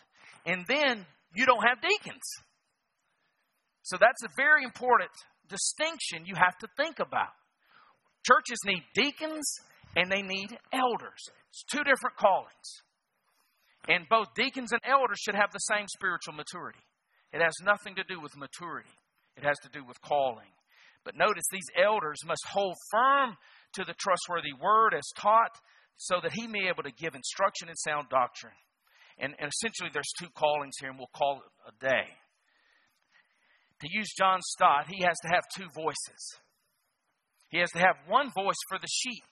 And 0.46 0.64
then 0.68 1.04
you 1.34 1.46
don't 1.46 1.66
have 1.66 1.80
deacons. 1.80 2.24
So 3.82 3.96
that's 3.98 4.22
a 4.22 4.28
very 4.36 4.64
important 4.64 5.11
distinction 5.49 6.26
you 6.26 6.34
have 6.36 6.57
to 6.59 6.68
think 6.76 7.01
about. 7.01 7.34
Churches 8.26 8.59
need 8.66 8.82
deacons 8.94 9.46
and 9.96 10.11
they 10.11 10.22
need 10.22 10.57
elders. 10.72 11.22
It's 11.51 11.64
two 11.64 11.84
different 11.84 12.16
callings. 12.16 12.68
And 13.88 14.05
both 14.11 14.34
deacons 14.34 14.72
and 14.72 14.82
elders 14.84 15.18
should 15.24 15.34
have 15.34 15.51
the 15.53 15.64
same 15.72 15.86
spiritual 15.88 16.34
maturity. 16.34 16.84
It 17.32 17.40
has 17.40 17.55
nothing 17.64 17.94
to 17.96 18.05
do 18.05 18.20
with 18.20 18.36
maturity, 18.36 18.92
it 19.36 19.44
has 19.44 19.57
to 19.62 19.68
do 19.72 19.84
with 19.84 20.01
calling. 20.01 20.53
But 21.05 21.16
notice 21.16 21.44
these 21.51 21.70
elders 21.80 22.18
must 22.26 22.44
hold 22.53 22.74
firm 22.90 23.36
to 23.74 23.84
the 23.84 23.94
trustworthy 23.94 24.53
word 24.61 24.92
as 24.94 25.09
taught 25.16 25.57
so 25.96 26.20
that 26.22 26.32
he 26.32 26.46
may 26.46 26.61
be 26.61 26.68
able 26.68 26.82
to 26.82 26.92
give 26.92 27.14
instruction 27.14 27.68
in 27.68 27.76
sound 27.76 28.09
doctrine. 28.11 28.53
And, 29.18 29.34
and 29.38 29.51
essentially, 29.51 29.90
there's 29.92 30.12
two 30.18 30.28
callings 30.36 30.74
here, 30.80 30.90
and 30.90 30.99
we'll 30.99 31.11
call 31.14 31.40
it 31.42 31.74
a 31.74 31.84
day. 31.84 32.07
To 33.81 33.89
use 33.91 34.09
John 34.18 34.41
Stott, 34.43 34.87
he 34.89 35.05
has 35.05 35.16
to 35.22 35.29
have 35.29 35.45
two 35.55 35.68
voices. 35.74 36.41
He 37.49 37.59
has 37.59 37.70
to 37.70 37.79
have 37.79 37.97
one 38.07 38.31
voice 38.35 38.59
for 38.68 38.79
the 38.79 38.89
sheep, 38.89 39.24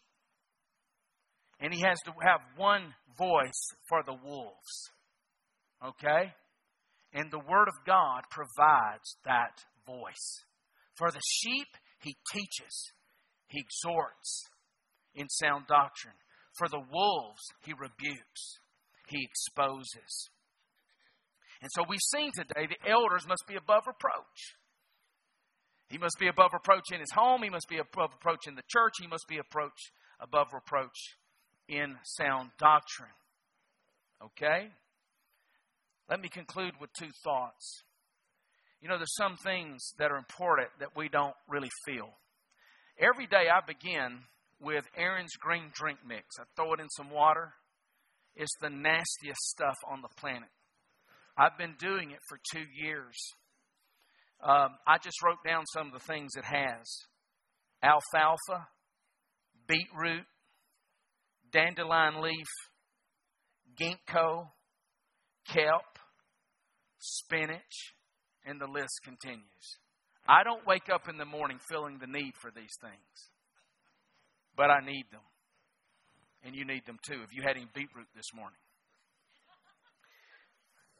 and 1.61 1.75
he 1.75 1.81
has 1.81 1.99
to 2.05 2.13
have 2.23 2.41
one 2.57 2.95
voice 3.19 3.67
for 3.89 4.03
the 4.05 4.15
wolves. 4.15 4.91
Okay? 5.85 6.33
And 7.13 7.31
the 7.31 7.39
Word 7.39 7.69
of 7.69 7.87
God 7.87 8.23
provides 8.31 9.17
that 9.25 9.65
voice. 9.87 10.45
For 10.97 11.11
the 11.11 11.21
sheep, 11.25 11.69
he 12.03 12.17
teaches, 12.33 12.93
he 13.49 13.61
exhorts 13.61 14.45
in 15.15 15.29
sound 15.29 15.67
doctrine. 15.67 16.15
For 16.59 16.69
the 16.69 16.83
wolves, 16.91 17.43
he 17.65 17.73
rebukes, 17.73 18.59
he 19.09 19.25
exposes. 19.25 20.31
And 21.63 21.71
so 21.73 21.85
we've 21.89 22.01
seen 22.01 22.33
today 22.33 22.67
the 22.69 22.91
elders 22.91 23.27
must 23.27 23.45
be 23.49 23.57
above 23.57 23.87
reproach. 23.87 24.57
He 25.89 25.99
must 25.99 26.19
be 26.19 26.29
above 26.29 26.53
reproach 26.53 26.93
in 26.93 27.01
his 27.01 27.13
home. 27.13 27.43
He 27.43 27.51
must 27.51 27.69
be 27.69 27.79
above 27.79 28.11
reproach 28.13 28.47
in 28.47 28.55
the 28.55 28.63
church. 28.69 28.95
He 29.01 29.07
must 29.07 29.27
be 29.29 29.39
approach, 29.39 29.79
above 30.21 30.49
reproach 30.53 31.17
in 31.69 31.97
sound 32.03 32.51
doctrine. 32.59 33.15
Okay? 34.23 34.69
Let 36.09 36.21
me 36.21 36.29
conclude 36.29 36.75
with 36.81 36.91
two 36.99 37.11
thoughts. 37.25 37.83
You 38.81 38.89
know, 38.89 38.97
there's 38.97 39.17
some 39.17 39.37
things 39.37 39.93
that 39.99 40.11
are 40.11 40.17
important 40.17 40.69
that 40.81 40.97
we 40.97 41.09
don't 41.09 41.35
really 41.49 41.71
feel. 41.87 42.11
Every 42.99 43.27
day 43.27 43.49
I 43.53 43.61
begin 43.67 44.21
with 44.61 44.85
Aaron's 44.97 45.35
green 45.39 45.71
drink 45.73 45.99
mix. 46.07 46.25
I 46.39 46.45
throw 46.55 46.73
it 46.75 46.81
in 46.81 46.89
some 46.91 47.11
water. 47.11 47.53
It's 48.35 48.55
the 48.61 48.71
nastiest 48.71 49.41
stuff 49.41 49.77
on 49.91 50.03
the 50.03 50.09
planet. 50.19 50.49
I've 51.39 51.59
been 51.59 51.75
doing 51.79 52.11
it 52.13 52.21
for 52.29 52.39
two 52.53 52.65
years. 52.81 53.15
Um, 54.43 54.77
I 54.87 54.99
just 55.03 55.23
wrote 55.23 55.39
down 55.47 55.65
some 55.73 55.89
of 55.89 55.93
the 55.93 56.07
things 56.07 56.33
it 56.37 56.45
has 56.45 56.87
alfalfa, 57.83 58.69
beetroot, 59.69 60.25
dandelion 61.53 62.23
leaf, 62.23 62.47
ginkgo, 63.79 64.49
kelp, 65.47 65.99
spinach, 66.99 67.95
and 68.45 68.61
the 68.61 68.67
list 68.67 69.01
continues. 69.05 69.79
I 70.29 70.43
don't 70.43 70.67
wake 70.67 70.89
up 70.93 71.09
in 71.09 71.19
the 71.19 71.25
morning 71.25 71.59
feeling 71.69 71.99
the 72.01 72.07
need 72.07 72.33
for 72.41 72.51
these 72.51 72.75
things, 72.81 73.31
but 74.57 74.71
I 74.71 74.81
need 74.85 75.05
them. 75.13 75.21
And 76.45 76.55
you 76.55 76.65
need 76.65 76.87
them 76.87 76.99
too 77.07 77.23
if 77.23 77.33
you 77.33 77.43
had 77.43 77.57
any 77.57 77.67
beetroot 77.75 78.07
this 78.15 78.33
morning. 78.35 78.59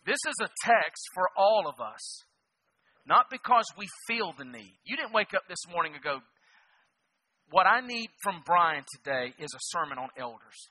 This 0.07 0.23
is 0.29 0.37
a 0.41 0.49
text 0.65 1.03
for 1.15 1.29
all 1.37 1.65
of 1.67 1.81
us, 1.81 2.23
not 3.07 3.27
because 3.29 3.65
we 3.77 3.89
feel 4.07 4.33
the 4.39 4.45
need. 4.45 4.79
You 4.85 4.97
didn't 4.97 5.13
wake 5.13 5.35
up 5.35 5.43
this 5.49 5.67
morning 5.69 5.95
and 5.95 6.03
go, 6.03 6.21
What 7.51 7.67
I 7.67 7.81
need 7.81 8.09
from 8.23 8.43
Brian 8.47 8.85
today 8.95 9.35
is 9.39 9.51
a 9.53 9.59
sermon 9.61 9.99
on 9.99 10.09
elders. 10.17 10.71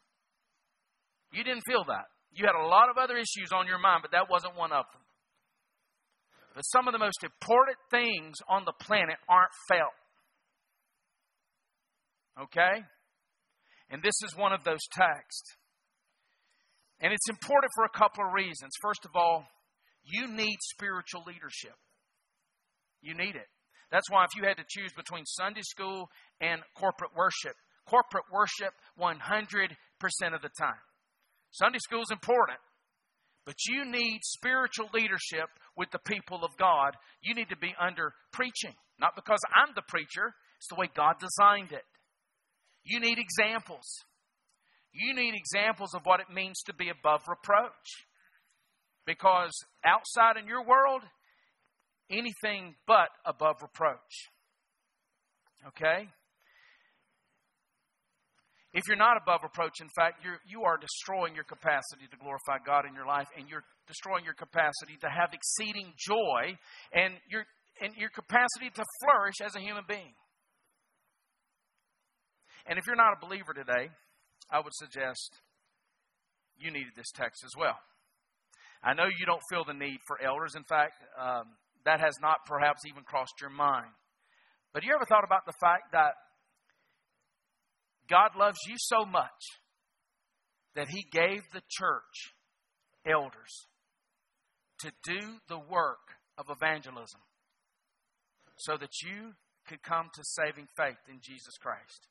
You 1.33 1.43
didn't 1.43 1.63
feel 1.67 1.83
that. 1.87 2.05
You 2.31 2.45
had 2.45 2.55
a 2.55 2.67
lot 2.67 2.89
of 2.89 2.97
other 2.97 3.17
issues 3.17 3.51
on 3.53 3.67
your 3.67 3.79
mind, 3.79 4.01
but 4.03 4.11
that 4.11 4.29
wasn't 4.29 4.55
one 4.55 4.71
of 4.71 4.85
them. 4.93 5.01
But 6.55 6.61
some 6.61 6.87
of 6.87 6.93
the 6.93 6.99
most 6.99 7.21
important 7.21 7.77
things 7.91 8.35
on 8.47 8.63
the 8.63 8.71
planet 8.71 9.17
aren't 9.27 9.51
felt. 9.67 9.95
Okay? 12.41 12.83
And 13.89 14.01
this 14.01 14.15
is 14.23 14.35
one 14.37 14.53
of 14.53 14.63
those 14.63 14.83
texts. 14.91 15.55
And 17.01 17.11
it's 17.13 17.29
important 17.29 17.71
for 17.75 17.85
a 17.85 17.97
couple 17.97 18.25
of 18.25 18.33
reasons. 18.33 18.71
First 18.81 19.05
of 19.05 19.11
all, 19.15 19.45
you 20.03 20.27
need 20.27 20.57
spiritual 20.61 21.23
leadership. 21.25 21.75
You 23.01 23.15
need 23.15 23.35
it. 23.35 23.47
That's 23.91 24.09
why 24.09 24.23
if 24.23 24.35
you 24.35 24.47
had 24.47 24.57
to 24.57 24.65
choose 24.67 24.91
between 24.95 25.25
Sunday 25.25 25.61
school 25.61 26.09
and 26.41 26.61
corporate 26.75 27.11
worship, 27.15 27.55
corporate 27.87 28.25
worship 28.31 28.73
100% 28.99 29.15
of 30.33 30.41
the 30.41 30.49
time. 30.57 30.81
Sunday 31.51 31.79
school 31.79 32.01
is 32.01 32.11
important, 32.11 32.59
but 33.45 33.55
you 33.67 33.85
need 33.85 34.19
spiritual 34.23 34.89
leadership 34.93 35.47
with 35.77 35.89
the 35.91 35.99
people 35.99 36.43
of 36.43 36.51
God. 36.57 36.95
You 37.21 37.35
need 37.35 37.49
to 37.49 37.57
be 37.57 37.73
under 37.79 38.13
preaching. 38.33 38.73
Not 38.99 39.15
because 39.15 39.39
I'm 39.53 39.73
the 39.75 39.83
preacher, 39.87 40.33
it's 40.57 40.67
the 40.69 40.75
way 40.75 40.89
God 40.95 41.15
designed 41.19 41.71
it. 41.71 41.83
You 42.83 42.99
need 42.99 43.17
examples. 43.17 43.85
You 44.95 45.13
need 45.13 45.33
examples 45.35 45.93
of 45.93 46.01
what 46.05 46.21
it 46.21 46.33
means 46.33 46.61
to 46.67 46.73
be 46.73 46.87
above 46.89 47.21
reproach. 47.27 48.07
Because 49.05 49.51
outside 49.83 50.37
in 50.41 50.47
your 50.47 50.65
world, 50.65 51.01
anything 52.09 52.75
but 52.87 53.09
above 53.25 53.57
reproach. 53.61 54.31
Okay? 55.67 56.07
If 58.73 58.83
you're 58.87 58.97
not 58.97 59.17
above 59.21 59.41
reproach, 59.43 59.79
in 59.81 59.89
fact, 59.95 60.23
you're, 60.23 60.39
you 60.47 60.63
are 60.63 60.77
destroying 60.77 61.35
your 61.35 61.43
capacity 61.43 62.07
to 62.11 62.17
glorify 62.17 62.63
God 62.65 62.85
in 62.87 62.93
your 62.93 63.05
life, 63.05 63.27
and 63.37 63.47
you're 63.47 63.63
destroying 63.87 64.23
your 64.23 64.33
capacity 64.33 64.95
to 65.01 65.07
have 65.07 65.31
exceeding 65.31 65.93
joy 65.95 66.55
and 66.91 67.15
your, 67.29 67.43
and 67.81 67.93
your 67.95 68.09
capacity 68.09 68.71
to 68.75 68.83
flourish 69.03 69.35
as 69.43 69.55
a 69.55 69.59
human 69.59 69.83
being. 69.87 70.15
And 72.67 72.79
if 72.79 72.87
you're 72.87 72.95
not 72.95 73.13
a 73.15 73.25
believer 73.25 73.53
today, 73.53 73.91
I 74.51 74.59
would 74.59 74.73
suggest 74.73 75.41
you 76.57 76.71
needed 76.71 76.93
this 76.95 77.11
text 77.15 77.43
as 77.43 77.51
well. 77.57 77.77
I 78.83 78.93
know 78.93 79.05
you 79.05 79.25
don't 79.25 79.41
feel 79.49 79.65
the 79.65 79.73
need 79.73 79.97
for 80.07 80.21
elders. 80.21 80.53
In 80.55 80.63
fact, 80.63 80.93
um, 81.19 81.45
that 81.85 81.99
has 81.99 82.15
not 82.21 82.45
perhaps 82.45 82.85
even 82.87 83.03
crossed 83.03 83.41
your 83.41 83.49
mind. 83.49 83.91
But 84.73 84.83
you 84.83 84.93
ever 84.93 85.05
thought 85.05 85.23
about 85.23 85.45
the 85.45 85.57
fact 85.59 85.91
that 85.93 86.13
God 88.09 88.37
loves 88.37 88.59
you 88.67 88.75
so 88.77 89.05
much 89.05 89.59
that 90.75 90.89
He 90.89 91.05
gave 91.11 91.41
the 91.53 91.61
church 91.69 92.33
elders 93.07 93.67
to 94.79 94.91
do 95.03 95.19
the 95.47 95.57
work 95.57 96.19
of 96.37 96.45
evangelism 96.49 97.21
so 98.57 98.77
that 98.77 98.91
you 99.03 99.33
could 99.67 99.81
come 99.81 100.09
to 100.13 100.21
saving 100.23 100.67
faith 100.77 101.01
in 101.09 101.19
Jesus 101.21 101.57
Christ. 101.59 102.07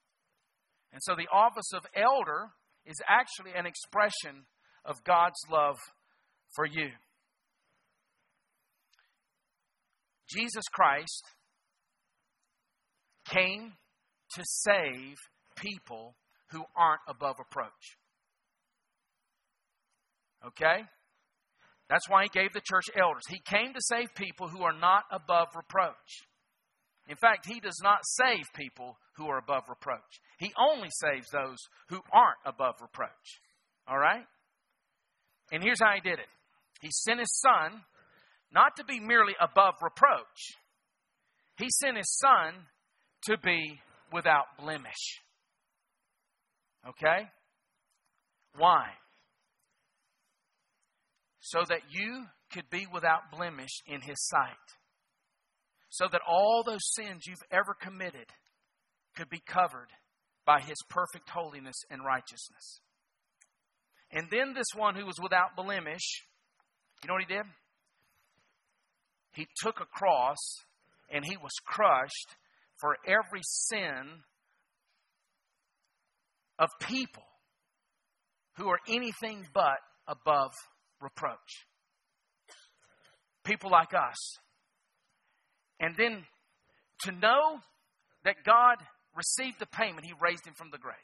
And 0.94 1.02
so 1.02 1.16
the 1.16 1.28
office 1.32 1.72
of 1.74 1.84
elder 1.96 2.50
is 2.86 2.96
actually 3.08 3.50
an 3.58 3.66
expression 3.66 4.46
of 4.84 5.02
God's 5.04 5.40
love 5.50 5.76
for 6.54 6.64
you. 6.64 6.90
Jesus 10.30 10.62
Christ 10.72 11.24
came 13.28 13.72
to 14.36 14.42
save 14.44 15.16
people 15.56 16.14
who 16.52 16.62
aren't 16.76 17.00
above 17.08 17.36
reproach. 17.40 17.98
Okay? 20.46 20.84
That's 21.90 22.08
why 22.08 22.22
he 22.22 22.28
gave 22.28 22.52
the 22.52 22.62
church 22.64 22.84
elders. 22.96 23.24
He 23.28 23.40
came 23.44 23.74
to 23.74 23.80
save 23.80 24.14
people 24.14 24.48
who 24.48 24.62
are 24.62 24.78
not 24.78 25.04
above 25.10 25.48
reproach. 25.56 26.22
In 27.08 27.16
fact, 27.16 27.46
he 27.46 27.60
does 27.60 27.78
not 27.82 27.98
save 28.02 28.44
people 28.54 28.96
who 29.16 29.28
are 29.28 29.38
above 29.38 29.64
reproach. 29.68 30.20
He 30.38 30.52
only 30.58 30.88
saves 30.90 31.28
those 31.30 31.58
who 31.88 32.00
aren't 32.12 32.38
above 32.46 32.76
reproach. 32.80 33.40
All 33.86 33.98
right? 33.98 34.24
And 35.52 35.62
here's 35.62 35.80
how 35.80 35.92
he 35.94 36.00
did 36.00 36.18
it 36.18 36.28
He 36.80 36.88
sent 36.90 37.20
his 37.20 37.40
son 37.40 37.82
not 38.52 38.76
to 38.76 38.84
be 38.84 39.00
merely 39.00 39.34
above 39.40 39.74
reproach, 39.82 40.56
he 41.58 41.66
sent 41.70 41.96
his 41.96 42.18
son 42.18 42.54
to 43.24 43.36
be 43.38 43.80
without 44.12 44.44
blemish. 44.58 45.20
Okay? 46.88 47.28
Why? 48.56 48.86
So 51.40 51.60
that 51.68 51.80
you 51.90 52.24
could 52.52 52.70
be 52.70 52.86
without 52.92 53.30
blemish 53.36 53.82
in 53.86 54.00
His 54.00 54.16
sight. 54.28 54.54
So 55.94 56.06
that 56.10 56.22
all 56.26 56.64
those 56.66 56.92
sins 56.96 57.22
you've 57.24 57.38
ever 57.52 57.72
committed 57.80 58.26
could 59.16 59.30
be 59.30 59.40
covered 59.46 59.90
by 60.44 60.58
His 60.58 60.76
perfect 60.90 61.30
holiness 61.30 61.76
and 61.88 62.04
righteousness. 62.04 62.80
And 64.10 64.26
then 64.28 64.54
this 64.54 64.66
one 64.74 64.96
who 64.96 65.06
was 65.06 65.20
without 65.22 65.54
blemish, 65.54 66.24
you 67.00 67.06
know 67.06 67.14
what 67.14 67.22
he 67.22 67.32
did? 67.32 67.44
He 69.34 69.46
took 69.62 69.78
a 69.78 69.86
cross 69.86 70.38
and 71.12 71.24
he 71.24 71.36
was 71.36 71.52
crushed 71.64 72.28
for 72.80 72.96
every 73.06 73.42
sin 73.44 74.24
of 76.58 76.70
people 76.80 77.22
who 78.56 78.68
are 78.68 78.80
anything 78.88 79.46
but 79.54 79.78
above 80.08 80.54
reproach. 81.00 81.66
People 83.44 83.70
like 83.70 83.94
us. 83.94 84.38
And 85.80 85.94
then 85.96 86.24
to 87.00 87.12
know 87.12 87.58
that 88.24 88.44
God 88.44 88.76
received 89.16 89.58
the 89.58 89.66
payment, 89.66 90.06
He 90.06 90.12
raised 90.20 90.46
Him 90.46 90.54
from 90.54 90.70
the 90.70 90.78
grave. 90.78 90.96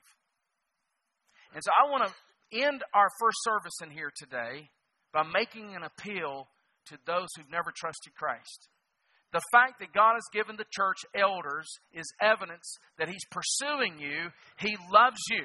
And 1.55 1.63
so 1.63 1.71
I 1.71 1.91
want 1.91 2.07
to 2.07 2.59
end 2.59 2.83
our 2.95 3.09
first 3.21 3.39
service 3.43 3.75
in 3.83 3.91
here 3.91 4.11
today 4.17 4.71
by 5.13 5.23
making 5.23 5.75
an 5.75 5.83
appeal 5.83 6.49
to 6.87 6.99
those 7.07 7.29
who've 7.37 7.51
never 7.51 7.73
trusted 7.77 8.15
Christ. 8.15 8.69
The 9.33 9.43
fact 9.53 9.79
that 9.79 9.93
God 9.93 10.15
has 10.15 10.27
given 10.33 10.57
the 10.57 10.67
church 10.73 10.99
elders 11.15 11.69
is 11.93 12.07
evidence 12.21 12.79
that 12.99 13.09
He's 13.09 13.25
pursuing 13.31 13.99
you. 13.99 14.31
He 14.59 14.77
loves 14.93 15.21
you. 15.31 15.45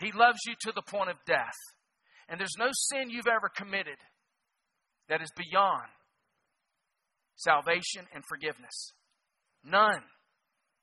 He 0.00 0.12
loves 0.12 0.38
you 0.46 0.54
to 0.62 0.72
the 0.74 0.82
point 0.82 1.10
of 1.10 1.16
death. 1.26 1.56
And 2.28 2.40
there's 2.40 2.56
no 2.58 2.68
sin 2.72 3.10
you've 3.10 3.28
ever 3.28 3.48
committed 3.54 3.98
that 5.08 5.22
is 5.22 5.30
beyond 5.36 5.88
salvation 7.36 8.04
and 8.14 8.24
forgiveness. 8.28 8.92
None. 9.64 10.02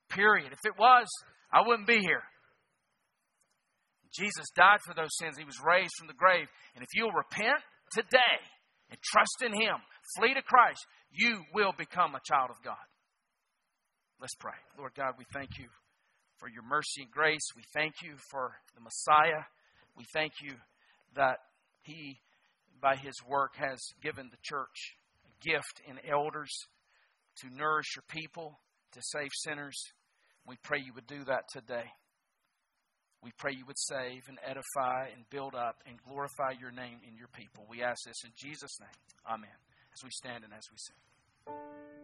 Period. 0.10 0.52
If 0.52 0.66
it 0.66 0.78
was, 0.78 1.08
I 1.52 1.62
wouldn't 1.66 1.88
be 1.88 2.00
here. 2.00 2.24
Jesus 4.14 4.46
died 4.56 4.80
for 4.86 4.94
those 4.94 5.18
sins. 5.18 5.38
He 5.38 5.46
was 5.46 5.58
raised 5.66 5.94
from 5.98 6.08
the 6.08 6.14
grave. 6.14 6.48
And 6.76 6.84
if 6.84 6.90
you'll 6.94 7.12
repent 7.12 7.62
today 7.92 8.38
and 8.90 9.00
trust 9.02 9.42
in 9.42 9.54
Him, 9.54 9.82
flee 10.18 10.34
to 10.36 10.42
Christ, 10.42 10.86
you 11.12 11.42
will 11.54 11.74
become 11.78 12.14
a 12.14 12.22
child 12.26 12.50
of 12.52 12.64
God. 12.64 12.86
Let's 14.22 14.36
pray. 14.40 14.58
Lord 14.78 14.94
God, 14.96 15.16
we 15.18 15.26
thank 15.34 15.58
you 15.58 15.66
for 16.38 16.48
your 16.48 16.64
mercy 16.64 17.02
and 17.02 17.12
grace. 17.12 17.44
We 17.56 17.64
thank 17.74 17.96
you 18.04 18.16
for 18.30 18.54
the 18.76 18.82
Messiah. 18.82 19.44
We 19.98 20.06
thank 20.14 20.34
you 20.44 20.54
that 21.16 21.38
He, 21.82 22.20
by 22.82 22.96
His 22.96 23.16
work, 23.28 23.56
has 23.58 23.80
given 24.02 24.30
the 24.30 24.38
church 24.44 24.96
gift 25.46 25.82
in 25.88 26.00
elders 26.10 26.52
to 27.42 27.48
nourish 27.56 27.96
your 27.96 28.04
people, 28.08 28.60
to 28.94 29.02
save 29.02 29.30
sinners. 29.44 29.78
We 30.46 30.58
pray 30.64 30.80
you 30.86 30.94
would 30.94 31.08
do 31.08 31.24
that 31.26 31.44
today. 31.52 31.86
We 33.24 33.32
pray 33.38 33.54
you 33.58 33.66
would 33.66 33.80
save 33.80 34.28
and 34.28 34.38
edify 34.44 35.08
and 35.16 35.24
build 35.30 35.56
up 35.56 35.78
and 35.88 35.96
glorify 36.04 36.60
your 36.60 36.72
name 36.72 37.00
in 37.08 37.16
your 37.16 37.30
people. 37.30 37.66
We 37.70 37.82
ask 37.82 38.04
this 38.06 38.22
in 38.26 38.32
Jesus' 38.36 38.80
name. 38.82 38.90
Amen. 39.26 39.58
As 39.94 40.04
we 40.04 40.10
stand 40.12 40.44
and 40.44 40.54
as 40.54 40.64
we 40.70 40.78
sing. 40.78 42.03